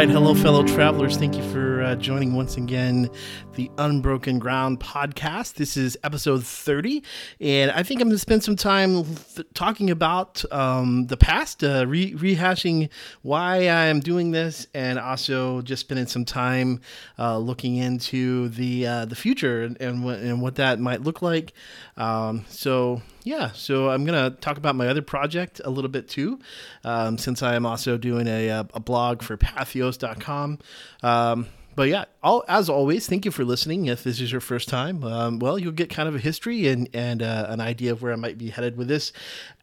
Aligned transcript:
Right, 0.00 0.08
hello, 0.08 0.34
fellow 0.34 0.62
travelers. 0.62 1.18
Thank 1.18 1.36
you 1.36 1.42
for 1.52 1.69
uh, 1.90 1.96
joining 1.96 2.34
once 2.34 2.56
again 2.56 3.10
the 3.54 3.68
Unbroken 3.76 4.38
Ground 4.38 4.78
podcast. 4.78 5.54
This 5.54 5.76
is 5.76 5.98
episode 6.04 6.44
30, 6.44 7.02
and 7.40 7.72
I 7.72 7.82
think 7.82 8.00
I'm 8.00 8.06
going 8.06 8.14
to 8.14 8.18
spend 8.18 8.44
some 8.44 8.54
time 8.54 9.04
th- 9.34 9.48
talking 9.54 9.90
about 9.90 10.44
um, 10.52 11.08
the 11.08 11.16
past, 11.16 11.64
uh, 11.64 11.84
re- 11.88 12.14
rehashing 12.14 12.90
why 13.22 13.68
I'm 13.68 13.98
doing 13.98 14.30
this, 14.30 14.68
and 14.72 15.00
also 15.00 15.62
just 15.62 15.80
spending 15.80 16.06
some 16.06 16.24
time 16.24 16.80
uh, 17.18 17.38
looking 17.38 17.74
into 17.76 18.50
the 18.50 18.86
uh, 18.86 19.04
the 19.06 19.16
future 19.16 19.62
and, 19.62 19.80
and, 19.80 20.04
what, 20.04 20.20
and 20.20 20.40
what 20.40 20.54
that 20.56 20.78
might 20.78 21.02
look 21.02 21.22
like. 21.22 21.52
Um, 21.96 22.44
so, 22.48 23.02
yeah, 23.24 23.50
so 23.50 23.90
I'm 23.90 24.04
going 24.04 24.30
to 24.30 24.38
talk 24.38 24.58
about 24.58 24.76
my 24.76 24.86
other 24.86 25.02
project 25.02 25.60
a 25.64 25.70
little 25.70 25.90
bit 25.90 26.08
too, 26.08 26.38
um, 26.84 27.18
since 27.18 27.42
I 27.42 27.56
am 27.56 27.66
also 27.66 27.98
doing 27.98 28.28
a, 28.28 28.48
a 28.72 28.80
blog 28.80 29.22
for 29.22 29.36
patheos.com. 29.36 30.60
Um, 31.02 31.46
but 31.74 31.88
yeah, 31.88 32.04
all, 32.22 32.44
as 32.48 32.68
always, 32.68 33.06
thank 33.06 33.24
you 33.24 33.30
for 33.30 33.44
listening. 33.44 33.86
If 33.86 34.02
this 34.04 34.20
is 34.20 34.32
your 34.32 34.40
first 34.40 34.68
time, 34.68 35.02
um, 35.04 35.38
well, 35.38 35.58
you'll 35.58 35.72
get 35.72 35.90
kind 35.90 36.08
of 36.08 36.14
a 36.14 36.18
history 36.18 36.68
and 36.68 36.88
and 36.92 37.22
uh, 37.22 37.46
an 37.48 37.60
idea 37.60 37.92
of 37.92 38.02
where 38.02 38.12
I 38.12 38.16
might 38.16 38.38
be 38.38 38.50
headed 38.50 38.76
with 38.76 38.88
this, 38.88 39.12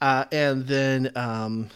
uh, 0.01 0.25
and 0.31 0.67
then. 0.67 1.11
Um, 1.15 1.69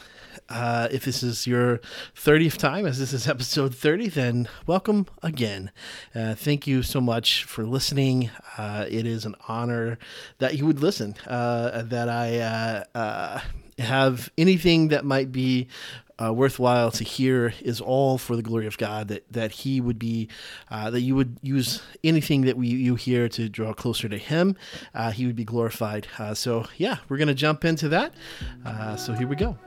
uh, 0.49 0.89
if 0.91 1.05
this 1.05 1.23
is 1.23 1.47
your 1.47 1.79
30th 2.15 2.57
time, 2.57 2.85
as 2.85 2.99
this 2.99 3.13
is 3.13 3.27
episode 3.27 3.73
30, 3.73 4.09
then 4.09 4.49
welcome 4.67 5.07
again. 5.23 5.71
Uh, 6.13 6.35
thank 6.35 6.67
you 6.67 6.83
so 6.83 6.99
much 6.99 7.45
for 7.45 7.63
listening. 7.63 8.29
Uh, 8.57 8.85
it 8.89 9.05
is 9.05 9.25
an 9.25 9.35
honor 9.47 9.97
that 10.39 10.57
you 10.57 10.65
would 10.65 10.81
listen, 10.81 11.15
uh, 11.27 11.83
that 11.83 12.09
I 12.09 12.39
uh, 12.39 12.83
uh, 12.97 13.41
have 13.79 14.29
anything 14.37 14.89
that 14.89 15.05
might 15.05 15.31
be 15.31 15.67
uh, 16.21 16.31
worthwhile 16.31 16.91
to 16.91 17.03
hear 17.03 17.53
is 17.61 17.81
all 17.81 18.17
for 18.17 18.35
the 18.35 18.41
glory 18.41 18.67
of 18.67 18.77
God. 18.77 19.07
That 19.07 19.23
that 19.31 19.51
He 19.51 19.81
would 19.81 19.99
be, 19.99 20.29
uh, 20.69 20.89
that 20.89 21.01
you 21.01 21.15
would 21.15 21.37
use 21.41 21.81
anything 22.03 22.41
that 22.41 22.57
we 22.57 22.67
you 22.67 22.95
hear 22.95 23.29
to 23.29 23.49
draw 23.49 23.73
closer 23.73 24.07
to 24.09 24.17
Him. 24.17 24.55
Uh, 24.93 25.11
he 25.11 25.25
would 25.25 25.35
be 25.35 25.45
glorified. 25.45 26.07
Uh, 26.17 26.33
so 26.33 26.65
yeah, 26.77 26.97
we're 27.09 27.17
gonna 27.17 27.33
jump 27.33 27.65
into 27.65 27.89
that. 27.89 28.13
Uh, 28.65 28.95
so 28.95 29.13
here 29.13 29.27
we 29.27 29.35
go. 29.35 29.57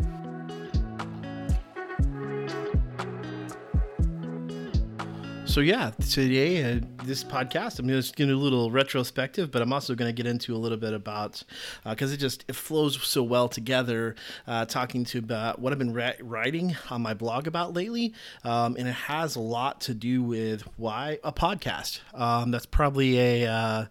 So 5.55 5.61
yeah, 5.61 5.93
today 6.11 6.65
uh, 6.65 6.81
this 7.05 7.23
podcast, 7.23 7.79
I'm 7.79 7.87
just 7.87 8.17
to 8.17 8.27
do 8.27 8.35
a 8.35 8.37
little 8.37 8.73
retrospective, 8.73 9.53
but 9.53 9.63
I'm 9.63 9.73
also 9.73 9.95
going 9.95 10.09
to 10.09 10.13
get 10.13 10.29
into 10.29 10.53
a 10.53 10.59
little 10.59 10.77
bit 10.77 10.93
about 10.93 11.45
because 11.89 12.11
uh, 12.11 12.15
it 12.15 12.17
just 12.17 12.45
it 12.49 12.57
flows 12.57 13.01
so 13.01 13.23
well 13.23 13.49
together. 13.49 14.17
Uh, 14.49 14.65
talking 14.65 15.05
to 15.05 15.21
about 15.21 15.61
what 15.61 15.73
I've 15.73 15.79
been 15.79 15.93
ra- 15.93 16.15
writing 16.21 16.75
on 16.91 17.03
my 17.03 17.15
blog 17.15 17.47
about 17.47 17.73
lately, 17.73 18.15
um, 18.43 18.75
and 18.77 18.89
it 18.89 18.97
has 18.97 19.37
a 19.37 19.41
lot 19.41 19.83
to 19.83 19.95
do 19.95 20.25
with 20.25 20.63
why 20.77 21.21
a 21.23 21.33
podcast. 21.33 22.01
Um, 22.13 22.51
that's 22.51 22.67
probably 22.67 23.21
a 23.21 23.47
uh, 23.47 23.85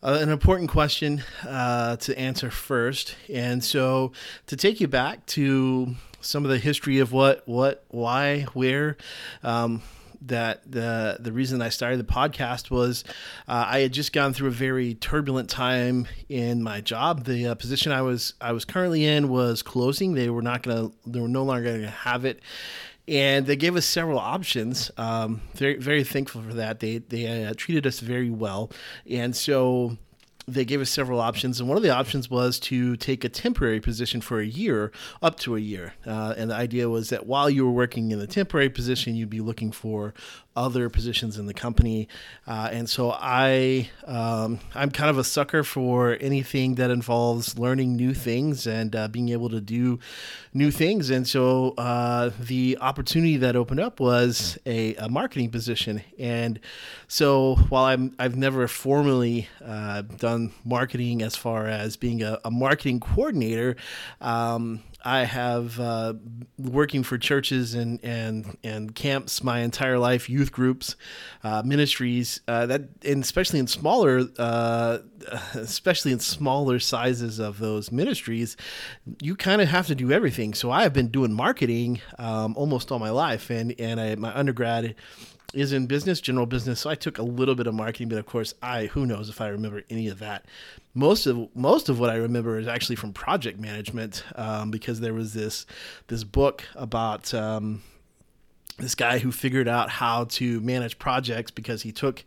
an 0.00 0.30
important 0.30 0.70
question 0.70 1.22
uh, 1.46 1.96
to 1.96 2.18
answer 2.18 2.50
first. 2.50 3.14
And 3.28 3.62
so, 3.62 4.12
to 4.46 4.56
take 4.56 4.80
you 4.80 4.88
back 4.88 5.26
to 5.26 5.96
some 6.22 6.46
of 6.46 6.50
the 6.50 6.58
history 6.58 6.98
of 7.00 7.12
what, 7.12 7.46
what, 7.46 7.84
why, 7.88 8.46
where, 8.54 8.96
um, 9.42 9.82
that 10.22 10.70
the 10.70 11.16
the 11.20 11.32
reason 11.32 11.62
I 11.62 11.68
started 11.68 12.00
the 12.00 12.04
podcast 12.04 12.70
was 12.70 13.04
uh, 13.46 13.64
I 13.66 13.80
had 13.80 13.92
just 13.92 14.12
gone 14.12 14.32
through 14.32 14.48
a 14.48 14.52
very 14.52 14.94
turbulent 14.94 15.48
time 15.48 16.06
in 16.28 16.62
my 16.62 16.80
job. 16.80 17.24
The 17.24 17.48
uh, 17.48 17.54
position 17.54 17.92
I 17.92 18.02
was 18.02 18.34
I 18.40 18.52
was 18.52 18.64
currently 18.64 19.04
in 19.04 19.28
was 19.28 19.62
closing. 19.62 20.14
They 20.14 20.30
were 20.30 20.42
not 20.42 20.62
to. 20.64 20.92
They 21.06 21.20
were 21.20 21.28
no 21.28 21.44
longer 21.44 21.80
to 21.80 21.90
have 21.90 22.24
it. 22.24 22.40
And 23.06 23.46
they 23.46 23.56
gave 23.56 23.74
us 23.74 23.86
several 23.86 24.18
options. 24.18 24.90
Um, 24.98 25.40
very, 25.54 25.76
very 25.76 26.04
thankful 26.04 26.42
for 26.42 26.54
that. 26.54 26.80
They 26.80 26.98
they 26.98 27.44
uh, 27.44 27.54
treated 27.56 27.86
us 27.86 28.00
very 28.00 28.30
well, 28.30 28.70
and 29.08 29.34
so 29.34 29.96
they 30.48 30.64
gave 30.64 30.80
us 30.80 30.90
several 30.90 31.20
options, 31.20 31.60
and 31.60 31.68
one 31.68 31.76
of 31.76 31.82
the 31.82 31.90
options 31.90 32.30
was 32.30 32.58
to 32.60 32.96
take 32.96 33.24
a 33.24 33.28
temporary 33.28 33.80
position 33.80 34.20
for 34.20 34.40
a 34.40 34.46
year, 34.46 34.90
up 35.22 35.38
to 35.40 35.56
a 35.56 35.60
year. 35.60 35.94
Uh, 36.06 36.34
and 36.36 36.50
the 36.50 36.54
idea 36.54 36.88
was 36.88 37.10
that 37.10 37.26
while 37.26 37.50
you 37.50 37.64
were 37.64 37.72
working 37.72 38.10
in 38.10 38.18
the 38.18 38.26
temporary 38.26 38.70
position, 38.70 39.14
you'd 39.14 39.30
be 39.30 39.40
looking 39.40 39.70
for 39.70 40.14
other 40.58 40.90
positions 40.90 41.38
in 41.38 41.46
the 41.46 41.54
company. 41.54 42.08
Uh, 42.46 42.68
and 42.72 42.90
so 42.90 43.12
I, 43.12 43.88
um, 44.06 44.58
I'm 44.74 44.90
kind 44.90 45.08
of 45.08 45.16
a 45.16 45.22
sucker 45.22 45.62
for 45.62 46.18
anything 46.20 46.74
that 46.74 46.90
involves 46.90 47.58
learning 47.58 47.94
new 47.94 48.12
things 48.12 48.66
and 48.66 48.94
uh, 48.96 49.06
being 49.06 49.28
able 49.28 49.50
to 49.50 49.60
do 49.60 50.00
new 50.52 50.72
things. 50.72 51.10
And 51.10 51.28
so 51.28 51.74
uh, 51.78 52.32
the 52.40 52.76
opportunity 52.80 53.36
that 53.36 53.54
opened 53.54 53.78
up 53.78 54.00
was 54.00 54.58
a, 54.66 54.96
a, 54.96 55.08
marketing 55.08 55.50
position. 55.50 56.02
And 56.18 56.58
so 57.06 57.56
while 57.68 57.84
I'm, 57.84 58.14
I've 58.18 58.36
never 58.36 58.66
formally 58.66 59.48
uh, 59.64 60.02
done 60.38 60.52
marketing 60.64 61.22
as 61.22 61.36
far 61.36 61.66
as 61.66 61.96
being 61.96 62.22
a, 62.22 62.38
a 62.44 62.50
marketing 62.50 63.00
coordinator, 63.00 63.76
um, 64.20 64.82
I 65.04 65.24
have 65.24 65.78
uh, 65.78 66.14
working 66.58 67.04
for 67.04 67.18
churches 67.18 67.74
and, 67.74 68.00
and 68.02 68.58
and 68.64 68.94
camps 68.94 69.44
my 69.44 69.60
entire 69.60 69.98
life, 69.98 70.28
youth 70.28 70.50
groups, 70.50 70.96
uh, 71.44 71.62
ministries 71.64 72.40
uh, 72.48 72.66
that, 72.66 72.82
and 73.04 73.22
especially 73.22 73.60
in 73.60 73.68
smaller, 73.68 74.24
uh, 74.38 74.98
especially 75.54 76.12
in 76.12 76.18
smaller 76.18 76.80
sizes 76.80 77.38
of 77.38 77.58
those 77.58 77.92
ministries, 77.92 78.56
you 79.22 79.36
kind 79.36 79.62
of 79.62 79.68
have 79.68 79.86
to 79.86 79.94
do 79.94 80.10
everything. 80.10 80.52
So 80.52 80.70
I 80.70 80.82
have 80.82 80.92
been 80.92 81.08
doing 81.08 81.32
marketing 81.32 82.00
um, 82.18 82.54
almost 82.56 82.90
all 82.90 82.98
my 82.98 83.10
life, 83.10 83.50
and 83.50 83.74
and 83.78 84.00
I, 84.00 84.16
my 84.16 84.36
undergrad 84.36 84.96
is 85.54 85.72
in 85.72 85.86
business, 85.86 86.20
general 86.20 86.46
business. 86.46 86.80
So 86.80 86.90
I 86.90 86.94
took 86.94 87.18
a 87.18 87.22
little 87.22 87.54
bit 87.54 87.66
of 87.66 87.74
marketing, 87.74 88.08
but 88.08 88.18
of 88.18 88.26
course, 88.26 88.54
I 88.62 88.86
who 88.86 89.06
knows 89.06 89.28
if 89.28 89.40
I 89.40 89.48
remember 89.48 89.82
any 89.88 90.08
of 90.08 90.18
that. 90.18 90.44
Most 90.94 91.26
of 91.26 91.48
most 91.56 91.88
of 91.88 91.98
what 91.98 92.10
I 92.10 92.16
remember 92.16 92.58
is 92.58 92.68
actually 92.68 92.96
from 92.96 93.12
project 93.12 93.58
management, 93.58 94.24
um, 94.34 94.70
because 94.70 95.00
there 95.00 95.14
was 95.14 95.34
this 95.34 95.66
this 96.08 96.24
book 96.24 96.64
about. 96.74 97.32
Um, 97.34 97.82
this 98.78 98.94
guy 98.94 99.18
who 99.18 99.32
figured 99.32 99.66
out 99.66 99.90
how 99.90 100.22
to 100.22 100.60
manage 100.60 101.00
projects 101.00 101.50
because 101.50 101.82
he 101.82 101.90
took 101.90 102.24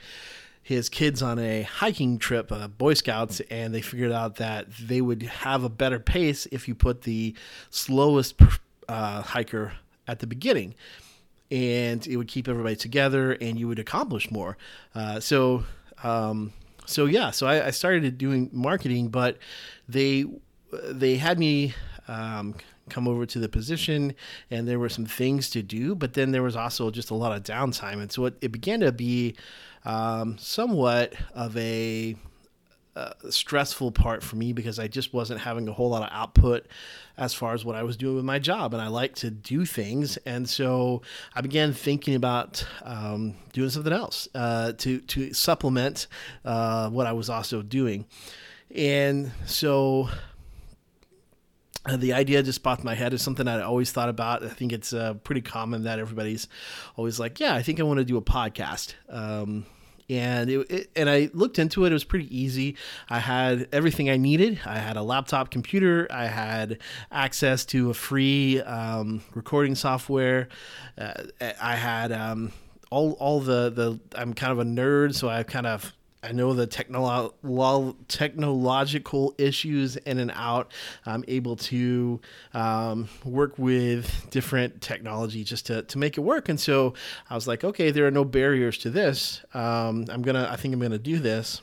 his 0.62 0.90
kids 0.90 1.22
on 1.22 1.40
a 1.40 1.62
hiking 1.62 2.18
trip, 2.18 2.52
uh, 2.52 2.68
Boy 2.68 2.94
Scouts, 2.94 3.40
and 3.50 3.74
they 3.74 3.80
figured 3.80 4.12
out 4.12 4.36
that 4.36 4.68
they 4.76 5.00
would 5.00 5.24
have 5.24 5.64
a 5.64 5.70
better 5.70 5.98
pace 5.98 6.48
if 6.52 6.68
you 6.68 6.76
put 6.76 7.04
the 7.04 7.34
slowest 7.70 8.36
uh, 8.90 9.22
hiker 9.22 9.72
at 10.10 10.20
the 10.20 10.28
beginning 10.28 10.76
and 11.52 12.08
it 12.08 12.16
would 12.16 12.28
keep 12.28 12.48
everybody 12.48 12.76
together 12.76 13.34
and 13.34 13.60
you 13.60 13.68
would 13.68 13.80
accomplish 13.80 14.32
more. 14.32 14.58
Uh, 14.96 15.20
so, 15.20 15.64
um, 16.04 16.54
so 16.86 17.06
yeah, 17.06 17.32
so 17.32 17.46
I, 17.46 17.68
I, 17.68 17.72
started 17.72 18.18
doing 18.18 18.50
marketing, 18.52 19.10
but 19.10 19.38
they 19.88 20.26
they 20.90 21.18
had 21.18 21.38
me 21.38 21.74
um, 22.08 22.56
come 22.90 23.08
over 23.08 23.26
to 23.26 23.40
the 23.40 23.50
position, 23.50 24.16
and 24.50 24.68
there 24.68 24.80
were 24.80 24.90
some 24.90 25.06
things 25.06 25.50
to 25.52 25.62
do, 25.62 25.94
but 25.96 26.14
then 26.14 26.32
there 26.32 26.44
was 26.44 26.56
also 26.56 26.90
just 26.90 27.12
a 27.12 27.16
lot 27.16 27.36
of 27.36 27.44
downtime, 27.44 28.02
and 28.02 28.12
so 28.12 28.26
it, 28.26 28.36
it 28.42 28.52
began 28.52 28.80
to 28.80 28.92
be 28.92 29.36
um, 29.86 30.38
somewhat 30.38 31.14
of 31.34 31.56
a 31.58 32.16
uh, 32.96 33.14
stressful 33.30 33.92
part 33.92 34.22
for 34.22 34.36
me 34.36 34.52
because 34.52 34.78
I 34.78 34.88
just 34.88 35.14
wasn't 35.14 35.40
having 35.40 35.68
a 35.68 35.74
whole 35.74 35.90
lot 35.90 36.04
of 36.04 36.10
output 36.12 36.68
as 37.18 37.34
far 37.34 37.54
as 37.54 37.64
what 37.64 37.76
I 37.76 37.84
was 37.84 37.96
doing 37.96 38.16
with 38.16 38.26
my 38.26 38.40
job, 38.40 38.74
and 38.74 38.82
I 38.82 38.88
like 38.88 39.16
to 39.16 39.30
do 39.30 39.66
things, 39.66 40.18
and 40.18 40.50
so 40.50 41.02
I 41.34 41.42
began 41.42 41.74
thinking 41.74 42.16
about 42.16 42.66
um, 42.84 43.36
doing 43.54 43.70
something 43.70 43.94
else 43.94 44.28
uh, 44.36 44.74
to 44.74 45.00
to 45.00 45.34
supplement 45.34 46.08
uh, 46.44 46.90
what 46.90 47.08
I 47.08 47.14
was 47.14 47.30
also 47.30 47.62
doing, 47.62 48.06
and 48.74 49.32
so. 49.46 50.10
Uh, 51.84 51.98
the 51.98 52.14
idea 52.14 52.44
just 52.44 52.62
popped 52.62 52.82
in 52.82 52.86
my 52.86 52.94
head 52.94 53.12
is 53.12 53.24
something 53.24 53.48
I 53.48 53.60
always 53.62 53.92
thought 53.92 54.08
about. 54.08 54.44
I 54.44 54.50
think 54.50 54.72
it's 54.72 54.94
uh, 54.94 55.16
pretty 55.16 55.42
common 55.42 55.86
that 55.86 55.98
everybody's 55.98 56.48
always 56.96 57.20
like, 57.20 57.40
"Yeah, 57.40 57.56
I 57.56 57.64
think 57.64 57.80
I 57.80 57.84
want 57.84 57.98
to 57.98 58.06
do 58.06 58.18
a 58.18 58.22
podcast." 58.22 58.94
Um, 59.10 59.66
and 60.12 60.50
it, 60.50 60.72
it, 60.72 60.92
and 60.96 61.10
I 61.10 61.30
looked 61.34 61.58
into 61.58 61.86
it. 61.86 61.92
It 61.92 61.94
was 61.94 62.04
pretty 62.04 62.36
easy. 62.36 62.76
I 63.10 63.20
had 63.20 63.70
everything 63.72 64.10
I 64.10 64.18
needed. 64.18 64.60
I 64.66 64.78
had 64.78 64.98
a 64.98 65.02
laptop 65.02 65.52
computer. 65.52 66.08
I 66.12 66.26
had 66.26 66.80
access 67.12 67.66
to 67.68 67.90
a 67.90 67.94
free 67.94 68.62
um, 68.62 69.24
recording 69.34 69.76
software. 69.76 70.50
Uh, 70.98 71.14
I 71.62 71.76
had 71.76 72.12
um, 72.12 72.52
all 72.90 73.14
all 73.14 73.40
the 73.40 73.70
the. 73.70 74.00
I'm 74.20 74.34
kind 74.34 74.52
of 74.52 74.60
a 74.60 74.66
nerd, 74.66 75.16
so 75.16 75.30
I 75.30 75.44
kind 75.44 75.66
of 75.66 75.94
I 76.24 76.32
know 76.34 76.54
the 76.54 76.68
technolo- 76.68 77.96
technological 78.08 79.34
issues 79.38 79.98
in 79.98 80.20
and 80.20 80.32
out. 80.36 80.72
I'm 81.06 81.24
able 81.28 81.56
to 81.58 82.22
um, 82.54 83.10
work 83.26 83.58
with 83.58 84.30
different 84.30 84.82
technology 84.82 85.44
just 85.44 85.66
to, 85.68 85.82
to 85.82 85.98
make 85.98 86.18
it 86.18 86.22
work. 86.22 86.48
And 86.48 86.60
so 86.60 86.94
I 87.30 87.36
was 87.36 87.48
like, 87.48 87.64
okay, 87.64 87.90
there 87.90 88.06
are 88.06 88.12
no 88.12 88.24
barriers 88.24 88.78
to 88.80 88.92
this. 88.92 89.42
Um, 89.54 90.06
I'm 90.10 90.22
gonna, 90.22 90.48
I 90.52 90.58
think 90.58 90.74
I'm 90.74 90.80
gonna 90.80 91.00
do 91.00 91.18
this. 91.18 91.62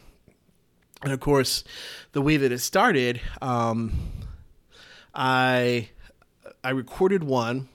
And 1.03 1.13
of 1.13 1.21
course, 1.21 1.63
the 2.11 2.21
way 2.21 2.37
that 2.37 2.51
it 2.51 2.59
started, 2.59 3.21
um, 3.41 3.93
I 5.15 5.91
I 6.65 6.71
recorded 6.71 7.23
one 7.23 7.69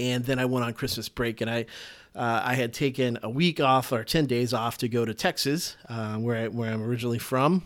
and 0.00 0.24
then 0.24 0.38
I 0.38 0.46
went 0.46 0.64
on 0.64 0.72
Christmas 0.72 1.08
break, 1.08 1.40
and 1.40 1.50
I 1.50 1.66
uh, 2.14 2.42
I 2.44 2.54
had 2.54 2.72
taken 2.72 3.18
a 3.22 3.30
week 3.30 3.60
off 3.60 3.92
or 3.92 4.04
ten 4.04 4.26
days 4.26 4.52
off 4.52 4.78
to 4.78 4.88
go 4.88 5.04
to 5.04 5.14
Texas, 5.14 5.76
uh, 5.88 6.16
where 6.16 6.44
I, 6.44 6.48
where 6.48 6.72
I'm 6.72 6.82
originally 6.82 7.18
from 7.18 7.64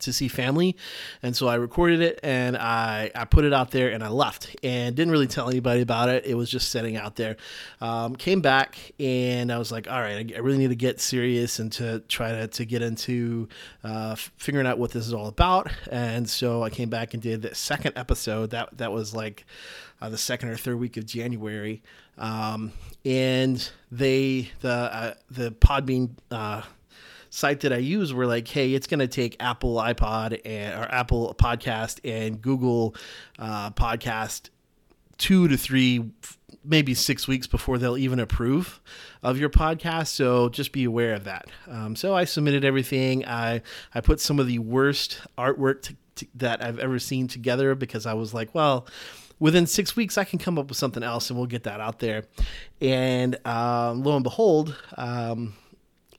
to 0.00 0.12
see 0.12 0.28
family. 0.28 0.76
And 1.22 1.36
so 1.36 1.48
I 1.48 1.56
recorded 1.56 2.00
it 2.00 2.20
and 2.22 2.56
I, 2.56 3.10
I 3.14 3.24
put 3.24 3.44
it 3.44 3.52
out 3.52 3.70
there 3.70 3.90
and 3.90 4.02
I 4.02 4.08
left 4.08 4.56
and 4.62 4.94
didn't 4.94 5.12
really 5.12 5.26
tell 5.26 5.48
anybody 5.48 5.80
about 5.80 6.08
it. 6.08 6.26
It 6.26 6.34
was 6.34 6.50
just 6.50 6.70
sitting 6.70 6.96
out 6.96 7.16
there. 7.16 7.36
Um, 7.80 8.16
came 8.16 8.40
back 8.40 8.92
and 8.98 9.52
I 9.52 9.58
was 9.58 9.70
like, 9.72 9.90
all 9.90 10.00
right, 10.00 10.32
I, 10.34 10.38
really 10.38 10.58
need 10.58 10.68
to 10.68 10.76
get 10.76 11.00
serious 11.00 11.58
and 11.58 11.70
to 11.72 12.00
try 12.08 12.32
to, 12.32 12.48
to 12.48 12.64
get 12.64 12.82
into 12.82 13.48
uh, 13.84 14.14
figuring 14.14 14.66
out 14.66 14.78
what 14.78 14.92
this 14.92 15.06
is 15.06 15.12
all 15.12 15.26
about. 15.26 15.70
And 15.90 16.28
so 16.28 16.62
I 16.62 16.70
came 16.70 16.88
back 16.88 17.14
and 17.14 17.22
did 17.22 17.42
the 17.42 17.54
second 17.54 17.92
episode. 17.96 18.50
That, 18.50 18.76
that 18.78 18.92
was 18.92 19.14
like 19.14 19.44
uh, 20.00 20.08
the 20.08 20.18
second 20.18 20.48
or 20.50 20.56
third 20.56 20.78
week 20.78 20.96
of 20.96 21.06
January. 21.06 21.82
Um, 22.16 22.72
and 23.04 23.68
they, 23.90 24.50
the, 24.60 24.70
uh, 24.70 25.14
the 25.30 25.52
Podbean, 25.52 26.10
uh, 26.30 26.62
site 27.38 27.60
that 27.60 27.72
I 27.72 27.78
use 27.78 28.12
were 28.12 28.26
like, 28.26 28.48
hey, 28.48 28.74
it's 28.74 28.86
going 28.86 29.00
to 29.00 29.06
take 29.06 29.36
Apple 29.38 29.76
iPod 29.76 30.40
and 30.44 30.74
or 30.74 30.92
Apple 30.92 31.34
Podcast 31.38 32.00
and 32.04 32.42
Google 32.42 32.96
uh, 33.38 33.70
Podcast 33.70 34.50
two 35.18 35.48
to 35.48 35.56
three, 35.56 36.10
maybe 36.64 36.94
six 36.94 37.28
weeks 37.28 37.46
before 37.46 37.78
they'll 37.78 37.96
even 37.96 38.18
approve 38.18 38.80
of 39.22 39.38
your 39.38 39.50
podcast. 39.50 40.08
So 40.08 40.48
just 40.48 40.72
be 40.72 40.84
aware 40.84 41.14
of 41.14 41.24
that. 41.24 41.46
Um, 41.68 41.94
so 41.94 42.14
I 42.14 42.24
submitted 42.24 42.64
everything. 42.64 43.24
I 43.24 43.62
I 43.94 44.00
put 44.00 44.20
some 44.20 44.40
of 44.40 44.48
the 44.48 44.58
worst 44.58 45.20
artwork 45.36 45.82
to, 45.82 45.96
to, 46.16 46.26
that 46.34 46.62
I've 46.62 46.80
ever 46.80 46.98
seen 46.98 47.28
together 47.28 47.74
because 47.74 48.04
I 48.04 48.14
was 48.14 48.34
like, 48.34 48.54
well 48.54 48.86
within 49.40 49.68
six 49.68 49.94
weeks, 49.94 50.18
I 50.18 50.24
can 50.24 50.40
come 50.40 50.58
up 50.58 50.68
with 50.68 50.76
something 50.76 51.04
else 51.04 51.30
and 51.30 51.38
we'll 51.38 51.46
get 51.46 51.62
that 51.62 51.80
out 51.80 52.00
there. 52.00 52.24
And 52.80 53.38
um, 53.46 54.02
lo 54.02 54.16
and 54.16 54.24
behold, 54.24 54.76
um, 54.96 55.54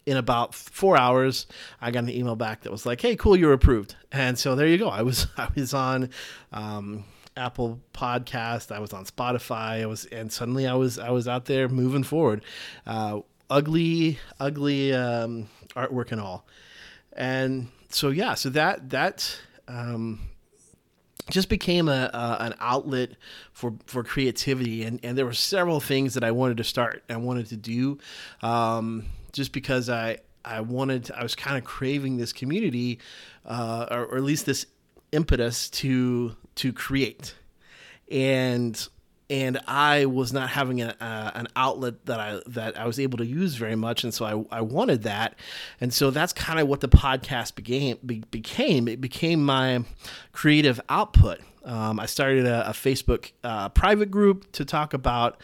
in 0.06 0.18
about 0.18 0.56
four 0.56 0.98
hours, 0.98 1.48
I 1.82 1.92
got 1.92 2.04
an 2.04 2.10
email 2.10 2.36
back 2.36 2.62
that 2.62 2.72
was 2.72 2.86
like, 2.86 3.02
"Hey, 3.02 3.16
cool, 3.16 3.36
you're 3.36 3.54
approved." 3.54 3.96
And 4.12 4.38
so 4.38 4.56
there 4.56 4.68
you 4.68 4.78
go. 4.78 4.90
I 4.90 5.02
was 5.02 5.28
I 5.38 5.50
was 5.56 5.74
on 5.74 6.10
um, 6.52 7.06
Apple 7.38 7.80
Podcast. 7.94 8.72
I 8.72 8.80
was 8.80 8.94
on 8.94 9.06
Spotify. 9.06 9.82
I 9.82 9.86
was, 9.86 10.06
and 10.06 10.32
suddenly 10.32 10.68
I 10.68 10.74
was 10.74 11.00
I 11.00 11.10
was 11.10 11.28
out 11.28 11.46
there 11.46 11.70
moving 11.70 12.04
forward. 12.04 12.44
Uh, 12.86 13.22
ugly, 13.50 14.20
ugly 14.40 14.94
um, 14.94 15.48
artwork 15.76 16.12
and 16.12 16.22
all. 16.22 16.46
And 17.14 17.70
so 17.90 18.10
yeah, 18.10 18.36
so 18.36 18.50
that 18.50 18.90
that. 18.92 19.40
Um, 19.68 20.20
just 21.30 21.48
became 21.48 21.88
a, 21.88 22.10
a, 22.12 22.38
an 22.40 22.56
outlet 22.60 23.12
for 23.54 23.76
for 23.86 24.04
creativity 24.04 24.84
and 24.84 25.00
and 25.04 25.16
there 25.16 25.26
were 25.26 25.34
several 25.34 25.80
things 25.80 26.16
that 26.16 26.24
I 26.24 26.32
wanted 26.32 26.58
to 26.58 26.64
start 26.64 27.04
I 27.08 27.18
wanted 27.18 27.46
to 27.50 27.56
do 27.56 28.00
um, 28.42 29.06
just 29.32 29.52
because 29.52 29.90
I 29.90 30.20
I 30.46 30.62
wanted 30.62 31.06
to, 31.06 31.20
I 31.20 31.24
was 31.24 31.36
kind 31.36 31.58
of 31.58 31.64
craving 31.64 32.18
this 32.18 32.34
community, 32.34 33.00
uh, 33.46 33.88
or, 33.92 34.06
or, 34.06 34.18
at 34.18 34.24
least 34.24 34.46
this 34.46 34.66
impetus 35.12 35.70
to 35.70 36.36
to 36.56 36.74
create, 36.74 37.36
and 38.10 38.88
and 39.30 39.60
I 39.68 40.06
was 40.06 40.34
not 40.34 40.50
having 40.50 40.82
a, 40.82 40.96
uh, 41.00 41.32
an 41.36 41.48
outlet 41.56 42.06
that 42.06 42.20
I 42.20 42.42
that 42.48 42.80
I 42.80 42.88
was 42.88 43.00
able 43.00 43.18
to 43.20 43.26
use 43.26 43.56
very 43.56 43.76
much, 43.76 44.04
and 44.04 44.14
so 44.14 44.48
I, 44.52 44.58
I 44.58 44.62
wanted 44.62 45.04
that, 45.04 45.36
and 45.80 45.94
so 45.94 46.10
that's 46.10 46.34
kind 46.34 46.60
of 46.60 46.68
what 46.68 46.80
the 46.80 46.90
podcast 46.90 47.56
became 47.56 47.98
be, 48.06 48.24
became. 48.32 48.88
It 48.88 49.02
became 49.02 49.44
my 49.44 49.84
creative 50.32 50.82
output. 50.90 51.42
Um, 51.64 52.00
I 52.00 52.06
started 52.06 52.46
a, 52.46 52.70
a 52.70 52.74
Facebook 52.74 53.32
uh, 53.44 53.70
private 53.70 54.10
group 54.10 54.52
to 54.54 54.66
talk 54.66 54.94
about 54.94 55.40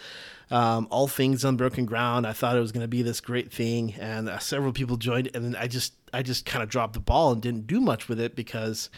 um, 0.55 0.87
all 0.89 1.09
things 1.09 1.43
unbroken 1.43 1.85
ground. 1.85 2.25
I 2.25 2.31
thought 2.31 2.55
it 2.55 2.61
was 2.61 2.71
going 2.71 2.85
to 2.85 2.87
be 2.87 3.01
this 3.01 3.19
great 3.19 3.51
thing, 3.51 3.93
and 3.99 4.29
uh, 4.29 4.39
several 4.39 4.71
people 4.71 4.95
joined, 4.95 5.29
and 5.33 5.43
then 5.43 5.55
I 5.61 5.67
just 5.67 5.93
I 6.13 6.21
just 6.21 6.45
kind 6.45 6.63
of 6.63 6.69
dropped 6.69 6.93
the 6.93 7.01
ball 7.01 7.33
and 7.33 7.41
didn't 7.41 7.67
do 7.67 7.81
much 7.81 8.07
with 8.07 8.21
it 8.21 8.37
because 8.37 8.89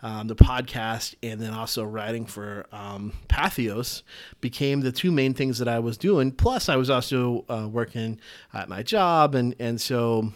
um, 0.00 0.28
the 0.28 0.34
podcast 0.34 1.14
and 1.22 1.38
then 1.38 1.52
also 1.52 1.84
writing 1.84 2.24
for 2.24 2.64
um, 2.72 3.12
Patheos 3.28 4.02
became 4.40 4.80
the 4.80 4.90
two 4.90 5.12
main 5.12 5.34
things 5.34 5.58
that 5.58 5.68
I 5.68 5.80
was 5.80 5.98
doing. 5.98 6.32
Plus, 6.32 6.70
I 6.70 6.76
was 6.76 6.88
also 6.88 7.44
uh, 7.46 7.68
working 7.70 8.18
at 8.54 8.70
my 8.70 8.82
job, 8.82 9.34
and 9.34 9.54
and 9.58 9.78
so. 9.78 10.32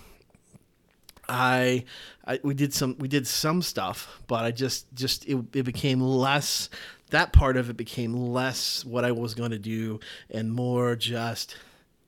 I, 1.29 1.85
I, 2.25 2.41
we 2.43 2.55
did 2.55 2.73
some 2.73 2.97
we 2.99 3.09
did 3.09 3.27
some 3.27 3.63
stuff, 3.63 4.23
but 4.27 4.45
I 4.45 4.51
just 4.51 4.93
just 4.95 5.27
it, 5.27 5.37
it 5.53 5.63
became 5.65 6.01
less 6.01 6.69
that 7.11 7.33
part 7.33 7.57
of 7.57 7.71
it 7.71 7.77
became 7.77 8.15
less 8.15 8.85
what 8.85 9.05
I 9.05 9.13
was 9.13 9.35
going 9.35 9.53
to 9.53 9.59
do 9.59 10.01
and 10.31 10.53
more 10.53 10.97
just 10.97 11.57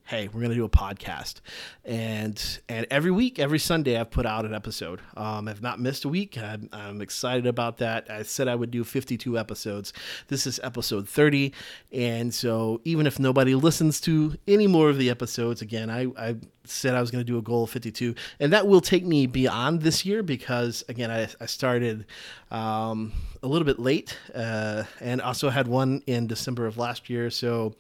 hey, 0.09 0.27
we're 0.29 0.41
going 0.41 0.49
to 0.49 0.55
do 0.57 0.65
a 0.65 0.71
podcast. 0.71 1.43
And 1.85 2.61
and 2.67 2.87
every 2.91 3.11
week, 3.11 3.39
every 3.39 3.59
Sunday, 3.59 4.01
I've 4.01 4.11
put 4.11 4.25
out 4.25 4.47
an 4.47 4.55
episode. 4.55 5.03
Um, 5.19 5.49
I've 5.49 5.61
not 5.61 5.81
missed 5.81 6.07
a 6.07 6.09
week. 6.09 6.39
I'm, 6.39 6.71
I'm, 6.73 7.03
excited 7.03 7.47
about 7.47 7.77
that. 7.79 8.11
I 8.11 8.23
said 8.23 8.49
I 8.49 8.55
would 8.55 8.71
do 8.71 8.85
52 8.85 9.39
episodes. 9.39 9.93
This 10.29 10.47
is 10.47 10.59
episode 10.63 11.07
30. 11.07 11.53
And 11.93 12.33
so 12.33 12.81
even 12.85 13.07
if 13.07 13.19
nobody 13.19 13.55
listens 13.55 14.01
to 14.03 14.35
any 14.49 14.67
more 14.67 14.89
of 14.89 14.97
the 14.97 15.11
episodes, 15.11 15.61
again, 15.61 15.91
I, 15.91 16.07
I 16.19 16.37
said 16.65 16.95
I 16.95 17.03
was 17.03 17.11
going 17.11 17.25
to 17.25 17.31
do 17.31 17.37
a 17.37 17.43
goal 17.43 17.65
of 17.65 17.71
52. 17.71 18.15
And 18.41 18.51
that 18.55 18.67
will 18.67 18.81
take 18.81 19.05
me 19.05 19.27
beyond 19.27 19.83
this 19.83 20.07
year 20.07 20.23
because, 20.23 20.85
again, 20.89 21.11
I, 21.11 21.29
I 21.39 21.47
started 21.47 22.07
um, 22.51 23.13
a 23.43 23.47
little 23.47 23.67
bit 23.67 23.79
late 23.79 24.17
uh, 24.35 24.85
and 25.01 25.21
also 25.21 25.51
had 25.51 25.69
one 25.69 26.03
in 26.07 26.27
December 26.27 26.67
of 26.67 26.79
last 26.79 27.11
year. 27.11 27.29
So, 27.29 27.75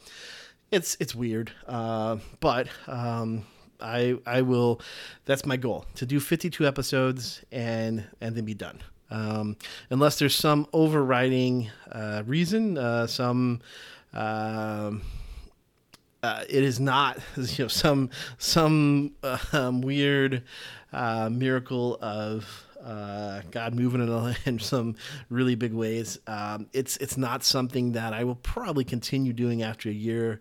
it's 0.70 0.96
it's 1.00 1.14
weird, 1.14 1.52
uh, 1.66 2.18
but 2.40 2.68
um, 2.86 3.44
I 3.80 4.16
I 4.26 4.42
will. 4.42 4.80
That's 5.24 5.46
my 5.46 5.56
goal 5.56 5.86
to 5.96 6.06
do 6.06 6.20
52 6.20 6.66
episodes 6.66 7.42
and 7.52 8.04
and 8.20 8.36
then 8.36 8.44
be 8.44 8.54
done. 8.54 8.80
Um, 9.10 9.56
unless 9.90 10.18
there's 10.18 10.34
some 10.34 10.66
overriding 10.72 11.70
uh, 11.90 12.22
reason, 12.26 12.76
uh, 12.78 13.06
some. 13.06 13.60
Um, 14.12 15.02
uh, 16.22 16.42
it 16.48 16.64
is 16.64 16.80
not 16.80 17.18
you 17.36 17.64
know 17.64 17.68
some 17.68 18.10
some 18.38 19.12
um, 19.52 19.80
weird 19.80 20.42
uh, 20.92 21.28
miracle 21.30 21.98
of 22.00 22.66
uh, 22.84 23.42
God 23.50 23.74
moving 23.74 24.00
in, 24.00 24.36
in, 24.44 24.58
some 24.58 24.96
really 25.30 25.54
big 25.54 25.72
ways. 25.72 26.18
Um, 26.26 26.68
it's 26.72 26.96
it's 26.98 27.16
not 27.16 27.42
something 27.42 27.92
that 27.92 28.12
I 28.12 28.24
will 28.24 28.36
probably 28.36 28.84
continue 28.84 29.32
doing 29.32 29.62
after 29.62 29.88
a 29.88 29.92
year, 29.92 30.40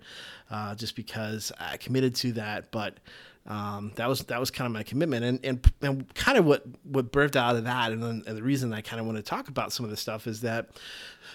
uh, 0.51 0.75
just 0.75 0.95
because 0.95 1.51
I 1.59 1.77
committed 1.77 2.15
to 2.15 2.33
that. 2.33 2.71
But 2.71 2.99
um, 3.47 3.93
that 3.95 4.09
was 4.09 4.21
that 4.25 4.39
was 4.39 4.51
kind 4.51 4.65
of 4.65 4.73
my 4.73 4.83
commitment, 4.83 5.23
and 5.23 5.39
and, 5.45 5.73
and 5.81 6.13
kind 6.15 6.37
of 6.37 6.45
what 6.45 6.65
what 6.83 7.11
birthed 7.13 7.37
out 7.37 7.55
of 7.55 7.63
that, 7.63 7.93
and, 7.93 8.03
then, 8.03 8.23
and 8.27 8.37
the 8.37 8.43
reason 8.43 8.73
I 8.73 8.81
kind 8.81 8.99
of 8.99 9.05
want 9.05 9.17
to 9.17 9.23
talk 9.23 9.47
about 9.47 9.71
some 9.71 9.85
of 9.85 9.89
this 9.89 10.01
stuff 10.01 10.27
is 10.27 10.41
that 10.41 10.69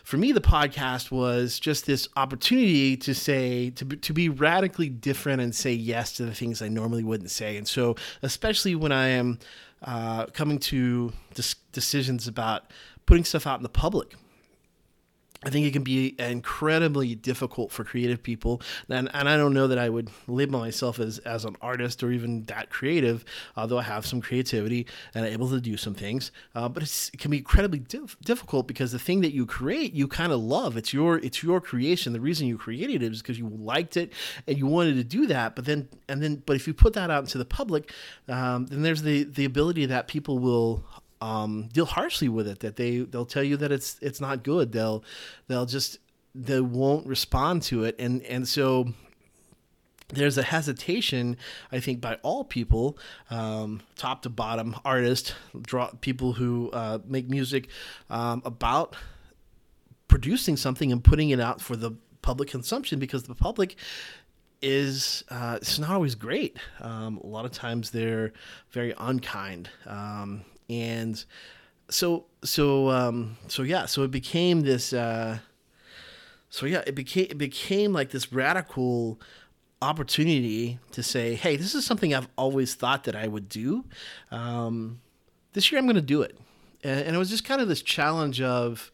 for 0.05 0.19
me 0.19 0.33
the 0.33 0.41
podcast 0.41 1.11
was 1.11 1.59
just 1.59 1.87
this 1.87 2.09
opportunity 2.17 2.99
to 2.99 3.15
say 3.15 3.71
to 3.71 3.85
to 3.85 4.13
be 4.13 4.29
radically 4.29 4.91
different 4.91 5.41
and 5.41 5.55
say 5.55 5.73
yes 5.73 6.13
to 6.15 6.25
the 6.27 6.35
things 6.35 6.61
I 6.61 6.69
normally 6.69 7.03
wouldn't 7.03 7.31
say, 7.31 7.57
and 7.57 7.67
so 7.67 7.97
especially 8.21 8.75
when 8.75 8.93
I 8.93 9.09
am 9.09 9.39
uh, 9.83 10.27
coming 10.27 10.59
to 10.59 11.15
dis- 11.33 11.57
decisions 11.73 12.29
about 12.29 12.71
putting 13.07 13.25
stuff 13.25 13.47
out 13.47 13.59
in 13.59 13.63
the 13.63 13.71
public. 13.71 14.15
I 15.45 15.51
think 15.51 15.67
it 15.67 15.73
can 15.73 15.83
be 15.83 16.15
incredibly 16.19 17.15
difficult 17.15 17.73
for 17.73 17.85
creative 17.85 18.23
people, 18.23 18.63
and, 18.89 19.11
and 19.13 19.29
I 19.29 19.37
don't 19.37 19.55
know 19.55 19.67
that 19.67 19.79
I 19.79 19.89
would 19.89 20.11
label 20.29 20.61
myself 20.61 21.01
as, 21.01 21.19
as 21.21 21.45
an 21.45 21.57
artist 21.61 22.03
or 22.03 22.13
even 22.13 22.45
that 22.45 22.71
creative, 22.71 23.25
although 23.57 23.79
I 23.79 23.83
have 23.83 24.07
some 24.07 24.21
creativity 24.21 24.87
and 25.15 25.25
I'm 25.25 25.33
able 25.33 25.51
to 25.51 25.61
do 25.61 25.77
some 25.77 25.95
things. 25.95 26.31
Uh, 26.55 26.69
but 26.69 26.83
it 26.83 27.19
can 27.19 27.31
be 27.31 27.39
incredibly 27.39 27.81
dif- 27.81 28.17
difficult 28.21 28.67
because 28.67 28.93
the 28.93 28.99
thing 28.99 29.21
that 29.23 29.33
you 29.33 29.47
create, 29.47 29.93
you 29.93 30.09
kind 30.09 30.33
of 30.33 30.41
love. 30.41 30.77
It's 30.77 30.93
your 30.93 31.19
it's 31.19 31.43
your 31.43 31.61
creation. 31.61 32.13
The 32.13 32.21
reason 32.21 32.47
you 32.47 32.59
created 32.59 33.03
it 33.03 33.13
is 33.13 33.23
because 33.23 33.39
you 33.39 33.49
liked 33.49 33.97
it 33.97 34.13
and 34.47 34.57
you 34.57 34.67
wanted 34.67 34.95
to 34.97 35.05
do 35.05 35.27
that. 35.27 35.57
But 35.57 35.65
then 35.65 35.89
and 36.09 36.23
then, 36.23 36.43
but 36.47 36.57
if 36.57 36.67
you 36.67 36.75
put 36.75 36.93
that 36.95 37.11
out 37.11 37.25
into 37.25 37.39
the 37.39 37.45
public, 37.45 37.93
um, 38.29 38.67
then 38.67 38.83
there's 38.83 39.03
the 39.03 39.25
the 39.25 39.45
ability 39.45 39.87
that 39.87 40.09
people 40.09 40.39
will 40.39 40.85
um, 41.23 41.69
deal 41.73 41.87
harshly 41.87 42.29
with 42.29 42.49
it. 42.49 42.61
That 42.61 42.77
they 42.77 42.99
they'll 42.99 43.25
tell 43.25 43.45
you 43.45 43.57
that 43.59 43.71
it's 43.71 43.97
it's 44.03 44.21
not 44.21 44.43
good. 44.43 44.73
They'll 44.73 45.05
they'll 45.47 45.67
just 45.67 45.99
they 46.35 46.61
won't 46.61 47.07
respond 47.07 47.63
to 47.65 47.85
it, 47.85 47.95
and 47.99 48.23
and 48.23 48.47
so 48.47 48.93
there's 50.09 50.37
a 50.37 50.43
hesitation, 50.43 51.39
I 51.71 51.81
think, 51.81 52.03
by 52.03 52.17
all 52.23 52.45
people, 52.45 52.99
um, 53.31 53.81
top 53.97 54.23
to 54.23 54.29
bottom, 54.29 54.77
artists, 54.85 55.33
draw 55.63 55.91
people 56.03 56.35
who 56.35 56.71
uh, 56.73 56.99
make 57.07 57.31
music, 57.31 57.69
um, 58.11 58.43
about 58.45 58.95
producing 60.09 60.59
something 60.59 60.93
and 60.93 61.03
putting 61.03 61.31
it 61.31 61.41
out 61.41 61.63
for 61.63 61.77
the 61.77 61.93
public 62.21 62.51
consumption 62.51 62.99
because 62.99 63.23
the 63.23 63.35
public 63.35 63.77
is 64.61 65.25
uh, 65.31 65.59
it's 65.61 65.79
not 65.79 65.91
always 65.91 66.15
great. 66.15 66.59
Um, 66.81 67.17
a 67.19 67.27
lot 67.27 67.45
of 67.45 67.53
times 67.53 67.91
they're 67.91 68.33
very 68.71 68.93
unkind. 68.99 69.71
Um, 69.87 70.45
and 70.73 71.25
so 71.89 72.27
so 72.43 72.91
um, 72.91 73.37
so 73.49 73.63
yeah, 73.63 73.87
so 73.87 74.03
it 74.03 74.11
became 74.11 74.61
this. 74.61 74.93
Uh, 74.93 75.39
so 76.49 76.67
yeah, 76.67 76.83
it 76.87 76.95
became 76.95 77.27
it 77.31 77.39
became 77.39 77.93
like 77.93 78.11
this 78.11 78.33
radical 78.33 79.21
opportunity 79.81 80.79
to 80.93 81.03
say, 81.03 81.35
hey, 81.35 81.57
this 81.57 81.75
is 81.75 81.85
something 81.85 82.15
I've 82.15 82.29
always 82.37 82.75
thought 82.75 83.05
that 83.05 83.17
I 83.17 83.27
would 83.27 83.49
do. 83.49 83.85
Um, 84.31 85.01
this 85.55 85.71
year 85.71 85.79
I'm 85.79 85.87
going 85.87 85.97
to 85.97 86.03
do 86.03 86.23
it, 86.23 86.39
and, 86.83 87.01
and 87.01 87.17
it 87.17 87.19
was 87.19 87.31
just 87.31 87.45
kind 87.45 87.61
of 87.61 87.69
this 87.69 87.83
challenge 87.83 88.41
of 88.41 88.91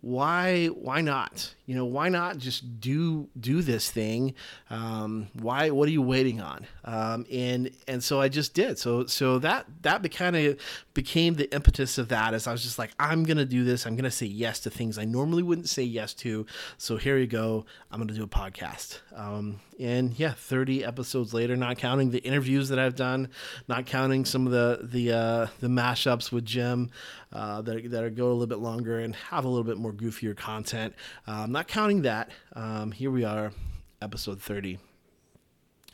why 0.00 0.66
why 0.66 1.00
not 1.00 1.54
you 1.66 1.76
know 1.76 1.84
why 1.84 2.08
not 2.08 2.38
just 2.38 2.80
do 2.80 3.28
do 3.38 3.62
this 3.62 3.90
thing? 3.90 4.34
Um, 4.68 5.28
why 5.34 5.70
what 5.70 5.88
are 5.88 5.92
you 5.92 6.02
waiting 6.02 6.40
on? 6.40 6.66
Um, 6.84 7.24
and 7.30 7.70
and 7.86 8.02
so 8.02 8.20
i 8.20 8.28
just 8.28 8.54
did. 8.54 8.78
So 8.78 9.06
so 9.06 9.38
that 9.38 9.66
that 9.82 10.02
kind 10.10 10.36
of 10.36 10.58
became 10.94 11.34
the 11.34 11.52
impetus 11.54 11.98
of 11.98 12.08
that 12.08 12.34
as 12.34 12.46
i 12.46 12.52
was 12.52 12.62
just 12.62 12.78
like 12.78 12.90
i'm 12.98 13.24
gonna 13.24 13.44
do 13.44 13.64
this. 13.64 13.86
I'm 13.86 13.96
gonna 13.96 14.10
say 14.10 14.26
yes 14.26 14.60
to 14.60 14.70
things 14.70 14.98
i 14.98 15.04
normally 15.04 15.42
wouldn't 15.42 15.68
say 15.68 15.82
yes 15.82 16.14
to. 16.14 16.46
So 16.78 16.96
here 16.96 17.16
you 17.16 17.26
go. 17.26 17.64
I'm 17.90 18.00
gonna 18.00 18.12
do 18.12 18.24
a 18.24 18.28
podcast. 18.28 19.00
Um, 19.14 19.60
and 19.80 20.18
yeah 20.18 20.32
30 20.32 20.84
episodes 20.84 21.32
later 21.32 21.56
not 21.56 21.78
counting 21.78 22.10
the 22.10 22.18
interviews 22.20 22.68
that 22.68 22.78
i've 22.78 22.94
done 22.94 23.28
not 23.68 23.86
counting 23.86 24.24
some 24.24 24.46
of 24.46 24.52
the 24.52 24.80
the 24.82 25.10
uh, 25.10 25.46
the 25.60 25.66
mashups 25.66 26.30
with 26.30 26.44
jim 26.44 26.90
uh, 27.32 27.62
that, 27.62 27.90
that 27.90 28.14
go 28.14 28.26
a 28.26 28.32
little 28.32 28.46
bit 28.46 28.58
longer 28.58 28.98
and 28.98 29.14
have 29.16 29.44
a 29.44 29.48
little 29.48 29.64
bit 29.64 29.78
more 29.78 29.92
goofier 29.92 30.36
content. 30.36 30.94
Um, 31.26 31.51
not 31.52 31.68
counting 31.68 32.02
that. 32.02 32.30
Um, 32.54 32.92
here 32.92 33.10
we 33.10 33.24
are 33.24 33.52
episode 34.00 34.40
30 34.40 34.78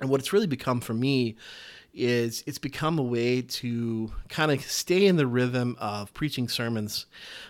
and 0.00 0.09
what 0.09 0.21
it's 0.21 0.33
really 0.33 0.47
become 0.47 0.81
for 0.81 0.95
me 0.95 1.37
is 1.99 2.45
it's 2.47 2.59
become 2.59 2.99
a 2.99 3.02
way 3.02 3.43
to 3.43 4.12
kind 4.28 4.52
of 4.52 4.62
stay 4.62 5.07
in 5.07 5.17
the 5.17 5.26
rhythm 5.26 5.76
of 5.81 6.14
preaching 6.14 6.49
sermons, 6.49 7.07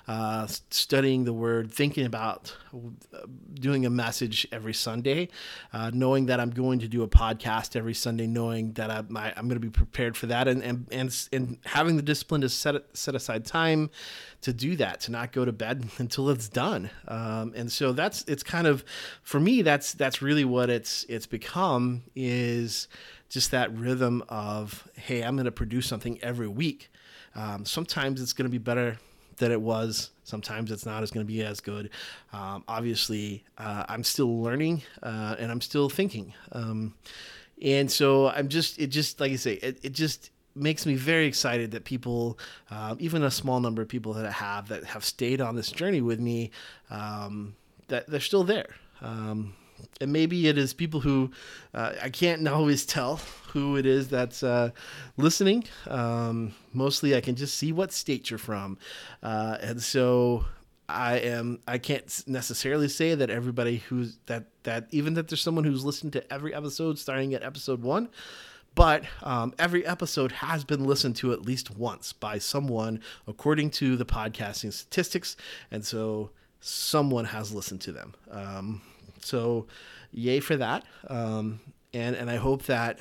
uh, 0.07 0.47
studying 0.71 1.25
the 1.25 1.33
word, 1.33 1.71
thinking 1.71 2.07
about 2.07 2.57
uh, 2.75 3.19
doing 3.55 3.85
a 3.85 3.91
message 3.91 4.47
every 4.51 4.73
Sunday, 4.73 5.29
uh, 5.73 5.91
knowing 5.93 6.27
that 6.27 6.41
I'm 6.41 6.51
going 6.51 6.79
to 6.81 6.89
do 6.89 7.03
a 7.03 7.09
podcast 7.09 7.77
every 7.77 7.95
Sunday, 7.95 8.27
knowing 8.27 8.73
that 8.73 8.91
I, 8.91 8.99
am 8.99 9.49
going 9.49 9.51
to 9.51 9.61
be 9.61 9.71
prepared 9.71 10.17
for 10.17 10.27
that, 10.27 10.49
and, 10.49 10.63
and 10.63 10.87
and 10.91 11.29
and 11.33 11.59
having 11.65 11.97
the 11.97 12.03
discipline 12.03 12.41
to 12.41 12.49
set 12.49 12.77
set 12.95 13.15
aside 13.15 13.45
time 13.45 13.91
to 14.41 14.53
do 14.53 14.77
that, 14.77 15.01
to 15.01 15.11
not 15.11 15.33
go 15.33 15.45
to 15.45 15.53
bed 15.53 15.89
until 15.99 16.31
it's 16.31 16.49
done. 16.49 16.91
Um, 17.07 17.53
and 17.55 17.71
so 17.71 17.93
that's 17.93 18.25
it's 18.27 18.43
kind 18.43 18.67
of 18.67 18.85
for 19.23 19.41
me 19.41 19.63
that's 19.63 19.93
that's 19.93 20.23
really 20.23 20.45
what 20.45 20.71
it's 20.71 21.05
it's 21.09 21.27
become 21.27 22.03
is 22.15 22.89
just 23.29 23.51
that 23.51 23.73
rhythm 23.77 24.23
of, 24.29 24.89
hey, 24.95 25.23
I'm 25.23 25.37
going 25.37 25.45
to 25.45 25.53
produce 25.53 25.87
something 25.87 26.19
every 26.23 26.49
week. 26.49 26.91
Um, 27.35 27.65
sometimes 27.65 28.21
it's 28.23 28.33
going 28.33 28.47
to 28.47 28.51
be 28.51 28.59
better 28.59 28.99
than 29.37 29.53
it 29.53 29.61
was. 29.61 30.11
Sometimes 30.25 30.71
it's 30.71 30.87
not 30.87 31.03
as 31.03 31.11
going 31.11 31.27
to 31.27 31.33
be 31.33 31.43
as 31.43 31.61
good. 31.61 31.91
Um, 32.33 32.65
obviously, 32.67 33.45
uh, 33.57 33.85
I'm 33.89 34.03
still 34.05 34.43
learning 34.43 34.83
uh, 35.03 35.37
and 35.39 35.51
I'm 35.51 35.61
still 35.61 35.89
thinking. 35.89 36.35
Um, 36.53 36.95
and 37.63 37.91
so 37.91 38.29
I'm 38.29 38.49
just, 38.49 38.79
it 38.79 38.89
just, 38.89 39.21
like 39.21 39.33
I 39.33 39.37
say, 39.37 39.55
it, 39.55 39.79
it 39.83 39.93
just 39.93 40.31
makes 40.55 40.87
me 40.87 40.95
very 40.95 41.27
excited 41.27 41.71
that 41.73 41.85
people, 41.85 42.39
uh, 42.71 42.97
even 42.99 43.23
a 43.23 43.31
small 43.31 43.61
number 43.61 43.83
of 43.83 43.89
people 43.89 44.13
that 44.15 44.27
I 44.27 44.33
have 44.33 44.69
that 44.69 44.85
have 44.85 45.05
stayed 45.05 45.41
on 45.41 45.55
this 45.55 45.71
journey 45.71 46.01
with 46.01 46.19
me, 46.19 46.51
um, 46.91 47.55
that 47.89 48.09
they're 48.09 48.21
still 48.21 48.45
there. 48.45 48.75
Um, 49.01 49.55
and 50.01 50.13
maybe 50.13 50.49
it 50.49 50.59
is 50.59 50.73
people 50.73 51.01
who 51.01 51.31
uh, 51.75 51.93
I 52.03 52.11
can't 52.11 52.47
always 52.49 52.87
tell 52.87 53.21
who 53.49 53.77
it 53.77 53.87
is 53.87 54.09
that's 54.09 54.43
uh, 54.43 54.71
listening. 55.17 55.65
Um, 55.87 56.55
mostly, 56.73 57.17
I 57.17 57.21
can 57.21 57.37
just 57.37 57.57
see 57.57 57.73
what 57.73 57.93
state 57.93 58.31
you're 58.31 58.39
from, 58.39 58.79
uh, 59.23 59.59
and 59.61 59.83
so 59.83 60.45
I 60.89 61.17
am. 61.17 61.61
I 61.67 61.79
can't 61.79 62.25
necessarily 62.27 62.89
say 62.89 63.15
that 63.15 63.31
everybody 63.31 63.79
who's 63.79 64.19
that 64.27 64.45
that 64.63 64.87
even 64.91 65.15
that 65.15 65.29
there's 65.29 65.43
someone 65.43 65.65
who's 65.65 65.85
listened 65.85 66.13
to 66.15 66.33
every 66.33 66.55
episode, 66.55 66.99
starting 66.99 67.35
at 67.35 67.43
episode 67.43 67.83
one. 67.83 68.09
But 68.75 69.05
um, 69.25 69.55
every 69.59 69.85
episode 69.85 70.31
has 70.31 70.63
been 70.63 70.85
listened 70.85 71.17
to 71.17 71.33
at 71.33 71.43
least 71.43 71.77
once 71.77 72.13
by 72.13 72.39
someone, 72.39 73.01
according 73.27 73.71
to 73.71 73.97
the 73.97 74.05
podcasting 74.05 74.73
statistics, 74.73 75.37
and 75.71 75.85
so 75.85 76.31
someone 76.61 77.25
has 77.25 77.53
listened 77.53 77.81
to 77.83 77.93
them. 77.93 78.15
Um, 78.31 78.83
so, 79.25 79.67
yay 80.13 80.41
for 80.41 80.57
that. 80.57 80.85
Um, 81.09 81.61
and 81.95 82.17
and 82.17 82.31
I 82.31 82.37
hope 82.37 82.65
that 82.65 83.01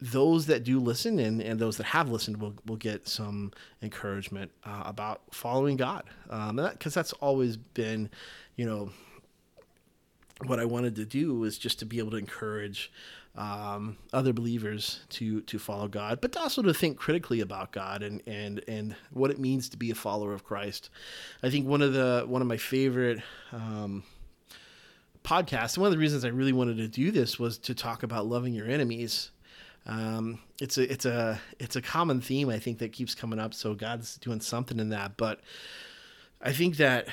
those 0.00 0.46
that 0.46 0.62
do 0.62 0.78
listen 0.78 1.18
and, 1.18 1.40
and 1.40 1.58
those 1.58 1.78
that 1.78 1.84
have 1.84 2.10
listened 2.10 2.36
will, 2.38 2.54
will 2.66 2.76
get 2.76 3.08
some 3.08 3.52
encouragement 3.82 4.50
uh, 4.64 4.82
about 4.84 5.22
following 5.30 5.76
God. 5.76 6.04
Um, 6.28 6.56
because 6.56 6.94
that, 6.94 7.00
that's 7.00 7.12
always 7.14 7.56
been, 7.56 8.10
you 8.56 8.66
know, 8.66 8.90
what 10.44 10.60
I 10.60 10.66
wanted 10.66 10.96
to 10.96 11.06
do 11.06 11.34
was 11.34 11.56
just 11.56 11.78
to 11.78 11.86
be 11.86 11.98
able 11.98 12.10
to 12.10 12.18
encourage 12.18 12.92
um, 13.36 13.96
other 14.12 14.32
believers 14.32 15.00
to 15.10 15.42
to 15.42 15.58
follow 15.58 15.88
God, 15.88 16.20
but 16.20 16.36
also 16.36 16.62
to 16.62 16.74
think 16.74 16.96
critically 16.96 17.40
about 17.40 17.72
God 17.72 18.02
and 18.02 18.22
and 18.26 18.62
and 18.68 18.96
what 19.10 19.30
it 19.30 19.38
means 19.38 19.68
to 19.70 19.76
be 19.76 19.90
a 19.90 19.94
follower 19.94 20.32
of 20.32 20.44
Christ. 20.44 20.90
I 21.42 21.50
think 21.50 21.66
one 21.66 21.82
of 21.82 21.92
the 21.92 22.24
one 22.26 22.42
of 22.42 22.48
my 22.48 22.56
favorite 22.56 23.22
um, 23.52 24.04
podcast. 25.26 25.76
One 25.76 25.86
of 25.86 25.92
the 25.92 25.98
reasons 25.98 26.24
I 26.24 26.28
really 26.28 26.52
wanted 26.52 26.76
to 26.76 26.88
do 26.88 27.10
this 27.10 27.38
was 27.38 27.58
to 27.58 27.74
talk 27.74 28.04
about 28.04 28.26
loving 28.26 28.54
your 28.54 28.68
enemies. 28.68 29.32
Um, 29.84 30.38
it's 30.60 30.78
a 30.78 30.90
it's 30.90 31.04
a 31.04 31.40
it's 31.58 31.76
a 31.76 31.82
common 31.82 32.20
theme 32.20 32.48
I 32.48 32.58
think 32.58 32.78
that 32.78 32.92
keeps 32.92 33.14
coming 33.14 33.38
up. 33.38 33.52
So 33.52 33.74
God's 33.74 34.16
doing 34.18 34.40
something 34.40 34.78
in 34.78 34.90
that. 34.90 35.16
But 35.16 35.40
I 36.40 36.52
think 36.52 36.76
that 36.76 37.08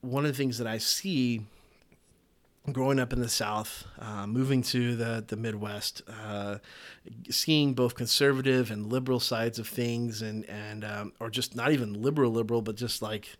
one 0.00 0.24
of 0.24 0.32
the 0.32 0.36
things 0.36 0.58
that 0.58 0.66
I 0.66 0.78
see 0.78 1.46
growing 2.72 2.98
up 2.98 3.12
in 3.12 3.20
the 3.20 3.28
South, 3.28 3.84
uh, 4.00 4.26
moving 4.26 4.62
to 4.62 4.96
the 4.96 5.24
the 5.26 5.36
Midwest, 5.36 6.02
uh, 6.08 6.58
seeing 7.30 7.74
both 7.74 7.94
conservative 7.94 8.70
and 8.70 8.90
liberal 8.92 9.20
sides 9.20 9.58
of 9.58 9.68
things, 9.68 10.20
and 10.20 10.44
and 10.46 10.84
um, 10.84 11.12
or 11.20 11.30
just 11.30 11.54
not 11.54 11.72
even 11.72 12.02
liberal 12.02 12.32
liberal, 12.32 12.62
but 12.62 12.76
just 12.76 13.02
like 13.02 13.36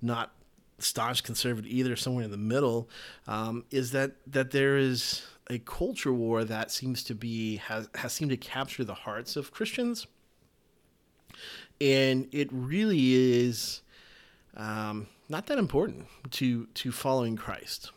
not 0.00 0.32
staunch 0.82 1.22
conservative 1.22 1.70
either, 1.70 1.96
somewhere 1.96 2.24
in 2.24 2.30
the 2.30 2.36
middle, 2.36 2.88
um, 3.26 3.64
is 3.70 3.92
that 3.92 4.12
that 4.26 4.50
there 4.50 4.76
is 4.76 5.22
a 5.48 5.58
culture 5.58 6.12
war 6.12 6.44
that 6.44 6.70
seems 6.70 7.02
to 7.04 7.14
be 7.14 7.56
has 7.56 7.88
has 7.96 8.12
seemed 8.12 8.30
to 8.30 8.36
capture 8.36 8.84
the 8.84 8.94
hearts 8.94 9.36
of 9.36 9.52
Christians, 9.52 10.06
and 11.80 12.28
it 12.32 12.48
really 12.52 13.14
is 13.14 13.82
um, 14.56 15.08
not 15.28 15.46
that 15.46 15.58
important 15.58 16.06
to 16.32 16.66
to 16.66 16.92
following 16.92 17.36
Christ. 17.36 17.90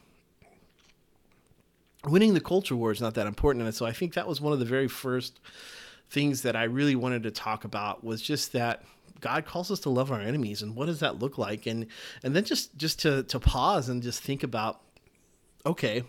Winning 2.06 2.34
the 2.34 2.42
culture 2.42 2.76
war 2.76 2.92
is 2.92 3.00
not 3.00 3.14
that 3.14 3.28
important, 3.28 3.64
and 3.64 3.74
so 3.74 3.86
I 3.86 3.94
think 3.94 4.14
that 4.14 4.28
was 4.28 4.42
one 4.42 4.52
of 4.52 4.60
the 4.60 4.66
very 4.66 4.90
first 4.90 5.40
things 6.10 6.42
that 6.42 6.56
I 6.56 6.64
really 6.64 6.96
wanted 6.96 7.24
to 7.24 7.32
talk 7.32 7.64
about 7.64 8.04
was 8.04 8.22
just 8.22 8.52
that 8.54 8.84
God 9.24 9.46
calls 9.46 9.72
us 9.72 9.80
to 9.80 9.90
love 9.90 10.12
our 10.12 10.20
enemies, 10.20 10.62
and 10.62 10.76
what 10.76 10.88
does 10.88 11.00
that 11.00 11.18
look 11.20 11.38
like? 11.38 11.66
And 11.66 11.88
and 12.24 12.36
then 12.36 12.44
just 12.44 12.78
just 12.78 13.00
to 13.00 13.24
to 13.24 13.40
pause 13.40 13.90
and 13.90 14.04
just 14.04 14.22
think 14.22 14.44
about, 14.44 14.82
okay, 15.66 16.04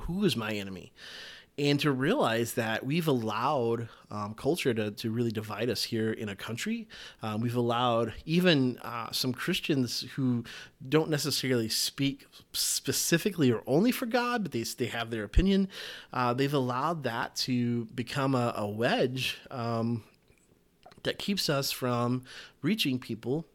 who 0.00 0.24
is 0.24 0.36
my 0.36 0.50
enemy? 0.50 0.92
and 1.58 1.80
to 1.80 1.90
realize 1.90 2.52
that 2.54 2.84
we've 2.84 3.08
allowed 3.08 3.88
um, 4.10 4.34
culture 4.34 4.74
to, 4.74 4.90
to 4.90 5.10
really 5.10 5.30
divide 5.30 5.70
us 5.70 5.84
here 5.84 6.12
in 6.12 6.28
a 6.28 6.36
country. 6.36 6.86
Um, 7.22 7.40
we've 7.40 7.56
allowed 7.56 8.12
even 8.26 8.78
uh, 8.82 9.10
some 9.10 9.32
Christians 9.32 10.02
who 10.16 10.44
don't 10.86 11.08
necessarily 11.08 11.70
speak 11.70 12.26
specifically 12.52 13.50
or 13.50 13.62
only 13.66 13.90
for 13.90 14.04
God, 14.04 14.42
but 14.42 14.52
they, 14.52 14.64
they 14.64 14.86
have 14.86 15.10
their 15.10 15.24
opinion. 15.24 15.68
Uh, 16.12 16.34
they've 16.34 16.52
allowed 16.52 17.04
that 17.04 17.34
to 17.36 17.86
become 17.86 18.34
a, 18.34 18.52
a 18.56 18.66
wedge 18.66 19.38
um, 19.50 20.04
that 21.06 21.18
keeps 21.18 21.48
us 21.48 21.72
from 21.72 22.22
reaching 22.62 22.98
people 22.98 23.46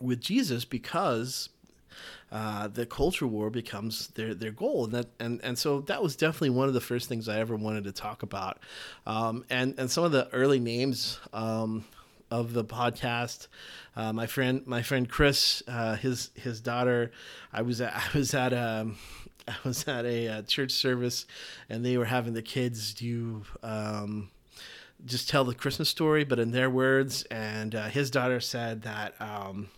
with 0.00 0.20
Jesus 0.20 0.64
because 0.64 1.48
uh, 2.30 2.68
the 2.68 2.84
culture 2.84 3.26
war 3.26 3.50
becomes 3.50 4.08
their 4.08 4.34
their 4.34 4.50
goal, 4.50 4.84
and 4.84 4.94
that 4.94 5.06
and 5.18 5.40
and 5.42 5.58
so 5.58 5.80
that 5.82 6.02
was 6.02 6.16
definitely 6.16 6.50
one 6.50 6.68
of 6.68 6.74
the 6.74 6.80
first 6.80 7.08
things 7.08 7.28
I 7.28 7.38
ever 7.38 7.56
wanted 7.56 7.84
to 7.84 7.92
talk 7.92 8.22
about, 8.22 8.58
um, 9.06 9.44
and 9.48 9.74
and 9.78 9.90
some 9.90 10.04
of 10.04 10.12
the 10.12 10.28
early 10.32 10.60
names. 10.60 11.20
Um, 11.32 11.84
of 12.30 12.52
the 12.52 12.62
podcast, 12.62 13.46
uh, 13.96 14.12
my 14.12 14.26
friend, 14.26 14.60
my 14.66 14.82
friend 14.82 15.08
Chris, 15.08 15.62
uh, 15.66 15.96
his 15.96 16.28
his 16.34 16.60
daughter. 16.60 17.10
I 17.54 17.62
was 17.62 17.80
at, 17.80 17.94
I 18.14 18.18
was 18.18 18.34
at 18.34 18.52
a 18.52 18.80
um, 18.82 18.98
was 19.64 19.88
at 19.88 20.04
a, 20.04 20.26
a, 20.26 20.42
church 20.42 20.72
service, 20.72 21.24
and 21.70 21.84
they 21.84 21.96
were 21.96 22.04
having 22.04 22.34
the 22.34 22.42
kids 22.42 22.92
do 22.92 23.44
um, 23.62 24.28
just 25.04 25.28
tell 25.28 25.44
the 25.44 25.54
Christmas 25.54 25.88
story, 25.88 26.24
but 26.24 26.38
in 26.38 26.50
their 26.50 26.70
words. 26.70 27.22
And 27.24 27.74
uh, 27.74 27.88
his 27.88 28.10
daughter 28.10 28.40
said 28.40 28.82
that 28.82 29.20
um, 29.20 29.68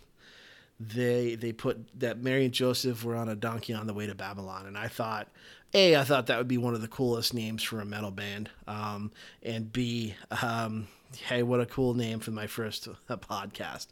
they 0.79 1.35
they 1.35 1.51
put 1.51 1.99
that 1.99 2.21
Mary 2.21 2.45
and 2.45 2.53
Joseph 2.53 3.03
were 3.03 3.15
on 3.15 3.29
a 3.29 3.35
donkey 3.35 3.73
on 3.73 3.87
the 3.87 3.93
way 3.93 4.07
to 4.07 4.15
Babylon, 4.15 4.65
and 4.65 4.77
I 4.77 4.87
thought, 4.87 5.27
a, 5.73 5.95
I 5.95 6.03
thought 6.03 6.27
that 6.27 6.37
would 6.37 6.47
be 6.47 6.57
one 6.57 6.73
of 6.73 6.81
the 6.81 6.87
coolest 6.87 7.33
names 7.33 7.61
for 7.61 7.79
a 7.79 7.85
metal 7.85 8.11
band, 8.11 8.49
um, 8.67 9.11
and 9.43 9.71
B, 9.71 10.15
um, 10.41 10.87
hey, 11.17 11.43
what 11.43 11.59
a 11.59 11.65
cool 11.65 11.93
name 11.93 12.19
for 12.19 12.31
my 12.31 12.47
first 12.47 12.87
uh, 12.87 13.17
podcast. 13.17 13.87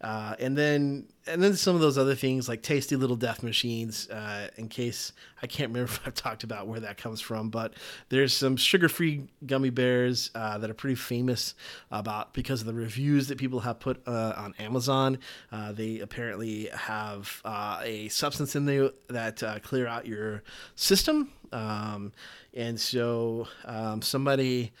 Uh, 0.00 0.34
and 0.38 0.56
then 0.56 1.06
and 1.26 1.42
then 1.42 1.54
some 1.54 1.74
of 1.74 1.80
those 1.82 1.98
other 1.98 2.14
things 2.14 2.48
like 2.48 2.62
tasty 2.62 2.96
little 2.96 3.16
death 3.16 3.42
machines. 3.42 4.08
Uh, 4.08 4.48
in 4.56 4.68
case 4.68 5.12
I 5.42 5.46
can't 5.46 5.70
remember 5.70 5.92
if 5.92 6.00
I've 6.06 6.14
talked 6.14 6.44
about 6.44 6.66
where 6.66 6.80
that 6.80 6.96
comes 6.96 7.20
from, 7.20 7.50
but 7.50 7.74
there's 8.08 8.32
some 8.32 8.56
sugar-free 8.56 9.28
gummy 9.46 9.70
bears 9.70 10.30
uh, 10.34 10.58
that 10.58 10.70
are 10.70 10.74
pretty 10.74 10.94
famous 10.94 11.54
about 11.90 12.32
because 12.34 12.60
of 12.60 12.66
the 12.66 12.74
reviews 12.74 13.28
that 13.28 13.38
people 13.38 13.60
have 13.60 13.80
put 13.80 14.06
uh, 14.06 14.34
on 14.36 14.54
Amazon. 14.58 15.18
Uh, 15.52 15.72
they 15.72 16.00
apparently 16.00 16.68
have 16.72 17.42
a 17.44 18.08
substance 18.08 18.56
in 18.56 18.64
there 18.64 18.90
that 19.08 19.42
clear 19.62 19.86
out 19.86 20.06
your 20.06 20.42
system. 20.74 21.30
Um, 21.52 22.12
and 22.54 22.80
so 22.80 23.48
um, 23.64 24.02
somebody 24.02 24.72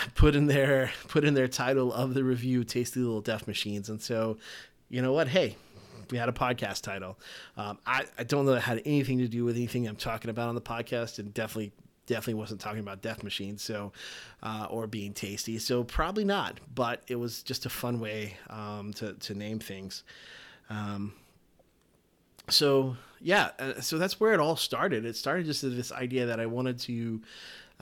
put 0.14 0.34
in 0.34 0.46
their 0.46 0.90
put 1.08 1.24
in 1.24 1.34
their 1.34 1.48
title 1.48 1.92
of 1.92 2.14
the 2.14 2.24
review 2.24 2.64
tasty 2.64 3.00
little 3.00 3.20
death 3.20 3.46
machines. 3.46 3.88
And 3.88 4.00
so 4.00 4.38
you 4.88 5.02
know 5.02 5.12
what? 5.12 5.28
Hey 5.28 5.56
we 6.12 6.18
had 6.18 6.28
a 6.28 6.32
podcast 6.32 6.82
title. 6.82 7.18
Um, 7.56 7.78
I, 7.86 8.04
I 8.18 8.24
don't 8.24 8.44
know 8.44 8.52
that 8.52 8.60
had 8.60 8.82
anything 8.84 9.18
to 9.18 9.28
do 9.28 9.44
with 9.44 9.56
anything 9.56 9.88
i'm 9.88 9.96
talking 9.96 10.30
about 10.30 10.48
on 10.48 10.54
the 10.54 10.60
podcast 10.60 11.18
and 11.18 11.32
definitely 11.34 11.72
definitely 12.06 12.34
wasn't 12.34 12.60
talking 12.60 12.80
about 12.80 13.00
death 13.00 13.22
machines 13.22 13.62
so 13.62 13.92
uh, 14.42 14.66
or 14.68 14.86
being 14.86 15.12
tasty. 15.12 15.58
So 15.58 15.84
probably 15.84 16.24
not 16.24 16.60
but 16.74 17.02
it 17.08 17.16
was 17.16 17.42
just 17.42 17.64
a 17.66 17.70
fun 17.70 17.98
way 17.98 18.36
um, 18.50 18.92
to, 18.94 19.14
to 19.14 19.34
name 19.34 19.58
things. 19.58 20.04
Um, 20.68 21.14
so 22.48 22.96
yeah 23.20 23.50
uh, 23.58 23.80
so 23.80 23.98
that's 23.98 24.20
where 24.20 24.34
it 24.34 24.40
all 24.40 24.56
started. 24.56 25.04
It 25.04 25.16
started 25.16 25.46
just 25.46 25.62
this 25.62 25.92
idea 25.92 26.26
that 26.26 26.40
i 26.40 26.46
wanted 26.46 26.78
to 26.80 27.22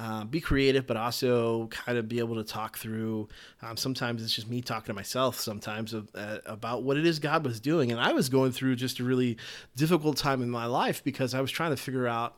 uh, 0.01 0.25
be 0.25 0.41
creative, 0.41 0.87
but 0.87 0.97
also 0.97 1.67
kind 1.67 1.99
of 1.99 2.09
be 2.09 2.21
able 2.21 2.35
to 2.37 2.43
talk 2.43 2.79
through. 2.79 3.29
Um, 3.61 3.77
sometimes 3.77 4.23
it's 4.23 4.35
just 4.35 4.49
me 4.49 4.63
talking 4.63 4.87
to 4.87 4.95
myself. 4.95 5.39
Sometimes 5.39 5.93
of, 5.93 6.09
uh, 6.15 6.39
about 6.47 6.85
what 6.85 6.97
it 6.97 7.05
is 7.05 7.19
God 7.19 7.45
was 7.45 7.61
doing, 7.61 7.93
and 7.93 8.01
I 8.01 8.13
was 8.15 8.31
going 8.31 8.53
through 8.53 8.77
just 8.77 8.99
a 8.99 9.05
really 9.05 9.37
difficult 9.77 10.17
time 10.17 10.41
in 10.43 10.49
my 10.49 10.65
life 10.65 11.05
because 11.05 11.35
I 11.35 11.43
was 11.43 11.51
trying 11.51 11.73
to 11.73 11.77
figure 11.77 12.09
out 12.09 12.35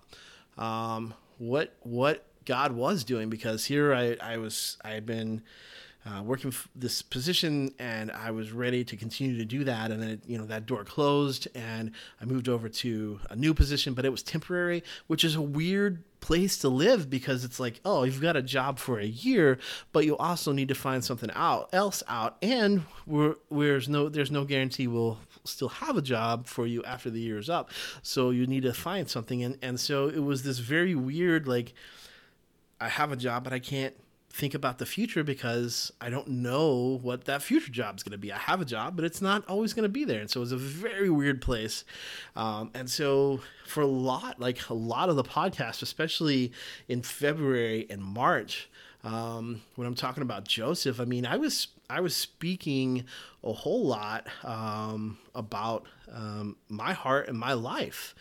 um, 0.59 1.15
what 1.39 1.77
what 1.83 2.27
God 2.45 2.73
was 2.73 3.05
doing. 3.05 3.31
Because 3.31 3.65
here 3.65 3.95
I, 3.95 4.17
I 4.21 4.39
was 4.39 4.77
I 4.85 4.91
had 4.91 5.07
been 5.07 5.43
uh, 6.05 6.23
working 6.23 6.53
this 6.75 7.01
position 7.01 7.73
and 7.79 8.11
I 8.11 8.33
was 8.33 8.51
ready 8.51 8.85
to 8.85 8.97
continue 8.97 9.37
to 9.39 9.45
do 9.45 9.65
that. 9.65 9.91
And 9.91 10.03
then, 10.03 10.11
it, 10.11 10.21
you 10.27 10.37
know, 10.37 10.47
that 10.47 10.67
door 10.67 10.85
closed 10.85 11.47
and 11.55 11.93
I 12.21 12.25
moved 12.25 12.49
over 12.49 12.69
to 12.69 13.21
a 13.31 13.37
new 13.37 13.55
position, 13.55 13.95
but 13.95 14.05
it 14.05 14.11
was 14.11 14.23
temporary, 14.23 14.83
which 15.07 15.23
is 15.23 15.37
a 15.37 15.41
weird 15.41 16.03
place 16.21 16.59
to 16.59 16.69
live 16.69 17.09
because 17.09 17.45
it's 17.45 17.61
like, 17.61 17.81
oh, 17.85 18.03
you've 18.03 18.21
got 18.21 18.37
a 18.37 18.43
job 18.43 18.79
for 18.79 18.99
a 18.99 19.07
year, 19.07 19.59
but 19.93 20.05
you 20.05 20.17
also 20.17 20.53
need 20.53 20.69
to 20.69 20.75
find 20.75 21.05
something 21.05 21.31
out 21.35 21.69
else 21.73 22.03
out. 22.09 22.37
And 22.43 22.83
we're, 23.07 23.37
there's 23.51 23.89
no, 23.89 24.09
there's 24.09 24.31
no 24.31 24.45
guarantee 24.45 24.89
we'll 24.89 25.19
still 25.45 25.69
have 25.69 25.97
a 25.97 26.03
job 26.03 26.47
for 26.47 26.67
you 26.67 26.83
after 26.85 27.11
the 27.11 27.21
year 27.21 27.39
is 27.39 27.51
up. 27.51 27.71
So 28.03 28.31
you 28.31 28.47
need 28.47 28.65
to 28.65 28.73
find 28.73 29.09
something. 29.09 29.43
And, 29.45 29.57
and 29.63 29.79
so 29.79 30.09
it 30.09 30.23
was 30.23 30.43
this 30.43 30.59
very 30.59 30.97
weird, 30.97 31.47
like, 31.47 31.75
I 32.81 32.89
have 32.89 33.13
a 33.13 33.17
job, 33.17 33.45
but 33.45 33.53
I 33.53 33.61
can't 33.61 33.95
think 34.33 34.55
about 34.55 34.79
the 34.79 34.87
future 34.87 35.23
because 35.23 35.93
I 36.01 36.09
don't 36.09 36.27
know 36.27 36.99
what 37.03 37.27
that 37.27 37.43
future 37.43 37.71
job 37.71 37.97
is 37.97 38.03
going 38.03 38.13
to 38.13 38.19
be. 38.19 38.33
I 38.33 38.39
have 38.39 38.63
a 38.63 38.65
job, 38.65 38.97
but 38.97 39.05
it's 39.05 39.21
not 39.21 39.47
always 39.47 39.75
going 39.75 39.83
to 39.83 39.91
be 39.91 40.05
there. 40.05 40.21
And 40.21 40.31
so 40.31 40.41
it's 40.41 40.53
a 40.53 40.57
very 40.57 41.11
weird 41.11 41.43
place. 41.43 41.85
Um, 42.35 42.71
and 42.73 42.91
so 42.91 43.41
for 43.67 43.83
a 43.83 43.87
lot, 43.87 44.41
like 44.41 44.71
a 44.71 44.75
lot 44.75 45.11
of 45.11 45.17
the 45.17 45.25
podcasts, 45.25 45.83
especially 45.83 46.51
in 46.89 47.03
February 47.03 47.87
and 47.91 48.03
March, 48.03 48.71
um, 49.05 49.61
when 49.77 49.87
I'm 49.87 49.95
talking 49.95 50.23
about 50.23 50.49
Joseph, 50.49 50.99
I 50.99 51.05
mean, 51.05 51.27
I 51.27 51.37
was 51.37 51.69
I 51.91 52.01
was 52.01 52.17
speaking 52.17 53.05
a 53.45 53.53
whole 53.53 53.85
lot 53.85 54.29
um, 54.45 55.19
about 55.35 55.87
um, 56.11 56.57
my 56.69 56.95
heart 56.95 57.29
and 57.29 57.39
my 57.39 57.53
life. 57.53 58.15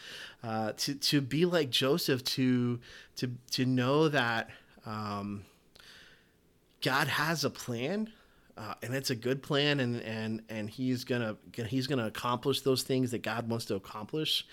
Uh, 0.43 0.73
to 0.73 0.95
to 0.95 1.21
be 1.21 1.45
like 1.45 1.69
Joseph, 1.69 2.23
to 2.23 2.79
to 3.17 3.31
to 3.51 3.65
know 3.65 4.09
that 4.09 4.49
um, 4.85 5.45
God 6.81 7.07
has 7.07 7.43
a 7.43 7.49
plan, 7.49 8.09
uh, 8.57 8.73
and 8.81 8.93
it's 8.93 9.09
a 9.09 9.15
good 9.15 9.43
plan, 9.43 9.79
and 9.79 10.01
and 10.01 10.41
and 10.49 10.69
He's 10.69 11.03
gonna 11.03 11.37
He's 11.55 11.87
gonna 11.87 12.07
accomplish 12.07 12.61
those 12.61 12.83
things 12.83 13.11
that 13.11 13.21
God 13.21 13.49
wants 13.49 13.65
to 13.65 13.75
accomplish. 13.75 14.45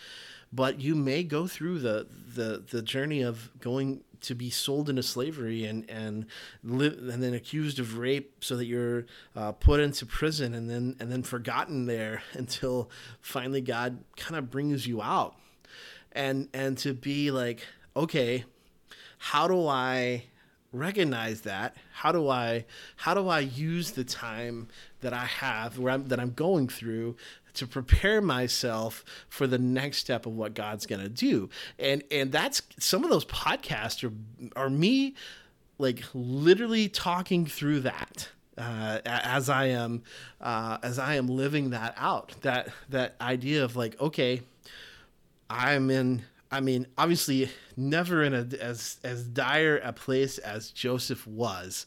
But 0.53 0.81
you 0.81 0.95
may 0.95 1.25
go 1.25 1.47
through 1.47 1.81
the 1.81 2.07
the 2.35 2.65
the 2.71 2.83
journey 2.83 3.23
of 3.23 3.51
going 3.61 4.03
to 4.21 4.35
be 4.35 4.51
sold 4.51 4.89
into 4.89 5.03
slavery 5.03 5.65
and 5.65 5.89
and 5.89 6.27
and 6.63 7.23
then 7.23 7.35
accused 7.35 7.79
of 7.79 7.99
rape, 7.99 8.45
so 8.45 8.57
that 8.57 8.67
you're 8.67 9.07
uh, 9.37 9.53
put 9.53 9.81
into 9.81 10.07
prison 10.07 10.55
and 10.55 10.69
then 10.69 10.97
and 11.01 11.11
then 11.11 11.23
forgotten 11.23 11.87
there 11.87 12.23
until 12.33 12.91
finally 13.21 13.61
God 13.61 14.05
kind 14.17 14.37
of 14.37 14.51
brings 14.51 14.87
you 14.87 15.03
out, 15.03 15.37
and 16.13 16.49
and 16.53 16.77
to 16.79 16.95
be 16.95 17.31
like, 17.31 17.67
okay, 17.97 18.45
how 19.19 19.49
do 19.49 19.67
I 19.67 20.25
recognize 20.73 21.43
that 21.43 21.75
how 21.93 22.13
do 22.13 22.29
i 22.29 22.65
how 22.97 23.15
do 23.15 23.29
i 23.29 23.39
use 23.41 23.93
the 23.93 24.05
time 24.05 24.69
that 25.01 25.15
i 25.15 25.25
have 25.25 25.79
where 25.79 25.95
I'm, 25.95 26.09
that 26.09 26.21
i'm 26.21 26.35
going 26.35 26.69
through 26.69 27.17
to 27.59 27.67
prepare 27.67 28.21
myself 28.21 29.05
for 29.29 29.49
the 29.49 29.59
next 29.59 29.99
step 29.99 30.27
of 30.27 30.33
what 30.33 30.55
god's 30.55 30.87
going 30.87 31.03
to 31.03 31.09
do? 31.09 31.51
And 31.79 32.05
and 32.11 32.31
that's 32.31 32.63
some 32.79 33.05
of 33.05 33.11
those 33.11 33.25
podcasts 33.25 34.09
are 34.09 34.13
are 34.57 34.71
me 34.71 35.15
like 35.79 36.05
literally 36.15 36.89
talking 36.89 37.47
through 37.47 37.81
that 37.81 38.29
uh, 38.57 39.01
as 39.05 39.49
I 39.49 39.67
am 39.67 40.03
uh, 40.41 40.79
as 40.83 40.99
I 40.99 41.15
am 41.17 41.27
living 41.27 41.71
that 41.71 41.95
out 41.97 42.35
that 42.43 42.69
that 42.91 43.17
idea 43.21 43.65
of 43.65 43.75
like 43.75 44.01
okay 44.01 44.43
I'm 45.51 45.91
in 45.91 46.23
I 46.51 46.61
mean, 46.61 46.87
obviously, 46.97 47.51
never 47.77 48.23
in 48.23 48.33
a 48.33 48.47
as 48.61 48.99
as 49.05 49.25
dire 49.25 49.79
a 49.79 49.93
place 49.93 50.39
as 50.39 50.71
Joseph 50.71 51.27
was. 51.27 51.85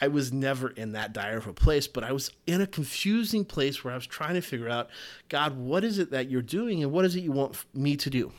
I 0.00 0.08
was 0.08 0.32
never 0.32 0.68
in 0.68 0.92
that 0.92 1.12
dire 1.12 1.38
of 1.38 1.46
a 1.46 1.52
place, 1.52 1.88
but 1.88 2.04
I 2.04 2.12
was 2.12 2.30
in 2.46 2.60
a 2.60 2.66
confusing 2.66 3.44
place 3.44 3.82
where 3.82 3.92
I 3.92 3.96
was 3.96 4.06
trying 4.06 4.34
to 4.34 4.42
figure 4.42 4.68
out, 4.68 4.90
God, 5.28 5.56
what 5.56 5.82
is 5.84 5.98
it 5.98 6.10
that 6.10 6.30
you're 6.30 6.42
doing, 6.42 6.82
and 6.82 6.92
what 6.92 7.04
is 7.04 7.16
it 7.16 7.20
you 7.20 7.32
want 7.32 7.64
me 7.74 7.96
to 7.96 8.10
do? 8.10 8.32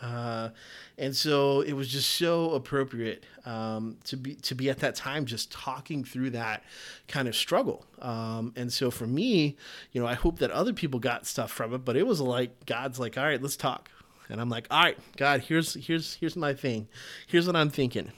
Uh, 0.00 0.50
and 0.98 1.14
so 1.14 1.60
it 1.60 1.74
was 1.74 1.86
just 1.86 2.10
so 2.16 2.50
appropriate 2.54 3.22
um, 3.46 3.96
to 4.02 4.16
be 4.16 4.34
to 4.34 4.56
be 4.56 4.68
at 4.68 4.80
that 4.80 4.96
time 4.96 5.24
just 5.24 5.52
talking 5.52 6.02
through 6.02 6.30
that 6.30 6.64
kind 7.06 7.28
of 7.28 7.36
struggle. 7.36 7.86
Um, 8.00 8.52
and 8.56 8.72
so 8.72 8.90
for 8.90 9.06
me, 9.06 9.56
you 9.92 10.00
know, 10.00 10.06
I 10.08 10.14
hope 10.14 10.40
that 10.40 10.50
other 10.50 10.72
people 10.72 10.98
got 10.98 11.26
stuff 11.26 11.52
from 11.52 11.72
it, 11.72 11.84
but 11.84 11.96
it 11.96 12.08
was 12.08 12.20
like 12.20 12.66
God's 12.66 12.98
like, 12.98 13.16
all 13.16 13.24
right, 13.24 13.40
let's 13.40 13.56
talk 13.56 13.88
and 14.28 14.40
I'm 14.40 14.48
like, 14.48 14.66
all 14.70 14.82
right, 14.82 14.98
God, 15.16 15.40
here's 15.40 15.74
here's 15.74 16.14
here's 16.14 16.36
my 16.36 16.54
thing, 16.54 16.88
here's 17.26 17.46
what 17.46 17.56
I'm 17.56 17.70
thinking. 17.70 18.12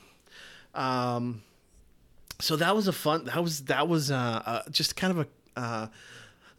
Um, 0.74 1.42
so 2.40 2.56
that 2.56 2.74
was 2.74 2.88
a 2.88 2.92
fun. 2.92 3.24
That 3.26 3.42
was 3.42 3.64
that 3.64 3.88
was 3.88 4.10
uh, 4.10 4.42
uh 4.44 4.62
just 4.70 4.96
kind 4.96 5.18
of 5.18 5.26
a. 5.26 5.60
Uh, 5.60 5.86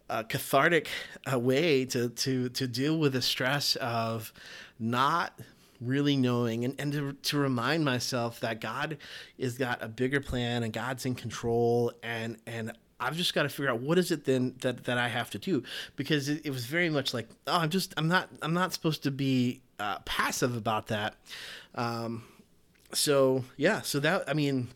a 0.08 0.22
cathartic 0.22 0.88
uh, 1.32 1.36
way 1.36 1.84
to, 1.84 2.08
to, 2.10 2.48
to 2.50 2.68
deal 2.68 2.96
with 2.96 3.12
the 3.12 3.20
stress 3.20 3.74
of 3.74 4.32
not 4.78 5.36
really 5.80 6.16
knowing 6.16 6.64
and, 6.64 6.80
and 6.80 6.92
to, 6.92 7.12
to 7.12 7.38
remind 7.38 7.84
myself 7.84 8.40
that 8.40 8.60
God 8.60 8.98
is 9.36 9.58
got 9.58 9.82
a 9.82 9.88
bigger 9.88 10.20
plan 10.20 10.62
and 10.62 10.72
God's 10.72 11.04
in 11.06 11.14
control 11.14 11.92
and 12.02 12.38
and 12.46 12.72
I've 12.98 13.16
just 13.16 13.34
got 13.34 13.42
to 13.42 13.48
figure 13.48 13.70
out 13.70 13.80
what 13.80 13.98
is 13.98 14.10
it 14.10 14.24
then 14.24 14.54
that, 14.60 14.84
that 14.84 14.98
I 14.98 15.08
have 15.08 15.30
to 15.30 15.38
do 15.38 15.62
because 15.96 16.28
it, 16.28 16.46
it 16.46 16.50
was 16.50 16.66
very 16.66 16.88
much 16.88 17.12
like 17.12 17.28
oh 17.46 17.58
I'm 17.58 17.70
just 17.70 17.94
I'm 17.96 18.08
not 18.08 18.28
I'm 18.42 18.54
not 18.54 18.72
supposed 18.72 19.02
to 19.04 19.10
be 19.10 19.60
uh, 19.78 19.98
passive 20.00 20.56
about 20.56 20.86
that. 20.88 21.14
Um, 21.74 22.24
so 22.92 23.44
yeah, 23.56 23.82
so 23.82 24.00
that 24.00 24.28
I 24.28 24.34
mean 24.34 24.68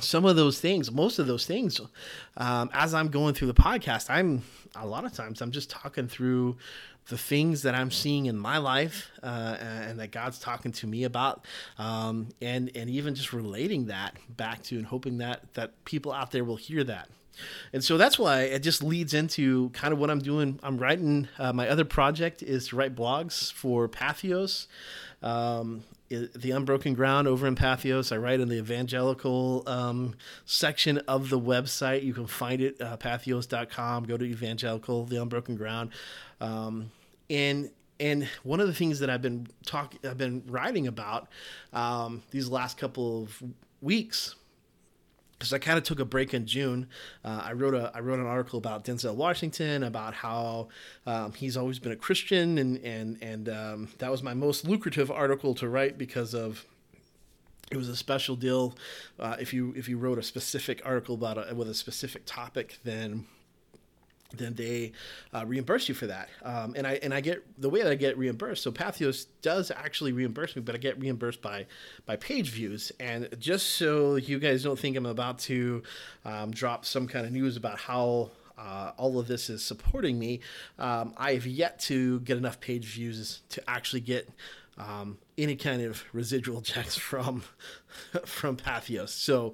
some 0.00 0.24
of 0.24 0.36
those 0.36 0.60
things, 0.60 0.90
most 0.90 1.18
of 1.18 1.26
those 1.26 1.46
things, 1.46 1.80
um, 2.36 2.68
as 2.72 2.94
I'm 2.94 3.08
going 3.08 3.34
through 3.34 3.48
the 3.48 3.54
podcast, 3.54 4.10
I'm 4.10 4.42
a 4.74 4.86
lot 4.86 5.04
of 5.04 5.12
times 5.12 5.40
I'm 5.40 5.52
just 5.52 5.70
talking 5.70 6.08
through 6.08 6.56
the 7.08 7.18
things 7.18 7.62
that 7.62 7.74
I'm 7.74 7.90
seeing 7.90 8.26
in 8.26 8.36
my 8.36 8.58
life 8.58 9.10
uh, 9.22 9.56
and 9.60 10.00
that 10.00 10.10
God's 10.10 10.38
talking 10.38 10.72
to 10.72 10.86
me 10.86 11.04
about, 11.04 11.44
um, 11.78 12.28
and 12.40 12.70
and 12.74 12.88
even 12.90 13.14
just 13.14 13.32
relating 13.32 13.86
that 13.86 14.16
back 14.36 14.62
to 14.64 14.76
and 14.76 14.86
hoping 14.86 15.18
that 15.18 15.52
that 15.54 15.84
people 15.84 16.12
out 16.12 16.30
there 16.30 16.44
will 16.44 16.56
hear 16.56 16.82
that. 16.84 17.08
And 17.72 17.82
so 17.82 17.96
that's 17.96 18.18
why 18.18 18.42
it 18.42 18.60
just 18.60 18.82
leads 18.82 19.14
into 19.14 19.70
kind 19.70 19.92
of 19.92 19.98
what 19.98 20.10
I'm 20.10 20.20
doing. 20.20 20.58
I'm 20.62 20.78
writing, 20.78 21.28
uh, 21.38 21.52
my 21.52 21.68
other 21.68 21.84
project 21.84 22.42
is 22.42 22.68
to 22.68 22.76
write 22.76 22.94
blogs 22.94 23.52
for 23.52 23.88
Patheos. 23.88 24.66
Um, 25.22 25.84
the 26.08 26.50
Unbroken 26.50 26.94
Ground 26.94 27.26
over 27.26 27.46
in 27.46 27.54
Patheos. 27.54 28.12
I 28.12 28.16
write 28.16 28.40
in 28.40 28.48
the 28.48 28.58
evangelical 28.58 29.62
um, 29.66 30.14
section 30.44 30.98
of 31.08 31.30
the 31.30 31.40
website. 31.40 32.04
You 32.04 32.14
can 32.14 32.26
find 32.26 32.60
it, 32.60 32.80
uh. 32.80 32.96
Go 32.96 34.16
to 34.16 34.24
evangelical, 34.24 35.04
the 35.06 35.20
Unbroken 35.20 35.56
Ground. 35.56 35.90
Um, 36.40 36.90
and 37.30 37.70
and 38.00 38.28
one 38.42 38.60
of 38.60 38.66
the 38.66 38.74
things 38.74 38.98
that 39.00 39.08
I've 39.08 39.22
been 39.22 39.46
talking, 39.64 40.00
I've 40.04 40.18
been 40.18 40.42
writing 40.48 40.88
about 40.88 41.28
um, 41.72 42.22
these 42.30 42.48
last 42.48 42.76
couple 42.76 43.22
of 43.22 43.42
weeks 43.80 44.34
because 45.44 45.52
I 45.52 45.58
kind 45.58 45.76
of 45.76 45.84
took 45.84 46.00
a 46.00 46.06
break 46.06 46.32
in 46.32 46.46
June. 46.46 46.88
Uh, 47.22 47.42
I 47.44 47.52
wrote 47.52 47.74
a 47.74 47.92
I 47.94 48.00
wrote 48.00 48.18
an 48.18 48.26
article 48.26 48.58
about 48.58 48.84
Denzel 48.84 49.14
Washington 49.14 49.82
about 49.82 50.14
how 50.14 50.68
um, 51.06 51.34
he's 51.34 51.56
always 51.56 51.78
been 51.78 51.92
a 51.92 51.96
Christian 51.96 52.56
and 52.56 52.78
and 52.78 53.18
and 53.20 53.48
um, 53.50 53.88
that 53.98 54.10
was 54.10 54.22
my 54.22 54.32
most 54.32 54.66
lucrative 54.66 55.10
article 55.10 55.54
to 55.56 55.68
write 55.68 55.98
because 55.98 56.34
of 56.34 56.64
it 57.70 57.76
was 57.76 57.90
a 57.90 57.96
special 57.96 58.36
deal. 58.36 58.74
Uh, 59.18 59.36
if 59.38 59.52
you 59.52 59.74
if 59.76 59.86
you 59.86 59.98
wrote 59.98 60.18
a 60.18 60.22
specific 60.22 60.80
article 60.82 61.14
about 61.14 61.50
a, 61.50 61.54
with 61.54 61.68
a 61.68 61.74
specific 61.74 62.22
topic, 62.24 62.78
then 62.82 63.26
then 64.38 64.54
they 64.54 64.92
uh, 65.32 65.44
reimburse 65.46 65.88
you 65.88 65.94
for 65.94 66.06
that. 66.06 66.28
Um, 66.42 66.74
and 66.76 66.86
I 66.86 66.94
and 67.02 67.12
I 67.12 67.20
get 67.20 67.42
the 67.60 67.68
way 67.68 67.82
that 67.82 67.90
I 67.90 67.94
get 67.94 68.16
reimbursed. 68.18 68.62
So 68.62 68.72
Patheos 68.72 69.26
does 69.42 69.70
actually 69.70 70.12
reimburse 70.12 70.56
me, 70.56 70.62
but 70.62 70.74
I 70.74 70.78
get 70.78 70.98
reimbursed 71.00 71.42
by 71.42 71.66
by 72.06 72.16
page 72.16 72.50
views. 72.50 72.92
And 73.00 73.28
just 73.38 73.70
so 73.70 74.16
you 74.16 74.38
guys 74.38 74.62
don't 74.62 74.78
think 74.78 74.96
I'm 74.96 75.06
about 75.06 75.38
to 75.40 75.82
um, 76.24 76.50
drop 76.50 76.84
some 76.84 77.06
kind 77.06 77.26
of 77.26 77.32
news 77.32 77.56
about 77.56 77.78
how. 77.78 78.30
Uh, 78.56 78.92
all 78.98 79.18
of 79.18 79.26
this 79.26 79.50
is 79.50 79.64
supporting 79.64 80.16
me. 80.16 80.38
Um, 80.78 81.12
I 81.16 81.32
have 81.32 81.44
yet 81.44 81.80
to 81.80 82.20
get 82.20 82.38
enough 82.38 82.60
page 82.60 82.84
views 82.84 83.42
to 83.48 83.68
actually 83.68 84.02
get 84.02 84.28
um, 84.78 85.18
any 85.36 85.56
kind 85.56 85.82
of 85.82 86.04
residual 86.12 86.62
checks 86.62 86.96
from 86.96 87.42
from 88.24 88.56
Patheos. 88.56 89.10
So 89.10 89.52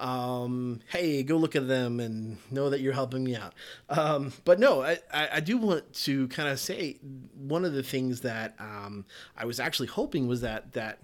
um, 0.00 0.80
hey, 0.88 1.22
go 1.22 1.36
look 1.36 1.54
at 1.54 1.68
them 1.68 2.00
and 2.00 2.38
know 2.50 2.70
that 2.70 2.80
you're 2.80 2.94
helping 2.94 3.22
me 3.22 3.36
out. 3.36 3.54
Um, 3.90 4.32
but 4.44 4.58
no, 4.58 4.82
I, 4.82 4.98
I, 5.12 5.40
do 5.40 5.58
want 5.58 5.92
to 6.04 6.26
kind 6.28 6.48
of 6.48 6.58
say 6.58 6.96
one 7.36 7.66
of 7.66 7.74
the 7.74 7.82
things 7.82 8.22
that 8.22 8.54
um, 8.58 9.04
I 9.36 9.44
was 9.44 9.60
actually 9.60 9.88
hoping 9.88 10.26
was 10.26 10.40
that 10.40 10.72
that 10.72 11.00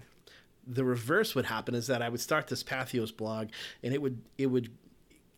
the 0.65 0.83
reverse 0.83 1.35
would 1.35 1.45
happen 1.45 1.75
is 1.75 1.87
that 1.87 2.01
I 2.01 2.09
would 2.09 2.19
start 2.19 2.47
this 2.47 2.63
Patheos 2.63 3.15
blog 3.15 3.49
and 3.83 3.93
it 3.93 4.01
would 4.01 4.19
it 4.37 4.47
would 4.47 4.71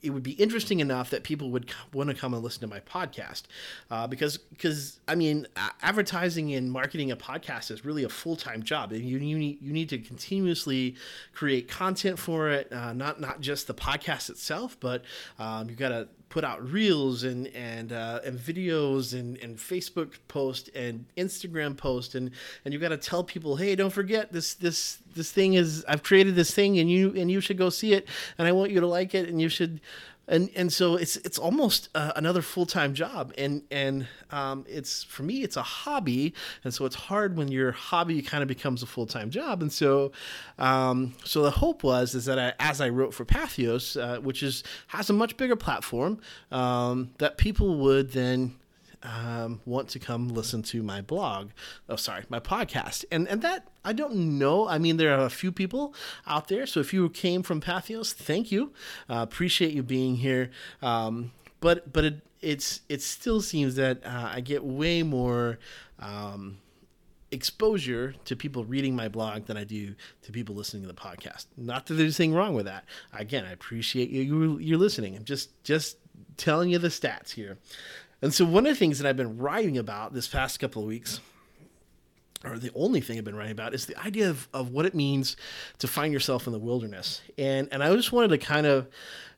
it 0.02 0.12
would 0.12 0.24
be 0.24 0.32
interesting 0.32 0.80
enough 0.80 1.10
that 1.10 1.24
people 1.24 1.52
would 1.52 1.72
want 1.94 2.10
to 2.10 2.16
come 2.16 2.34
and 2.34 2.44
listen 2.44 2.62
to 2.62 2.68
my 2.68 2.80
podcast 2.80 3.44
uh, 3.92 4.08
because 4.08 4.38
because 4.38 5.00
I 5.08 5.16
mean 5.16 5.48
advertising 5.82 6.54
and 6.54 6.72
marketing 6.72 7.12
a 7.12 7.18
podcast 7.18 7.72
is 7.72 7.84
really 7.84 8.04
a 8.04 8.10
full 8.10 8.36
time 8.36 8.64
job 8.64 8.92
and 8.92 9.02
you, 9.04 9.18
you 9.18 9.38
need 9.38 9.62
you 9.62 9.74
need 9.74 9.90
to 9.90 9.98
continuously 9.98 10.96
create 11.34 11.68
content 11.68 12.20
for 12.20 12.50
it 12.50 12.72
uh, 12.72 12.94
not 12.94 13.20
not 13.20 13.42
just 13.42 13.68
the 13.68 13.74
podcast 13.74 14.30
itself 14.30 14.78
but 14.80 15.04
um, 15.38 15.70
you 15.70 15.76
got 15.76 15.90
to 15.90 16.08
put 16.30 16.44
out 16.44 16.72
reels 16.72 17.24
and 17.24 17.48
and 17.48 17.92
uh, 17.92 18.20
and 18.24 18.40
videos 18.40 19.20
and, 19.20 19.38
and 19.38 19.58
Facebook 19.58 20.14
post 20.28 20.70
and 20.76 21.06
Instagram 21.18 21.76
post 21.76 22.16
and 22.16 22.32
and 22.64 22.74
you 22.74 22.80
got 22.80 22.90
to 22.90 22.98
tell 22.98 23.24
people 23.24 23.56
hey 23.56 23.76
don't 23.76 23.92
forget 23.92 24.32
this 24.32 24.54
this 24.54 25.00
this 25.16 25.32
thing 25.32 25.56
is 25.56 25.84
I've 25.88 26.04
created 26.04 26.36
this 26.36 26.54
thing 26.54 26.78
and 26.80 26.90
you 26.90 27.14
and 27.16 27.30
you 27.32 27.42
should 27.42 27.58
go 27.58 27.70
see 27.70 27.94
it 27.94 28.08
and 28.38 28.48
I 28.48 28.52
want 28.52 28.72
you 28.72 28.80
to 28.80 28.88
like 28.88 29.16
it 29.16 29.28
and 29.28 29.42
you 29.42 29.50
should 29.50 29.82
and 30.30 30.50
and 30.56 30.72
so 30.72 30.96
it's 30.96 31.18
it's 31.18 31.38
almost 31.38 31.90
uh, 31.96 32.14
another 32.16 32.42
full 32.42 32.66
time 32.66 32.94
job, 32.94 33.34
and 33.38 33.64
and 33.72 34.08
um, 34.32 34.66
it's 34.70 35.04
for 35.04 35.24
me 35.24 35.42
it's 35.42 35.58
a 35.58 35.64
hobby, 35.64 36.34
and 36.64 36.74
so 36.74 36.86
it's 36.86 36.96
hard 36.96 37.36
when 37.36 37.50
your 37.50 37.72
hobby 37.72 38.22
kind 38.22 38.42
of 38.44 38.48
becomes 38.48 38.84
a 38.84 38.86
full 38.86 39.08
time 39.08 39.32
job, 39.32 39.62
and 39.62 39.74
so 39.74 40.12
um, 40.60 41.14
so 41.26 41.42
the 41.42 41.52
hope 41.52 41.84
was 41.84 42.14
is 42.16 42.26
that 42.26 42.40
I, 42.40 42.54
as 42.60 42.80
I 42.80 42.90
wrote 42.90 43.14
for 43.14 43.26
Patheos, 43.26 44.00
uh, 44.00 44.22
which 44.22 44.44
is 44.44 44.64
has 44.88 45.10
a 45.10 45.14
much 45.14 45.36
bigger 45.36 45.56
platform, 45.56 46.22
um, 46.52 47.10
that 47.18 47.38
people 47.38 47.78
would 47.80 48.12
then 48.12 48.56
um, 49.04 49.62
want 49.66 49.90
to 49.90 50.00
come 50.00 50.30
listen 50.30 50.62
to 50.64 50.84
my 50.84 51.02
blog. 51.02 51.52
Oh, 51.88 51.96
sorry, 51.96 52.24
my 52.30 52.40
podcast. 52.40 53.06
And 53.12 53.28
and 53.28 53.42
that 53.42 53.68
I 53.84 53.94
don't 53.94 54.38
know. 54.38 54.68
I 54.68 54.78
mean, 54.78 54.98
there 54.98 55.18
are 55.18 55.26
a 55.26 55.30
few 55.30 55.52
people 55.52 55.94
out 56.28 56.48
there. 56.48 56.66
So 56.66 56.80
if 56.80 56.94
you 56.94 57.10
came 57.10 57.44
from 57.44 57.62
Patheos, 57.62 58.14
thank 58.14 58.52
you. 58.52 58.74
Uh, 59.10 59.22
appreciate 59.22 59.74
you 59.74 59.84
being 59.84 60.18
here. 60.18 60.50
Um, 60.82 61.32
but 61.60 61.92
but 61.92 62.06
it 62.06 62.22
it's 62.42 62.82
it 62.90 63.02
still 63.02 63.42
seems 63.42 63.76
that 63.76 64.06
uh, 64.06 64.32
I 64.34 64.42
get 64.42 64.64
way 64.64 65.04
more. 65.04 65.60
Um, 66.00 66.60
exposure 67.32 68.16
to 68.26 68.36
people 68.36 68.66
reading 68.66 68.96
my 68.96 69.08
blog 69.08 69.46
than 69.46 69.56
I 69.56 69.64
do 69.64 69.94
to 70.24 70.32
people 70.32 70.56
listening 70.56 70.82
to 70.82 70.88
the 70.88 70.96
podcast. 70.96 71.46
Not 71.56 71.86
that 71.86 71.94
there's 71.94 72.20
anything 72.20 72.34
wrong 72.34 72.56
with 72.56 72.66
that. 72.66 72.86
Again, 73.14 73.46
I 73.46 73.52
appreciate 73.52 74.10
you 74.10 74.58
you're 74.58 74.80
listening. 74.80 75.16
I'm 75.16 75.26
just 75.26 75.64
just 75.64 75.98
telling 76.38 76.70
you 76.70 76.80
the 76.80 76.88
stats 76.88 77.30
here. 77.32 77.60
And 78.22 78.34
so, 78.34 78.46
one 78.46 78.66
of 78.66 78.72
the 78.74 78.80
things 78.80 79.00
that 79.00 79.08
I've 79.08 79.18
been 79.18 79.38
writing 79.38 79.78
about 79.78 80.14
this 80.14 80.28
past 80.28 80.60
couple 80.60 80.82
of 80.82 80.88
weeks, 80.88 81.22
or 82.44 82.58
the 82.58 82.72
only 82.76 83.02
thing 83.02 83.18
I've 83.18 83.24
been 83.24 83.36
writing 83.36 83.54
about, 83.54 83.74
is 83.74 83.86
the 83.86 83.98
idea 83.98 84.30
of, 84.30 84.48
of 84.54 84.72
what 84.72 84.86
it 84.86 84.94
means 84.94 85.38
to 85.80 85.88
find 85.88 86.12
yourself 86.12 86.46
in 86.46 86.54
the 86.54 86.60
wilderness. 86.60 87.22
And 87.38 87.70
and 87.72 87.84
I 87.84 87.94
just 87.96 88.12
wanted 88.12 88.30
to 88.30 88.38
kind 88.38 88.68
of, 88.68 88.88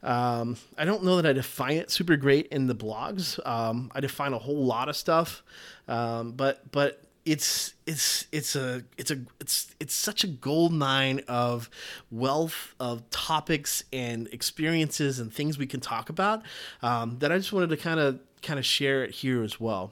um, 0.01 0.57
I 0.77 0.85
don't 0.85 1.03
know 1.03 1.17
that 1.17 1.25
I 1.27 1.33
define 1.33 1.77
it 1.77 1.91
super 1.91 2.15
great 2.15 2.47
in 2.47 2.67
the 2.67 2.75
blogs. 2.75 3.45
Um, 3.45 3.91
I 3.93 3.99
define 3.99 4.33
a 4.33 4.39
whole 4.39 4.65
lot 4.65 4.89
of 4.89 4.95
stuff, 4.95 5.43
um, 5.87 6.31
but 6.31 6.71
but 6.71 7.03
it's 7.23 7.75
it's 7.85 8.25
it's 8.31 8.55
a 8.55 8.83
it's 8.97 9.11
a 9.11 9.19
it's 9.39 9.75
it's 9.79 9.93
such 9.93 10.23
a 10.23 10.27
gold 10.27 10.73
mine 10.73 11.21
of 11.27 11.69
wealth 12.09 12.73
of 12.79 13.07
topics 13.11 13.83
and 13.93 14.27
experiences 14.29 15.19
and 15.19 15.31
things 15.31 15.57
we 15.57 15.67
can 15.67 15.79
talk 15.79 16.09
about 16.09 16.41
um, 16.81 17.19
that 17.19 17.31
I 17.31 17.37
just 17.37 17.53
wanted 17.53 17.69
to 17.69 17.77
kind 17.77 17.99
of 17.99 18.19
kind 18.41 18.59
of 18.59 18.65
share 18.65 19.03
it 19.03 19.11
here 19.11 19.43
as 19.43 19.59
well. 19.59 19.91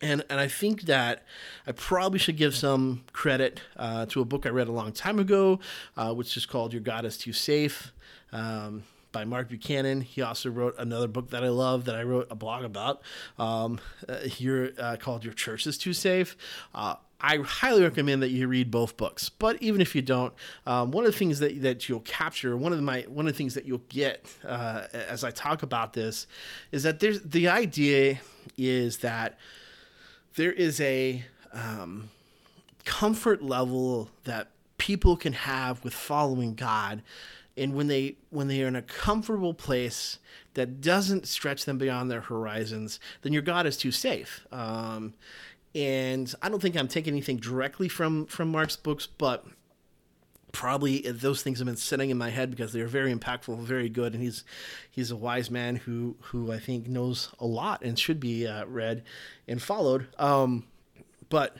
And, 0.00 0.24
and 0.28 0.40
I 0.40 0.48
think 0.48 0.82
that 0.82 1.24
I 1.64 1.72
probably 1.72 2.18
should 2.18 2.36
give 2.36 2.56
some 2.56 3.04
credit 3.12 3.62
uh, 3.76 4.06
to 4.06 4.20
a 4.20 4.24
book 4.24 4.46
I 4.46 4.48
read 4.48 4.66
a 4.66 4.72
long 4.72 4.92
time 4.92 5.20
ago, 5.20 5.60
uh, 5.96 6.12
which 6.12 6.36
is 6.36 6.44
called 6.44 6.72
Your 6.72 6.82
God 6.82 7.04
is 7.04 7.16
Too 7.16 7.32
Safe 7.32 7.92
um, 8.32 8.82
by 9.12 9.24
Mark 9.24 9.48
Buchanan. 9.48 10.00
He 10.00 10.22
also 10.22 10.50
wrote 10.50 10.74
another 10.78 11.08
book 11.08 11.30
that 11.30 11.44
I 11.44 11.48
love 11.48 11.84
that 11.84 11.94
I 11.94 12.02
wrote 12.02 12.26
a 12.30 12.34
blog 12.34 12.64
about 12.64 13.02
um, 13.38 13.78
uh, 14.08 14.18
here 14.20 14.72
uh, 14.78 14.96
called 14.96 15.24
Your 15.24 15.34
Church 15.34 15.66
is 15.66 15.78
Too 15.78 15.92
Safe. 15.92 16.36
Uh, 16.74 16.96
I 17.20 17.36
highly 17.36 17.82
recommend 17.82 18.20
that 18.22 18.30
you 18.30 18.48
read 18.48 18.70
both 18.70 18.96
books. 18.96 19.28
But 19.28 19.62
even 19.62 19.80
if 19.80 19.94
you 19.94 20.02
don't, 20.02 20.34
um, 20.66 20.90
one 20.90 21.06
of 21.06 21.12
the 21.12 21.18
things 21.18 21.38
that, 21.38 21.62
that 21.62 21.88
you'll 21.88 22.00
capture, 22.00 22.56
one 22.56 22.72
of 22.72 22.78
the, 22.78 22.82
my 22.82 23.02
one 23.02 23.26
of 23.28 23.32
the 23.32 23.38
things 23.38 23.54
that 23.54 23.64
you'll 23.64 23.82
get 23.88 24.26
uh, 24.44 24.86
as 24.92 25.22
I 25.22 25.30
talk 25.30 25.62
about 25.62 25.92
this, 25.92 26.26
is 26.72 26.82
that 26.82 26.98
there's 26.98 27.20
the 27.22 27.48
idea 27.48 28.18
is 28.58 28.98
that 28.98 29.38
there 30.34 30.52
is 30.52 30.80
a 30.80 31.24
um, 31.52 32.10
comfort 32.84 33.42
level 33.42 34.10
that 34.24 34.48
people 34.78 35.16
can 35.16 35.32
have 35.32 35.84
with 35.84 35.94
following 35.94 36.54
God, 36.54 37.02
and 37.56 37.74
when 37.74 37.88
they 37.88 38.16
when 38.30 38.48
they 38.48 38.62
are 38.62 38.68
in 38.68 38.76
a 38.76 38.82
comfortable 38.82 39.54
place 39.54 40.18
that 40.54 40.80
doesn't 40.80 41.26
stretch 41.26 41.64
them 41.64 41.78
beyond 41.78 42.10
their 42.10 42.20
horizons, 42.20 43.00
then 43.22 43.32
your 43.32 43.42
God 43.42 43.66
is 43.66 43.76
too 43.76 43.90
safe. 43.90 44.46
Um, 44.50 45.14
and 45.74 46.34
I 46.42 46.48
don't 46.48 46.60
think 46.60 46.76
I'm 46.76 46.88
taking 46.88 47.12
anything 47.12 47.38
directly 47.38 47.88
from 47.88 48.26
from 48.26 48.50
Mark's 48.50 48.76
books, 48.76 49.06
but 49.06 49.46
probably 50.52 51.00
those 51.00 51.42
things 51.42 51.58
have 51.58 51.66
been 51.66 51.76
sitting 51.76 52.10
in 52.10 52.18
my 52.18 52.28
head 52.30 52.50
because 52.50 52.72
they're 52.72 52.86
very 52.86 53.12
impactful, 53.12 53.58
very 53.60 53.88
good, 53.88 54.14
and 54.14 54.22
he's 54.22 54.44
he's 54.90 55.10
a 55.10 55.16
wise 55.16 55.50
man 55.50 55.76
who 55.76 56.16
who 56.20 56.52
I 56.52 56.58
think 56.58 56.86
knows 56.88 57.30
a 57.38 57.46
lot 57.46 57.82
and 57.82 57.98
should 57.98 58.20
be 58.20 58.46
uh, 58.46 58.66
read 58.66 59.02
and 59.48 59.60
followed. 59.60 60.08
Um, 60.18 60.64
but 61.28 61.56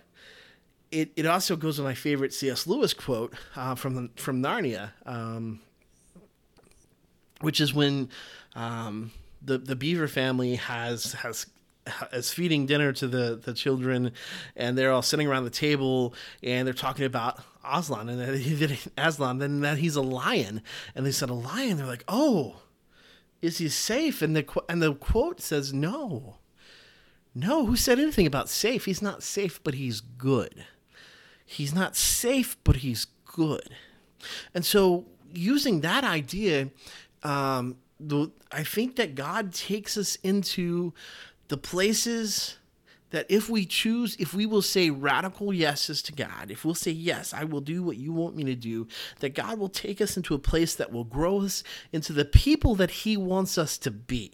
it, 0.90 1.10
it 1.16 1.26
also 1.26 1.56
goes 1.56 1.78
with 1.78 1.86
my 1.86 1.94
favorite 1.94 2.34
C.S. 2.34 2.66
Lewis 2.66 2.92
quote 2.92 3.34
uh, 3.56 3.74
from 3.74 4.10
from 4.16 4.42
Narnia, 4.42 4.90
um, 5.06 5.60
which 7.42 7.60
is 7.60 7.74
when 7.74 8.08
um, 8.54 9.12
the 9.40 9.58
the 9.58 9.76
Beaver 9.76 10.08
family 10.08 10.56
has 10.56 11.12
has 11.14 11.46
is 12.12 12.32
feeding 12.32 12.66
dinner 12.66 12.92
to 12.92 13.08
the, 13.08 13.40
the 13.42 13.52
children, 13.52 14.12
and 14.56 14.78
they're 14.78 14.92
all 14.92 15.02
sitting 15.02 15.26
around 15.26 15.44
the 15.44 15.50
table 15.50 16.14
and 16.42 16.66
they're 16.66 16.74
talking 16.74 17.04
about 17.04 17.42
Aslan 17.64 18.08
and 18.08 18.20
that 18.20 18.36
he, 18.36 18.78
Aslan, 18.96 19.38
then 19.38 19.60
that 19.60 19.78
he's 19.78 19.96
a 19.96 20.02
lion, 20.02 20.62
and 20.94 21.04
they 21.06 21.12
said 21.12 21.30
a 21.30 21.34
lion. 21.34 21.76
They're 21.76 21.86
like, 21.86 22.04
oh, 22.08 22.56
is 23.40 23.58
he 23.58 23.68
safe? 23.68 24.22
And 24.22 24.36
the 24.36 24.46
and 24.68 24.82
the 24.82 24.94
quote 24.94 25.40
says, 25.40 25.72
no, 25.72 26.36
no. 27.34 27.66
Who 27.66 27.76
said 27.76 27.98
anything 27.98 28.26
about 28.26 28.48
safe? 28.48 28.84
He's 28.84 29.02
not 29.02 29.22
safe, 29.22 29.62
but 29.62 29.74
he's 29.74 30.00
good. 30.00 30.64
He's 31.44 31.74
not 31.74 31.96
safe, 31.96 32.56
but 32.64 32.76
he's 32.76 33.06
good. 33.24 33.74
And 34.54 34.64
so, 34.64 35.06
using 35.32 35.80
that 35.80 36.04
idea, 36.04 36.70
um, 37.22 37.76
the, 38.00 38.30
I 38.50 38.64
think 38.64 38.96
that 38.96 39.14
God 39.14 39.52
takes 39.52 39.96
us 39.96 40.16
into 40.16 40.92
the 41.48 41.56
places 41.56 42.56
that 43.10 43.26
if 43.28 43.48
we 43.48 43.66
choose, 43.66 44.16
if 44.18 44.34
we 44.34 44.46
will 44.46 44.62
say 44.62 44.90
radical 44.90 45.52
yeses 45.52 46.02
to 46.02 46.12
God, 46.12 46.50
if 46.50 46.64
we'll 46.64 46.74
say, 46.74 46.90
Yes, 46.90 47.32
I 47.32 47.44
will 47.44 47.60
do 47.60 47.82
what 47.82 47.98
you 47.98 48.12
want 48.12 48.34
me 48.34 48.44
to 48.44 48.54
do, 48.54 48.88
that 49.20 49.34
God 49.34 49.58
will 49.58 49.68
take 49.68 50.00
us 50.00 50.16
into 50.16 50.34
a 50.34 50.38
place 50.38 50.74
that 50.74 50.90
will 50.90 51.04
grow 51.04 51.42
us 51.42 51.62
into 51.92 52.12
the 52.12 52.24
people 52.24 52.74
that 52.76 52.90
He 52.90 53.16
wants 53.16 53.58
us 53.58 53.78
to 53.78 53.90
be. 53.90 54.32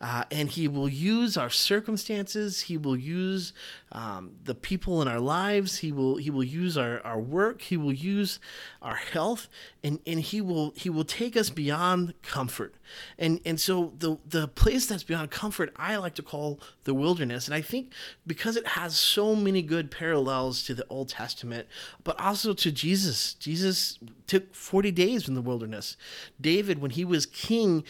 Uh, 0.00 0.24
and 0.30 0.50
he 0.50 0.68
will 0.68 0.88
use 0.88 1.36
our 1.36 1.50
circumstances. 1.50 2.62
He 2.62 2.76
will 2.76 2.96
use 2.96 3.52
um, 3.92 4.32
the 4.44 4.54
people 4.54 5.00
in 5.02 5.08
our 5.08 5.20
lives. 5.20 5.78
He 5.78 5.92
will 5.92 6.16
he 6.16 6.30
will 6.30 6.44
use 6.44 6.76
our, 6.76 7.00
our 7.00 7.18
work. 7.18 7.62
He 7.62 7.76
will 7.76 7.92
use 7.92 8.38
our 8.82 8.96
health, 8.96 9.48
and, 9.82 10.00
and 10.06 10.20
he 10.20 10.40
will 10.40 10.72
he 10.76 10.90
will 10.90 11.04
take 11.04 11.36
us 11.36 11.50
beyond 11.50 12.14
comfort. 12.22 12.74
And 13.18 13.40
and 13.44 13.58
so 13.60 13.92
the 13.98 14.18
the 14.28 14.48
place 14.48 14.86
that's 14.86 15.02
beyond 15.04 15.30
comfort, 15.30 15.72
I 15.76 15.96
like 15.96 16.14
to 16.16 16.22
call 16.22 16.60
the 16.84 16.94
wilderness. 16.94 17.46
And 17.46 17.54
I 17.54 17.62
think 17.62 17.92
because 18.26 18.56
it 18.56 18.66
has 18.68 18.96
so 18.96 19.34
many 19.34 19.62
good 19.62 19.90
parallels 19.90 20.62
to 20.64 20.74
the 20.74 20.86
Old 20.88 21.08
Testament, 21.08 21.66
but 22.04 22.20
also 22.20 22.52
to 22.52 22.70
Jesus. 22.70 23.34
Jesus 23.34 23.98
took 24.26 24.54
forty 24.54 24.90
days 24.90 25.28
in 25.28 25.34
the 25.34 25.42
wilderness. 25.42 25.96
David, 26.40 26.80
when 26.80 26.90
he 26.90 27.04
was 27.04 27.26
king 27.26 27.84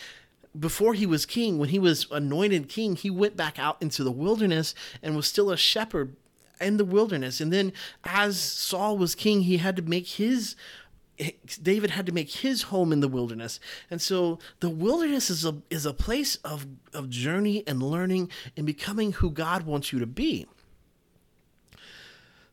before 0.58 0.94
he 0.94 1.06
was 1.06 1.26
king, 1.26 1.58
when 1.58 1.68
he 1.68 1.78
was 1.78 2.06
anointed 2.10 2.68
king, 2.68 2.96
he 2.96 3.10
went 3.10 3.36
back 3.36 3.58
out 3.58 3.80
into 3.80 4.02
the 4.04 4.12
wilderness 4.12 4.74
and 5.02 5.16
was 5.16 5.26
still 5.26 5.50
a 5.50 5.56
shepherd 5.56 6.16
in 6.60 6.76
the 6.76 6.84
wilderness. 6.84 7.40
And 7.40 7.52
then 7.52 7.72
as 8.04 8.40
Saul 8.40 8.96
was 8.98 9.14
king, 9.14 9.42
he 9.42 9.58
had 9.58 9.76
to 9.76 9.82
make 9.82 10.06
his 10.06 10.56
David 11.62 11.90
had 11.90 12.04
to 12.04 12.12
make 12.12 12.30
his 12.30 12.64
home 12.64 12.92
in 12.92 13.00
the 13.00 13.08
wilderness. 13.08 13.58
And 13.90 14.02
so 14.02 14.38
the 14.60 14.68
wilderness 14.68 15.30
is 15.30 15.46
a 15.46 15.62
is 15.70 15.86
a 15.86 15.94
place 15.94 16.36
of 16.36 16.66
of 16.92 17.08
journey 17.08 17.64
and 17.66 17.82
learning 17.82 18.30
and 18.56 18.66
becoming 18.66 19.12
who 19.12 19.30
God 19.30 19.62
wants 19.62 19.92
you 19.92 19.98
to 19.98 20.06
be. 20.06 20.46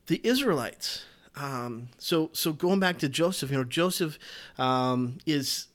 The 0.07 0.21
Israelites 0.23 1.05
um, 1.35 1.89
so 1.97 2.29
so 2.33 2.53
going 2.53 2.79
back 2.79 2.99
to 2.99 3.09
Joseph, 3.09 3.49
you 3.51 3.57
know, 3.57 3.63
Joseph 3.63 4.19
um, 4.57 5.17
is 5.25 5.67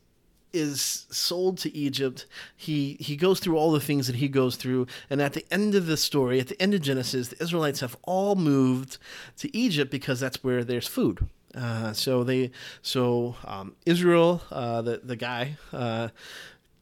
is 0.53 1.07
sold 1.11 1.59
to 1.59 1.75
Egypt. 1.77 2.27
He 2.57 2.97
he 3.01 3.17
goes 3.17 3.41
through 3.41 3.57
all 3.57 3.73
the 3.73 3.81
things 3.81 4.07
that 4.07 4.17
he 4.17 4.29
goes 4.29 4.57
through, 4.57 4.87
and 5.11 5.21
at 5.21 5.33
the 5.33 5.45
end 5.53 5.75
of 5.75 5.87
the 5.87 5.97
story, 5.97 6.41
at 6.41 6.49
the 6.49 6.61
end 6.61 6.75
of 6.75 6.83
Genesis, 6.83 7.29
the 7.29 7.43
Israelites 7.43 7.81
have 7.81 7.97
all 8.03 8.35
moved 8.35 8.99
to 9.39 9.55
Egypt 9.57 9.91
because 9.91 10.21
that's 10.21 10.43
where 10.43 10.65
there's 10.65 10.87
food. 10.87 11.27
Uh, 11.55 11.93
so 11.93 12.25
they 12.25 12.51
so 12.83 13.37
um, 13.45 13.75
Israel, 13.87 14.43
uh, 14.51 14.83
the 14.83 15.01
the 15.03 15.17
guy. 15.17 15.57
Uh, 15.73 16.09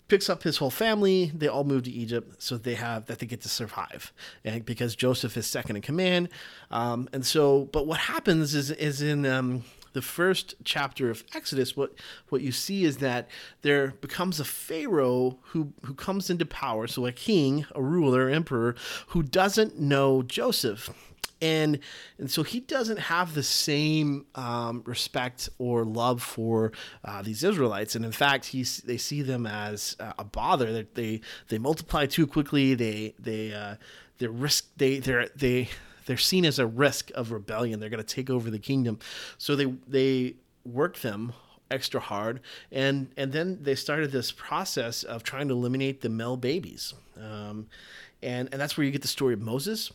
picks 0.08 0.30
up 0.30 0.44
his 0.44 0.58
whole 0.58 0.70
family. 0.70 1.32
They 1.34 1.48
all 1.48 1.64
move 1.64 1.84
to 1.84 1.90
Egypt, 1.90 2.40
so 2.42 2.56
they 2.56 2.74
have 2.74 3.06
that 3.06 3.18
they 3.18 3.26
get 3.26 3.40
to 3.42 3.48
survive, 3.48 4.12
and 4.44 4.64
because 4.64 4.94
Joseph 4.94 5.36
is 5.36 5.46
second 5.46 5.76
in 5.76 5.82
command, 5.82 6.28
um, 6.70 7.08
and 7.12 7.26
so. 7.26 7.64
But 7.72 7.86
what 7.86 7.98
happens 7.98 8.54
is 8.54 8.70
is 8.70 9.02
in 9.02 9.26
um, 9.26 9.64
the 9.96 10.02
first 10.02 10.54
chapter 10.62 11.10
of 11.10 11.24
Exodus, 11.34 11.74
what 11.74 11.94
what 12.28 12.42
you 12.42 12.52
see 12.52 12.84
is 12.84 12.98
that 12.98 13.30
there 13.62 13.94
becomes 14.02 14.38
a 14.38 14.44
pharaoh 14.44 15.38
who 15.42 15.72
who 15.84 15.94
comes 15.94 16.28
into 16.28 16.44
power, 16.44 16.86
so 16.86 17.06
a 17.06 17.12
king, 17.12 17.64
a 17.74 17.82
ruler, 17.82 18.28
emperor, 18.28 18.76
who 19.08 19.22
doesn't 19.22 19.80
know 19.80 20.22
Joseph. 20.22 20.90
And 21.40 21.78
and 22.18 22.30
so 22.30 22.42
he 22.42 22.60
doesn't 22.60 22.98
have 22.98 23.34
the 23.34 23.42
same 23.42 24.26
um, 24.34 24.82
respect 24.84 25.48
or 25.58 25.84
love 25.84 26.22
for 26.22 26.72
uh, 27.02 27.22
these 27.22 27.42
Israelites, 27.42 27.96
and 27.96 28.04
in 28.04 28.12
fact, 28.12 28.44
he's 28.44 28.78
they 28.78 28.98
see 28.98 29.22
them 29.22 29.46
as 29.46 29.96
uh, 29.98 30.12
a 30.18 30.24
bother. 30.24 30.72
They, 30.74 30.86
they 30.94 31.20
they 31.48 31.58
multiply 31.58 32.04
too 32.04 32.26
quickly. 32.26 32.74
They 32.74 33.14
they 33.18 33.54
uh, 33.54 33.76
they 34.18 34.26
risk 34.26 34.66
they 34.76 34.98
they 34.98 35.28
they 35.34 35.68
they're 36.06 36.16
seen 36.16 36.44
as 36.44 36.58
a 36.58 36.66
risk 36.66 37.10
of 37.14 37.32
rebellion. 37.32 37.78
They're 37.78 37.90
going 37.90 38.02
to 38.02 38.14
take 38.14 38.30
over 38.30 38.50
the 38.50 38.58
kingdom. 38.58 38.98
So 39.38 39.54
they 39.54 39.66
they 39.86 40.36
worked 40.64 41.02
them 41.02 41.32
extra 41.70 42.00
hard 42.00 42.40
and 42.70 43.08
and 43.16 43.32
then 43.32 43.58
they 43.60 43.74
started 43.74 44.12
this 44.12 44.30
process 44.30 45.02
of 45.02 45.24
trying 45.24 45.48
to 45.48 45.54
eliminate 45.54 46.00
the 46.00 46.08
male 46.08 46.36
babies. 46.36 46.94
Um, 47.20 47.66
and 48.22 48.48
and 48.52 48.60
that's 48.60 48.76
where 48.76 48.84
you 48.84 48.92
get 48.92 49.02
the 49.02 49.08
story 49.08 49.34
of 49.34 49.40
moses 49.40 49.92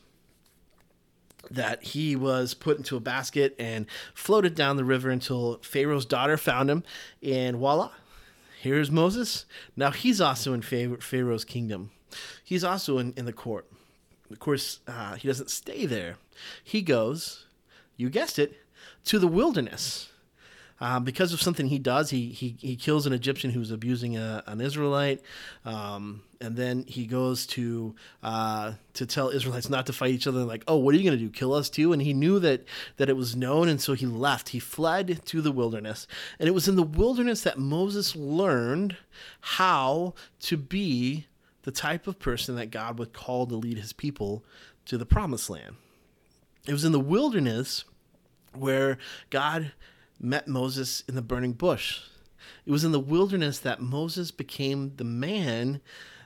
that 1.50 1.84
he 1.84 2.16
was 2.16 2.54
put 2.54 2.78
into 2.78 2.96
a 2.96 3.00
basket 3.00 3.56
and 3.58 3.88
floated 4.14 4.54
down 4.54 4.78
the 4.78 4.84
river 4.84 5.10
until 5.10 5.60
pharaoh's 5.64 6.06
daughter 6.06 6.38
found 6.38 6.70
him. 6.70 6.84
And 7.24 7.58
voila 7.58 7.92
here's 8.60 8.92
moses. 8.92 9.46
Now 9.76 9.92
he's 9.92 10.20
also 10.20 10.54
in 10.54 10.62
pharaoh's 10.62 11.46
kingdom. 11.46 11.92
He's 12.44 12.66
also 12.66 12.98
in, 12.98 13.14
in 13.16 13.24
the 13.24 13.34
court 13.34 13.71
of 14.32 14.40
course, 14.40 14.80
uh, 14.88 15.16
he 15.16 15.28
doesn't 15.28 15.50
stay 15.50 15.86
there. 15.86 16.18
He 16.64 16.82
goes, 16.82 17.46
you 17.98 18.10
guessed 18.10 18.40
it, 18.40 18.56
to 19.06 19.20
the 19.20 19.28
wilderness. 19.28 20.10
Uh, 20.80 21.00
because 21.00 21.32
of 21.32 21.40
something 21.40 21.68
he 21.68 21.78
does, 21.78 22.10
he, 22.10 22.30
he, 22.30 22.56
he 22.60 22.76
kills 22.76 23.06
an 23.06 23.14
Egyptian 23.14 23.52
who's 23.52 23.70
abusing 23.70 24.18
a, 24.18 24.44
an 24.48 24.60
Israelite, 24.60 25.22
um, 25.64 26.24
and 26.42 26.56
then 26.56 26.84
he 26.88 27.06
goes 27.06 27.46
to 27.46 27.94
uh, 28.24 28.74
to 28.96 29.06
tell 29.06 29.30
Israelites 29.30 29.70
not 29.70 29.86
to 29.86 29.94
fight 29.94 30.10
each 30.10 30.26
other. 30.26 30.44
Like, 30.44 30.64
oh, 30.68 30.78
what 30.78 30.96
are 30.96 30.98
you 30.98 31.04
going 31.04 31.20
to 31.20 31.24
do? 31.24 31.30
Kill 31.30 31.54
us 31.54 31.70
too? 31.70 31.94
And 31.94 32.02
he 32.02 32.16
knew 32.16 32.40
that 32.40 32.66
that 32.98 33.10
it 33.10 33.16
was 33.16 33.36
known, 33.36 33.70
and 33.70 33.80
so 33.80 33.94
he 33.94 34.08
left. 34.08 34.50
He 34.50 34.60
fled 34.60 35.24
to 35.26 35.40
the 35.40 35.52
wilderness, 35.52 36.08
and 36.40 36.50
it 36.50 36.54
was 36.54 36.68
in 36.68 36.78
the 36.78 36.82
wilderness 36.82 37.44
that 37.44 37.60
Moses 37.60 38.16
learned 38.16 38.98
how 39.42 40.16
to 40.40 40.58
be 40.58 41.28
the 41.64 41.72
type 41.72 42.08
of 42.08 42.20
person 42.20 42.56
that 42.56 42.72
God 42.72 42.98
would 42.98 43.14
call 43.14 43.46
to 43.48 43.56
lead 43.56 43.78
his 43.78 43.94
people 43.94 44.44
to 44.86 44.98
the 44.98 45.06
promised 45.06 45.50
land. 45.50 45.76
It 46.68 46.74
was 46.74 46.86
in 46.86 46.92
the 46.92 47.00
wilderness 47.00 47.86
where 48.54 48.98
God 49.30 49.72
met 50.20 50.48
Moses 50.48 51.04
in 51.08 51.16
the 51.16 51.22
burning 51.22 51.54
bush. 51.54 52.02
It 52.66 52.72
was 52.72 52.84
in 52.84 52.92
the 52.92 53.00
wilderness 53.00 53.60
that 53.60 53.82
Moses 53.82 54.32
became 54.32 54.94
the 54.96 55.04
man 55.04 55.82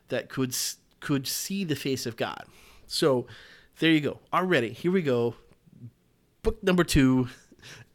that 0.10 0.30
could 0.30 0.56
could 1.00 1.28
see 1.28 1.63
the 1.63 1.76
face 1.76 2.06
of 2.06 2.15
God. 2.15 2.45
So 2.88 3.28
there 3.80 3.91
you 3.91 4.02
go. 4.02 4.19
Already, 4.34 4.71
here 4.71 4.91
we 4.91 5.02
go. 5.02 5.36
Book 6.41 6.63
number 6.63 6.84
2 6.84 7.28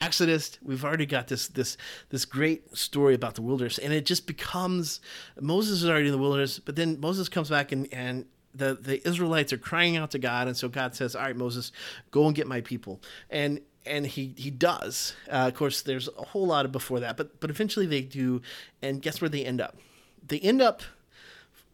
Exodus, 0.01 0.59
we've 0.63 0.85
already 0.85 1.07
got 1.07 1.29
this 1.29 1.49
this 1.49 1.77
this 2.11 2.25
great 2.25 2.77
story 2.77 3.15
about 3.15 3.35
the 3.35 3.43
wilderness, 3.43 3.79
and 3.79 3.93
it 3.93 4.07
just 4.07 4.27
becomes 4.27 5.01
Moses 5.41 5.83
is 5.83 5.89
already 5.89 6.07
in 6.07 6.13
the 6.13 6.19
wilderness, 6.19 6.59
but 6.59 6.77
then 6.77 7.01
Moses 7.01 7.29
comes 7.29 7.51
back 7.51 7.73
and 7.73 7.93
and 7.93 8.27
the 8.55 8.75
the 8.75 9.07
Israelites 9.07 9.53
are 9.53 9.59
crying 9.59 9.97
out 9.97 10.11
to 10.13 10.19
God, 10.19 10.47
and 10.47 10.57
so 10.57 10.69
God 10.69 10.95
says, 10.95 11.15
"All 11.15 11.23
right, 11.23 11.37
Moses, 11.37 11.73
go 12.11 12.27
and 12.27 12.35
get 12.35 12.47
my 12.47 12.61
people." 12.61 13.01
And 13.31 13.61
and 13.87 14.07
he 14.07 14.35
he 14.37 14.51
does. 14.51 15.15
Uh, 15.29 15.49
of 15.49 15.55
course, 15.55 15.83
there's 15.83 16.09
a 16.09 16.23
whole 16.23 16.47
lot 16.47 16.65
of 16.65 16.73
before 16.73 17.01
that, 17.01 17.17
but 17.17 17.41
but 17.41 17.51
eventually 17.51 17.87
they 17.87 18.03
do, 18.03 18.43
and 18.83 19.03
guess 19.03 19.21
where 19.21 19.29
they 19.29 19.45
end 19.45 19.61
up? 19.61 19.77
They 20.27 20.39
end 20.41 20.61
up 20.61 20.83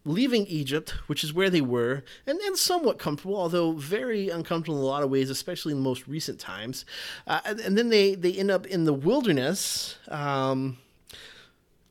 leaving 0.06 0.46
Egypt, 0.46 0.90
which 1.08 1.24
is 1.24 1.34
where 1.34 1.50
they 1.50 1.60
were, 1.60 2.04
and, 2.26 2.38
and 2.40 2.56
somewhat 2.56 2.98
comfortable, 2.98 3.36
although 3.36 3.72
very 3.72 4.30
uncomfortable 4.30 4.78
in 4.78 4.84
a 4.84 4.86
lot 4.86 5.02
of 5.02 5.10
ways, 5.10 5.28
especially 5.28 5.72
in 5.72 5.78
the 5.78 5.84
most 5.84 6.06
recent 6.06 6.38
times. 6.38 6.84
Uh, 7.26 7.40
and, 7.44 7.60
and, 7.60 7.76
then 7.76 7.88
they, 7.88 8.14
they 8.14 8.32
end 8.32 8.50
up 8.50 8.66
in 8.66 8.84
the 8.84 8.92
wilderness 8.94 9.98
um, 10.08 10.78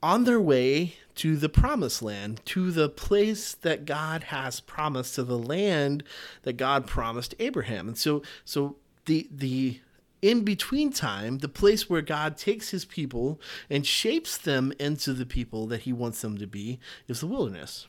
on 0.01 0.23
their 0.23 0.39
way 0.39 0.95
to 1.15 1.35
the 1.35 1.49
promised 1.49 2.01
land, 2.01 2.41
to 2.45 2.71
the 2.71 2.89
place 2.89 3.53
that 3.53 3.85
God 3.85 4.23
has 4.25 4.59
promised, 4.59 5.15
to 5.15 5.23
the 5.23 5.37
land 5.37 6.03
that 6.43 6.53
God 6.53 6.87
promised 6.87 7.35
Abraham. 7.39 7.87
And 7.87 7.97
so, 7.97 8.21
so 8.43 8.75
the, 9.05 9.27
the 9.31 9.79
in 10.21 10.43
between 10.43 10.91
time, 10.91 11.39
the 11.39 11.49
place 11.49 11.89
where 11.89 12.01
God 12.01 12.37
takes 12.37 12.69
his 12.69 12.83
people 12.83 13.39
and 13.69 13.85
shapes 13.85 14.37
them 14.37 14.73
into 14.79 15.13
the 15.13 15.25
people 15.25 15.67
that 15.67 15.81
he 15.81 15.93
wants 15.93 16.21
them 16.21 16.37
to 16.37 16.47
be, 16.47 16.79
is 17.07 17.19
the 17.19 17.27
wilderness. 17.27 17.87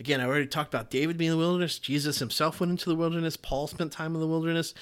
Again, 0.00 0.20
I 0.20 0.24
already 0.24 0.46
talked 0.46 0.72
about 0.72 0.90
David 0.90 1.18
being 1.18 1.30
in 1.30 1.36
the 1.36 1.44
wilderness. 1.44 1.78
Jesus 1.78 2.18
himself 2.18 2.58
went 2.58 2.70
into 2.70 2.88
the 2.88 2.96
wilderness. 2.96 3.36
Paul 3.36 3.66
spent 3.66 3.92
time 3.92 4.14
in 4.14 4.20
the 4.20 4.26
wilderness. 4.26 4.74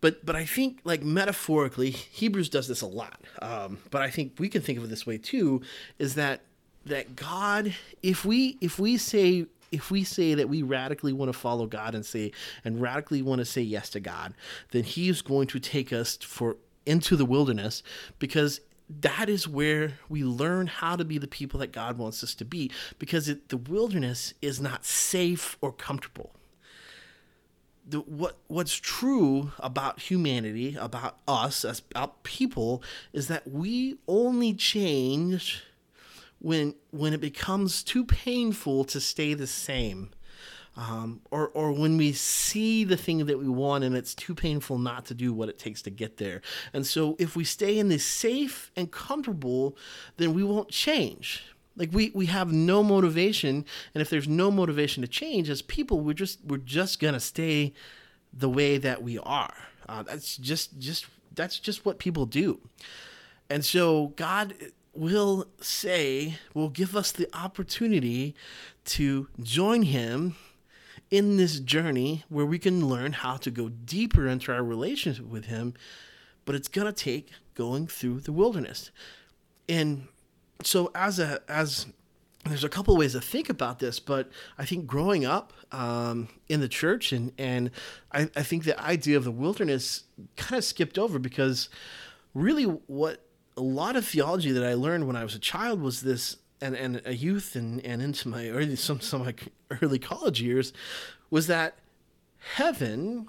But 0.00 0.24
but 0.24 0.36
I 0.36 0.44
think 0.44 0.80
like 0.84 1.02
metaphorically, 1.02 1.90
Hebrews 1.90 2.48
does 2.48 2.68
this 2.68 2.80
a 2.80 2.86
lot. 2.86 3.20
Um, 3.42 3.78
but 3.90 4.02
I 4.02 4.10
think 4.10 4.34
we 4.38 4.48
can 4.48 4.62
think 4.62 4.78
of 4.78 4.84
it 4.84 4.88
this 4.88 5.06
way 5.06 5.18
too: 5.18 5.62
is 5.98 6.14
that 6.14 6.42
that 6.86 7.16
God, 7.16 7.74
if 8.02 8.24
we 8.24 8.56
if 8.60 8.78
we 8.78 8.96
say 8.96 9.46
if 9.72 9.90
we 9.90 10.04
say 10.04 10.34
that 10.34 10.48
we 10.48 10.62
radically 10.62 11.12
want 11.12 11.32
to 11.32 11.38
follow 11.38 11.66
God 11.66 11.94
and 11.94 12.06
say 12.06 12.32
and 12.64 12.80
radically 12.80 13.22
want 13.22 13.40
to 13.40 13.44
say 13.44 13.62
yes 13.62 13.90
to 13.90 14.00
God, 14.00 14.34
then 14.70 14.84
He 14.84 15.08
is 15.08 15.22
going 15.22 15.48
to 15.48 15.60
take 15.60 15.92
us 15.92 16.16
for 16.16 16.56
into 16.84 17.16
the 17.16 17.24
wilderness 17.24 17.82
because 18.20 18.60
that 18.88 19.28
is 19.28 19.48
where 19.48 19.94
we 20.08 20.22
learn 20.22 20.68
how 20.68 20.96
to 20.96 21.04
be 21.04 21.18
the 21.18 21.26
people 21.26 21.58
that 21.60 21.72
God 21.72 21.98
wants 21.98 22.22
us 22.22 22.34
to 22.36 22.44
be 22.44 22.70
because 22.98 23.28
it, 23.28 23.48
the 23.48 23.56
wilderness 23.56 24.34
is 24.40 24.60
not 24.60 24.84
safe 24.84 25.56
or 25.60 25.72
comfortable. 25.72 26.32
The, 27.88 28.00
what 28.00 28.38
what's 28.48 28.74
true 28.74 29.52
about 29.60 30.00
humanity, 30.00 30.76
about 30.78 31.18
us, 31.28 31.64
about 31.64 32.24
people, 32.24 32.82
is 33.12 33.28
that 33.28 33.48
we 33.48 33.98
only 34.08 34.54
change 34.54 35.62
when 36.40 36.74
when 36.90 37.12
it 37.12 37.20
becomes 37.20 37.82
too 37.84 38.04
painful 38.04 38.84
to 38.84 39.00
stay 39.00 39.34
the 39.34 39.46
same 39.46 40.10
um, 40.76 41.20
or 41.30 41.48
or 41.48 41.72
when 41.72 41.96
we 41.96 42.12
see 42.12 42.84
the 42.84 42.96
thing 42.96 43.24
that 43.26 43.38
we 43.38 43.48
want 43.48 43.82
and 43.82 43.96
it's 43.96 44.14
too 44.14 44.34
painful 44.34 44.78
not 44.78 45.06
to 45.06 45.14
do 45.14 45.32
what 45.32 45.48
it 45.48 45.58
takes 45.58 45.82
to 45.82 45.90
get 45.90 46.18
there. 46.18 46.42
And 46.72 46.86
so 46.86 47.16
if 47.18 47.34
we 47.34 47.44
stay 47.44 47.78
in 47.78 47.88
this 47.88 48.04
safe 48.04 48.70
and 48.76 48.90
comfortable, 48.90 49.76
then 50.18 50.34
we 50.34 50.44
won't 50.44 50.68
change. 50.68 51.44
Like 51.76 51.90
we 51.92 52.10
we 52.14 52.26
have 52.26 52.52
no 52.52 52.82
motivation, 52.82 53.64
and 53.94 54.02
if 54.02 54.10
there's 54.10 54.28
no 54.28 54.50
motivation 54.50 55.02
to 55.02 55.08
change 55.08 55.48
as 55.48 55.62
people, 55.62 56.00
we're 56.00 56.14
just 56.14 56.44
we're 56.44 56.58
just 56.58 57.00
gonna 57.00 57.20
stay 57.20 57.72
the 58.32 58.48
way 58.48 58.78
that 58.78 59.02
we 59.02 59.18
are. 59.18 59.54
Uh, 59.88 60.02
that's 60.02 60.36
just 60.36 60.78
just 60.78 61.06
that's 61.34 61.58
just 61.58 61.84
what 61.84 61.98
people 61.98 62.26
do. 62.26 62.60
And 63.48 63.64
so 63.64 64.08
God 64.16 64.54
will 64.94 65.46
say, 65.60 66.38
will 66.54 66.70
give 66.70 66.96
us 66.96 67.12
the 67.12 67.28
opportunity 67.34 68.34
to 68.86 69.28
join 69.42 69.82
Him 69.82 70.34
in 71.10 71.36
this 71.36 71.60
journey 71.60 72.24
where 72.28 72.46
we 72.46 72.58
can 72.58 72.88
learn 72.88 73.12
how 73.12 73.36
to 73.36 73.50
go 73.50 73.68
deeper 73.68 74.26
into 74.26 74.52
our 74.52 74.62
relationship 74.62 75.26
with 75.26 75.46
Him. 75.46 75.74
But 76.44 76.54
it's 76.54 76.68
going 76.68 76.86
to 76.86 76.92
take 76.92 77.30
going 77.54 77.86
through 77.86 78.20
the 78.20 78.32
wilderness. 78.32 78.90
And 79.68 80.08
so, 80.62 80.90
as 80.94 81.18
a, 81.18 81.40
as 81.48 81.86
there's 82.44 82.64
a 82.64 82.68
couple 82.68 82.96
ways 82.96 83.12
to 83.12 83.20
think 83.20 83.48
about 83.48 83.78
this, 83.78 83.98
but 83.98 84.30
I 84.58 84.64
think 84.64 84.86
growing 84.86 85.24
up 85.24 85.52
um, 85.72 86.28
in 86.48 86.60
the 86.60 86.68
church 86.68 87.12
and 87.12 87.32
and 87.38 87.70
I, 88.12 88.30
I 88.36 88.42
think 88.42 88.64
the 88.64 88.80
idea 88.80 89.16
of 89.16 89.24
the 89.24 89.32
wilderness 89.32 90.04
kind 90.36 90.58
of 90.58 90.64
skipped 90.64 90.98
over 90.98 91.18
because 91.18 91.68
really 92.34 92.64
what 92.64 93.22
a 93.56 93.62
lot 93.62 93.96
of 93.96 94.06
theology 94.06 94.52
that 94.52 94.64
I 94.64 94.74
learned 94.74 95.06
when 95.06 95.16
I 95.16 95.24
was 95.24 95.34
a 95.34 95.38
child 95.38 95.80
was 95.80 96.02
this 96.02 96.36
and, 96.60 96.74
and 96.74 97.02
a 97.04 97.14
youth 97.14 97.56
and, 97.56 97.84
and 97.84 98.00
into 98.02 98.28
my 98.28 98.48
early 98.48 98.76
some 98.76 99.00
some 99.00 99.24
my 99.24 99.34
early 99.82 99.98
college 99.98 100.40
years 100.40 100.72
was 101.30 101.46
that 101.46 101.78
heaven 102.54 103.28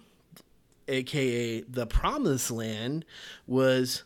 aka 0.88 1.62
the 1.62 1.86
promised 1.86 2.52
land 2.52 3.06
was 3.46 4.04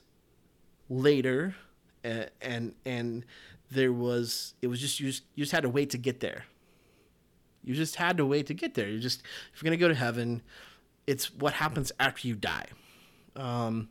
later 0.89 1.55
and 2.03 2.73
and, 2.85 3.25
there 3.73 3.93
was 3.93 4.53
it 4.61 4.67
was 4.67 4.81
just 4.81 4.99
you, 4.99 5.07
just 5.07 5.23
you 5.33 5.43
just 5.43 5.53
had 5.53 5.63
to 5.63 5.69
wait 5.69 5.91
to 5.91 5.97
get 5.97 6.19
there. 6.19 6.43
You 7.63 7.73
just 7.73 7.95
had 7.95 8.17
to 8.17 8.25
wait 8.25 8.47
to 8.47 8.53
get 8.53 8.73
there. 8.73 8.89
You 8.89 8.99
just 8.99 9.21
if 9.53 9.61
you're 9.63 9.69
gonna 9.69 9.77
go 9.77 9.87
to 9.87 9.95
heaven 9.95 10.41
it's 11.07 11.33
what 11.33 11.53
happens 11.53 11.91
after 11.99 12.27
you 12.27 12.35
die. 12.35 12.65
Um, 13.35 13.89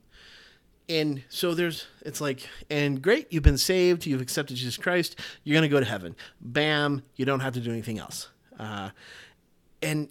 and 0.91 1.23
so 1.29 1.55
there's 1.55 1.87
it's 2.03 2.21
like 2.21 2.49
and 2.69 3.01
great 3.01 3.33
you've 3.33 3.45
been 3.45 3.57
saved 3.57 4.05
you've 4.05 4.21
accepted 4.21 4.57
jesus 4.57 4.77
christ 4.77 5.19
you're 5.45 5.55
going 5.55 5.63
to 5.63 5.69
go 5.69 5.81
to 5.81 5.87
heaven. 5.87 6.17
Bam 6.41 7.03
you 7.17 7.25
don't 7.25 7.41
have 7.41 7.55
to 7.55 7.61
do 7.61 7.71
anything 7.71 7.99
else. 7.99 8.29
Uh, 8.59 8.91
and 9.81 10.09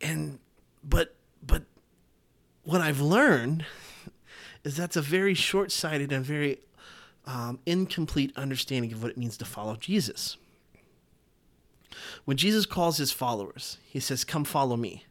and 0.00 0.38
but 0.84 1.16
but 1.44 1.64
what 2.62 2.80
i've 2.80 3.00
learned 3.00 3.64
is 4.64 4.76
that's 4.76 4.96
a 4.96 5.02
very 5.02 5.34
short-sighted 5.34 6.12
and 6.12 6.24
very 6.24 6.60
um, 7.26 7.58
incomplete 7.66 8.32
understanding 8.36 8.92
of 8.92 9.02
what 9.02 9.10
it 9.10 9.18
means 9.18 9.36
to 9.38 9.44
follow 9.44 9.76
jesus. 9.76 10.36
When 12.26 12.36
jesus 12.36 12.66
calls 12.66 12.98
his 12.98 13.12
followers 13.12 13.78
he 13.88 13.98
says 13.98 14.24
come 14.24 14.44
follow 14.44 14.76
me 14.76 15.06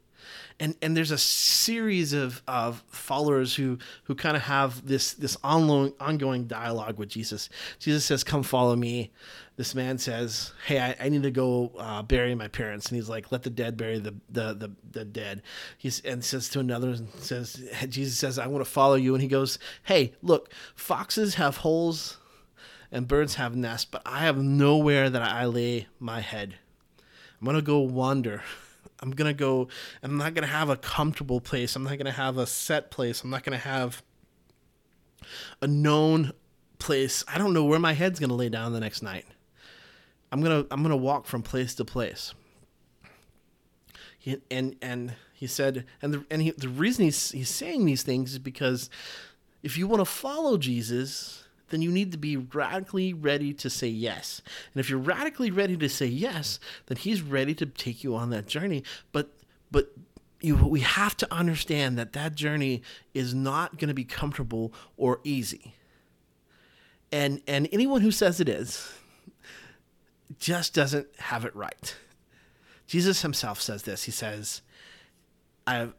and 0.61 0.75
and 0.79 0.95
there's 0.95 1.11
a 1.11 1.17
series 1.17 2.13
of 2.13 2.43
of 2.47 2.83
followers 2.87 3.55
who 3.55 3.79
who 4.03 4.13
kind 4.13 4.37
of 4.37 4.43
have 4.43 4.85
this 4.85 5.13
this 5.13 5.35
ongoing 5.43 5.91
ongoing 5.99 6.45
dialogue 6.45 6.99
with 6.99 7.09
Jesus. 7.09 7.49
Jesus 7.79 8.05
says, 8.05 8.23
"Come 8.23 8.43
follow 8.43 8.75
me." 8.75 9.11
This 9.57 9.73
man 9.73 9.97
says, 9.97 10.53
"Hey, 10.67 10.79
I, 10.79 10.95
I 10.99 11.09
need 11.09 11.23
to 11.23 11.31
go 11.31 11.71
uh, 11.79 12.03
bury 12.03 12.35
my 12.35 12.47
parents," 12.47 12.87
and 12.87 12.95
he's 12.95 13.09
like, 13.09 13.31
"Let 13.31 13.41
the 13.41 13.49
dead 13.49 13.75
bury 13.75 13.97
the 13.97 14.13
the 14.29 14.53
the, 14.53 14.71
the 14.91 15.03
dead." 15.03 15.41
He's 15.79 15.99
and 16.01 16.23
says 16.23 16.47
to 16.49 16.59
another, 16.59 16.89
and 16.89 17.09
says 17.15 17.59
Jesus 17.89 18.19
says, 18.19 18.37
"I 18.37 18.45
want 18.45 18.63
to 18.63 18.71
follow 18.71 18.95
you," 18.95 19.15
and 19.15 19.21
he 19.21 19.27
goes, 19.27 19.57
"Hey, 19.83 20.13
look, 20.21 20.53
foxes 20.75 21.35
have 21.35 21.57
holes." 21.57 22.17
And 22.93 23.07
birds 23.07 23.35
have 23.35 23.55
nests, 23.55 23.85
but 23.89 24.01
I 24.05 24.19
have 24.19 24.37
nowhere 24.37 25.09
that 25.09 25.21
I 25.21 25.45
lay 25.45 25.87
my 25.97 26.19
head. 26.19 26.55
I'm 27.39 27.45
gonna 27.45 27.61
go 27.61 27.79
wander 27.79 28.43
I'm 29.01 29.11
gonna 29.11 29.33
go. 29.33 29.67
I'm 30.03 30.17
not 30.17 30.33
gonna 30.33 30.47
have 30.47 30.69
a 30.69 30.77
comfortable 30.77 31.41
place. 31.41 31.75
I'm 31.75 31.83
not 31.83 31.97
gonna 31.97 32.11
have 32.11 32.37
a 32.37 32.45
set 32.45 32.91
place. 32.91 33.23
I'm 33.23 33.29
not 33.29 33.43
gonna 33.43 33.57
have 33.57 34.03
a 35.61 35.67
known 35.67 36.33
place. 36.79 37.23
I 37.27 37.37
don't 37.37 37.53
know 37.53 37.63
where 37.63 37.79
my 37.79 37.93
head's 37.93 38.19
gonna 38.19 38.35
lay 38.35 38.49
down 38.49 38.73
the 38.73 38.79
next 38.79 39.01
night. 39.01 39.25
I'm 40.31 40.41
gonna 40.41 40.65
I'm 40.69 40.83
gonna 40.83 40.97
walk 40.97 41.25
from 41.25 41.41
place 41.41 41.73
to 41.75 41.85
place. 41.85 42.33
He, 44.19 44.37
and 44.51 44.75
and 44.81 45.15
he 45.33 45.47
said, 45.47 45.85
and 46.01 46.13
the 46.13 46.25
and 46.29 46.41
he, 46.43 46.51
the 46.51 46.69
reason 46.69 47.05
he's 47.05 47.31
he's 47.31 47.49
saying 47.49 47.85
these 47.85 48.03
things 48.03 48.33
is 48.33 48.39
because 48.39 48.89
if 49.63 49.77
you 49.77 49.87
want 49.87 50.01
to 50.01 50.05
follow 50.05 50.57
Jesus, 50.57 51.40
then 51.71 51.81
you 51.81 51.91
need 51.91 52.11
to 52.11 52.17
be 52.17 52.37
radically 52.37 53.13
ready 53.13 53.53
to 53.55 53.69
say 53.69 53.87
yes. 53.87 54.41
And 54.73 54.79
if 54.79 54.89
you're 54.89 54.99
radically 54.99 55.49
ready 55.49 55.75
to 55.77 55.89
say 55.89 56.05
yes, 56.05 56.59
then 56.85 56.97
he's 56.97 57.21
ready 57.21 57.55
to 57.55 57.65
take 57.65 58.03
you 58.03 58.15
on 58.15 58.29
that 58.29 58.47
journey. 58.47 58.83
But 59.11 59.29
but 59.71 59.91
you 60.41 60.55
we 60.55 60.81
have 60.81 61.17
to 61.17 61.33
understand 61.33 61.97
that 61.97 62.13
that 62.13 62.35
journey 62.35 62.83
is 63.13 63.33
not 63.33 63.77
going 63.77 63.87
to 63.87 63.93
be 63.93 64.03
comfortable 64.03 64.73
or 64.97 65.19
easy. 65.23 65.73
And 67.11 67.41
and 67.47 67.67
anyone 67.71 68.01
who 68.01 68.11
says 68.11 68.39
it 68.39 68.49
is 68.49 68.91
just 70.39 70.73
doesn't 70.73 71.07
have 71.19 71.45
it 71.45 71.55
right. 71.55 71.95
Jesus 72.87 73.21
himself 73.21 73.61
says 73.61 73.83
this. 73.83 74.03
He 74.03 74.11
says, 74.11 74.61
I 75.65 75.89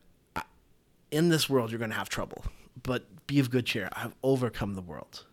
in 1.10 1.28
this 1.28 1.48
world 1.48 1.70
you're 1.70 1.78
going 1.78 1.90
to 1.90 1.96
have 1.96 2.08
trouble, 2.08 2.44
but 2.82 3.26
be 3.26 3.38
of 3.38 3.50
good 3.50 3.66
cheer. 3.66 3.88
I've 3.92 4.14
overcome 4.22 4.74
the 4.74 4.82
world. 4.82 5.24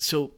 So 0.00 0.32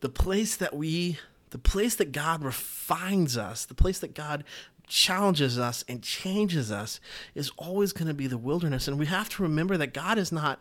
the 0.00 0.08
place 0.08 0.56
that 0.56 0.74
we 0.74 1.18
the 1.50 1.58
place 1.58 1.94
that 1.94 2.12
God 2.12 2.44
refines 2.44 3.38
us, 3.38 3.64
the 3.64 3.74
place 3.74 4.00
that 4.00 4.14
God 4.14 4.44
challenges 4.86 5.58
us 5.58 5.82
and 5.88 6.02
changes 6.02 6.70
us 6.70 7.00
is 7.34 7.50
always 7.56 7.94
going 7.94 8.08
to 8.08 8.12
be 8.12 8.26
the 8.26 8.36
wilderness. 8.36 8.86
And 8.86 8.98
we 8.98 9.06
have 9.06 9.30
to 9.30 9.42
remember 9.42 9.78
that 9.78 9.94
God 9.94 10.18
is 10.18 10.30
not 10.30 10.60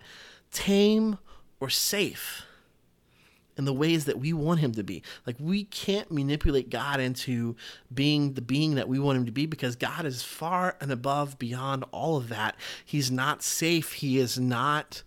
tame 0.52 1.17
or 1.60 1.70
safe 1.70 2.43
in 3.58 3.65
the 3.65 3.74
ways 3.74 4.06
that 4.06 4.17
we 4.17 4.32
want 4.32 4.62
him 4.62 4.72
to 4.74 4.84
be. 4.84 5.04
Like 5.26 5.36
we 5.39 5.65
can't 5.65 6.10
manipulate 6.10 6.70
God 6.70 7.02
into 7.02 7.58
being 7.93 8.34
the 8.34 8.41
being 8.41 8.76
that 8.76 8.88
we 8.88 9.00
want 9.00 9.17
him 9.17 9.26
to 9.26 9.32
be 9.34 9.46
because 9.46 9.76
God 9.76 10.06
is 10.06 10.24
far 10.24 10.78
and 10.80 10.89
above 10.89 11.38
beyond 11.38 11.84
all 11.91 12.15
of 12.15 12.30
that. 12.30 12.56
He's 12.86 13.12
not 13.12 13.43
safe. 13.43 13.93
He 13.93 14.20
is 14.20 14.39
not 14.39 15.04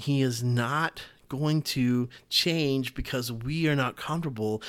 he 0.00 0.22
is 0.22 0.42
not 0.42 1.02
going 1.28 1.62
to 1.62 2.08
change 2.28 2.94
because 2.94 3.30
we 3.30 3.68
are 3.68 3.76
not 3.76 3.96
comfortable, 3.96 4.62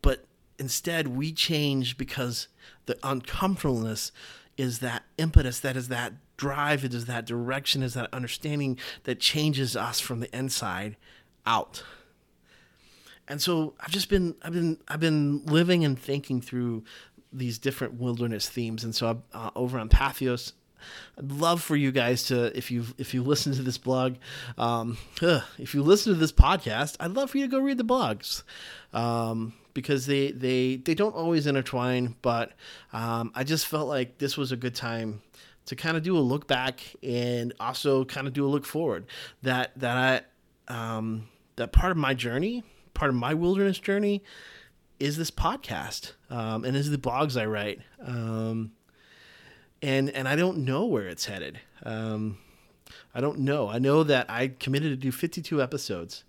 but 0.00 0.24
instead 0.58 1.08
we 1.08 1.32
change 1.32 1.98
because 1.98 2.48
the 2.86 2.96
uncomfortableness 3.02 4.12
is 4.56 4.78
that 4.78 5.02
impetus, 5.18 5.60
that 5.60 5.76
is 5.76 5.88
that 5.88 6.12
drive, 6.36 6.84
it 6.84 6.94
is 6.94 7.06
that 7.06 7.26
direction, 7.26 7.82
is 7.82 7.94
that 7.94 8.12
understanding 8.12 8.78
that 9.04 9.18
changes 9.20 9.76
us 9.76 10.00
from 10.00 10.20
the 10.20 10.36
inside 10.36 10.96
out. 11.44 11.82
And 13.26 13.40
so 13.40 13.74
I've 13.80 13.90
just 13.90 14.08
been 14.08 14.36
I've 14.42 14.52
been 14.52 14.78
I've 14.86 15.00
been 15.00 15.44
living 15.46 15.84
and 15.84 15.98
thinking 15.98 16.40
through 16.40 16.84
these 17.32 17.58
different 17.58 17.94
wilderness 17.94 18.48
themes, 18.48 18.84
and 18.84 18.94
so 18.94 19.22
uh, 19.32 19.50
over 19.56 19.78
on 19.78 19.88
Patheos 19.88 20.52
I'd 21.18 21.32
love 21.32 21.62
for 21.62 21.76
you 21.76 21.92
guys 21.92 22.24
to, 22.24 22.56
if 22.56 22.70
you 22.70 22.84
if 22.98 23.14
you 23.14 23.22
listen 23.22 23.52
to 23.54 23.62
this 23.62 23.78
blog, 23.78 24.16
um, 24.58 24.98
if 25.58 25.74
you 25.74 25.82
listen 25.82 26.12
to 26.12 26.18
this 26.18 26.32
podcast, 26.32 26.96
I'd 27.00 27.12
love 27.12 27.30
for 27.30 27.38
you 27.38 27.46
to 27.46 27.50
go 27.50 27.58
read 27.58 27.78
the 27.78 27.84
blogs. 27.84 28.42
Um, 28.92 29.54
because 29.74 30.06
they, 30.06 30.30
they 30.30 30.76
they 30.76 30.94
don't 30.94 31.14
always 31.14 31.46
intertwine, 31.46 32.14
but 32.22 32.52
um, 32.92 33.32
I 33.34 33.42
just 33.44 33.66
felt 33.66 33.88
like 33.88 34.18
this 34.18 34.36
was 34.36 34.52
a 34.52 34.56
good 34.56 34.74
time 34.74 35.20
to 35.66 35.76
kind 35.76 35.96
of 35.96 36.02
do 36.02 36.16
a 36.16 36.20
look 36.20 36.46
back 36.46 36.80
and 37.02 37.52
also 37.58 38.04
kind 38.04 38.26
of 38.26 38.32
do 38.32 38.46
a 38.46 38.48
look 38.48 38.64
forward. 38.64 39.06
That 39.42 39.72
that 39.78 40.24
I 40.68 40.96
um, 40.96 41.28
that 41.56 41.72
part 41.72 41.90
of 41.90 41.98
my 41.98 42.14
journey, 42.14 42.62
part 42.94 43.10
of 43.10 43.16
my 43.16 43.34
wilderness 43.34 43.78
journey, 43.78 44.22
is 45.00 45.16
this 45.16 45.30
podcast 45.30 46.12
um, 46.30 46.64
and 46.64 46.76
is 46.76 46.90
the 46.90 46.98
blogs 46.98 47.40
I 47.40 47.46
write. 47.46 47.80
Um, 48.04 48.72
and 49.84 50.10
and 50.10 50.26
I 50.26 50.34
don't 50.34 50.58
know 50.58 50.86
where 50.86 51.06
it's 51.06 51.26
headed. 51.26 51.60
Um, 51.82 52.38
I 53.14 53.20
don't 53.20 53.40
know. 53.40 53.68
I 53.68 53.78
know 53.78 54.02
that 54.02 54.28
I 54.28 54.48
committed 54.48 54.90
to 54.90 54.96
do 54.96 55.12
52 55.12 55.62
episodes. 55.62 56.24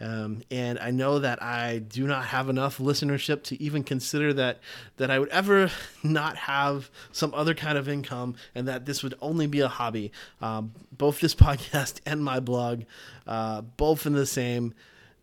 Um, 0.00 0.42
and 0.50 0.80
I 0.80 0.90
know 0.90 1.20
that 1.20 1.40
I 1.40 1.78
do 1.78 2.08
not 2.08 2.24
have 2.26 2.48
enough 2.48 2.78
listenership 2.78 3.44
to 3.44 3.62
even 3.62 3.84
consider 3.84 4.32
that 4.34 4.58
that 4.96 5.10
I 5.10 5.18
would 5.18 5.28
ever 5.28 5.70
not 6.02 6.36
have 6.36 6.90
some 7.12 7.32
other 7.34 7.54
kind 7.54 7.78
of 7.78 7.88
income, 7.88 8.36
and 8.54 8.66
that 8.66 8.84
this 8.86 9.02
would 9.02 9.14
only 9.20 9.46
be 9.46 9.60
a 9.60 9.68
hobby. 9.68 10.10
Um, 10.40 10.72
both 10.90 11.20
this 11.20 11.34
podcast 11.46 12.00
and 12.06 12.24
my 12.24 12.40
blog, 12.40 12.82
uh, 13.26 13.60
both 13.60 14.06
in 14.06 14.12
the 14.12 14.26
same, 14.26 14.74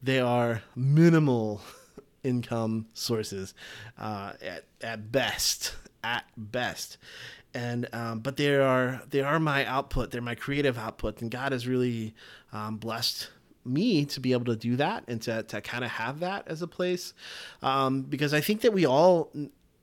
they 0.01 0.19
are 0.19 0.63
minimal 0.75 1.61
income 2.23 2.87
sources 2.93 3.53
uh, 3.97 4.33
at 4.41 4.65
at 4.81 5.11
best. 5.11 5.75
At 6.01 6.23
best, 6.37 6.97
and 7.53 7.87
um, 7.93 8.19
but 8.19 8.37
they 8.37 8.55
are 8.55 9.01
they 9.09 9.21
are 9.21 9.39
my 9.39 9.65
output. 9.65 10.11
They're 10.11 10.21
my 10.21 10.35
creative 10.35 10.77
output, 10.77 11.21
and 11.21 11.31
God 11.31 11.51
has 11.51 11.67
really 11.67 12.13
um, 12.51 12.77
blessed 12.77 13.29
me 13.65 14.05
to 14.05 14.19
be 14.19 14.33
able 14.33 14.45
to 14.45 14.55
do 14.55 14.75
that 14.77 15.03
and 15.07 15.21
to, 15.21 15.43
to 15.43 15.61
kind 15.61 15.83
of 15.83 15.91
have 15.91 16.21
that 16.21 16.47
as 16.47 16.61
a 16.61 16.67
place 16.67 17.13
um, 17.61 18.01
because 18.01 18.33
I 18.33 18.41
think 18.41 18.61
that 18.61 18.73
we 18.73 18.85
all 18.85 19.31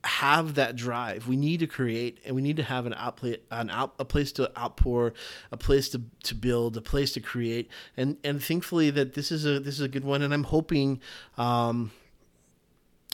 have 0.03 0.55
that 0.55 0.75
drive. 0.75 1.27
We 1.27 1.35
need 1.35 1.59
to 1.59 1.67
create, 1.67 2.19
and 2.25 2.35
we 2.35 2.41
need 2.41 2.57
to 2.57 2.63
have 2.63 2.85
an 2.85 2.93
outplay, 2.93 3.37
an 3.51 3.69
out, 3.69 3.93
a 3.99 4.05
place 4.05 4.31
to 4.33 4.57
outpour, 4.57 5.13
a 5.51 5.57
place 5.57 5.89
to, 5.89 6.01
to 6.23 6.35
build, 6.35 6.77
a 6.77 6.81
place 6.81 7.11
to 7.13 7.19
create, 7.19 7.69
and 7.95 8.17
and 8.23 8.41
thankfully 8.41 8.89
that 8.91 9.13
this 9.13 9.31
is 9.31 9.45
a 9.45 9.59
this 9.59 9.75
is 9.75 9.81
a 9.81 9.87
good 9.87 10.05
one, 10.05 10.21
and 10.21 10.33
I'm 10.33 10.45
hoping 10.45 11.01
um, 11.37 11.91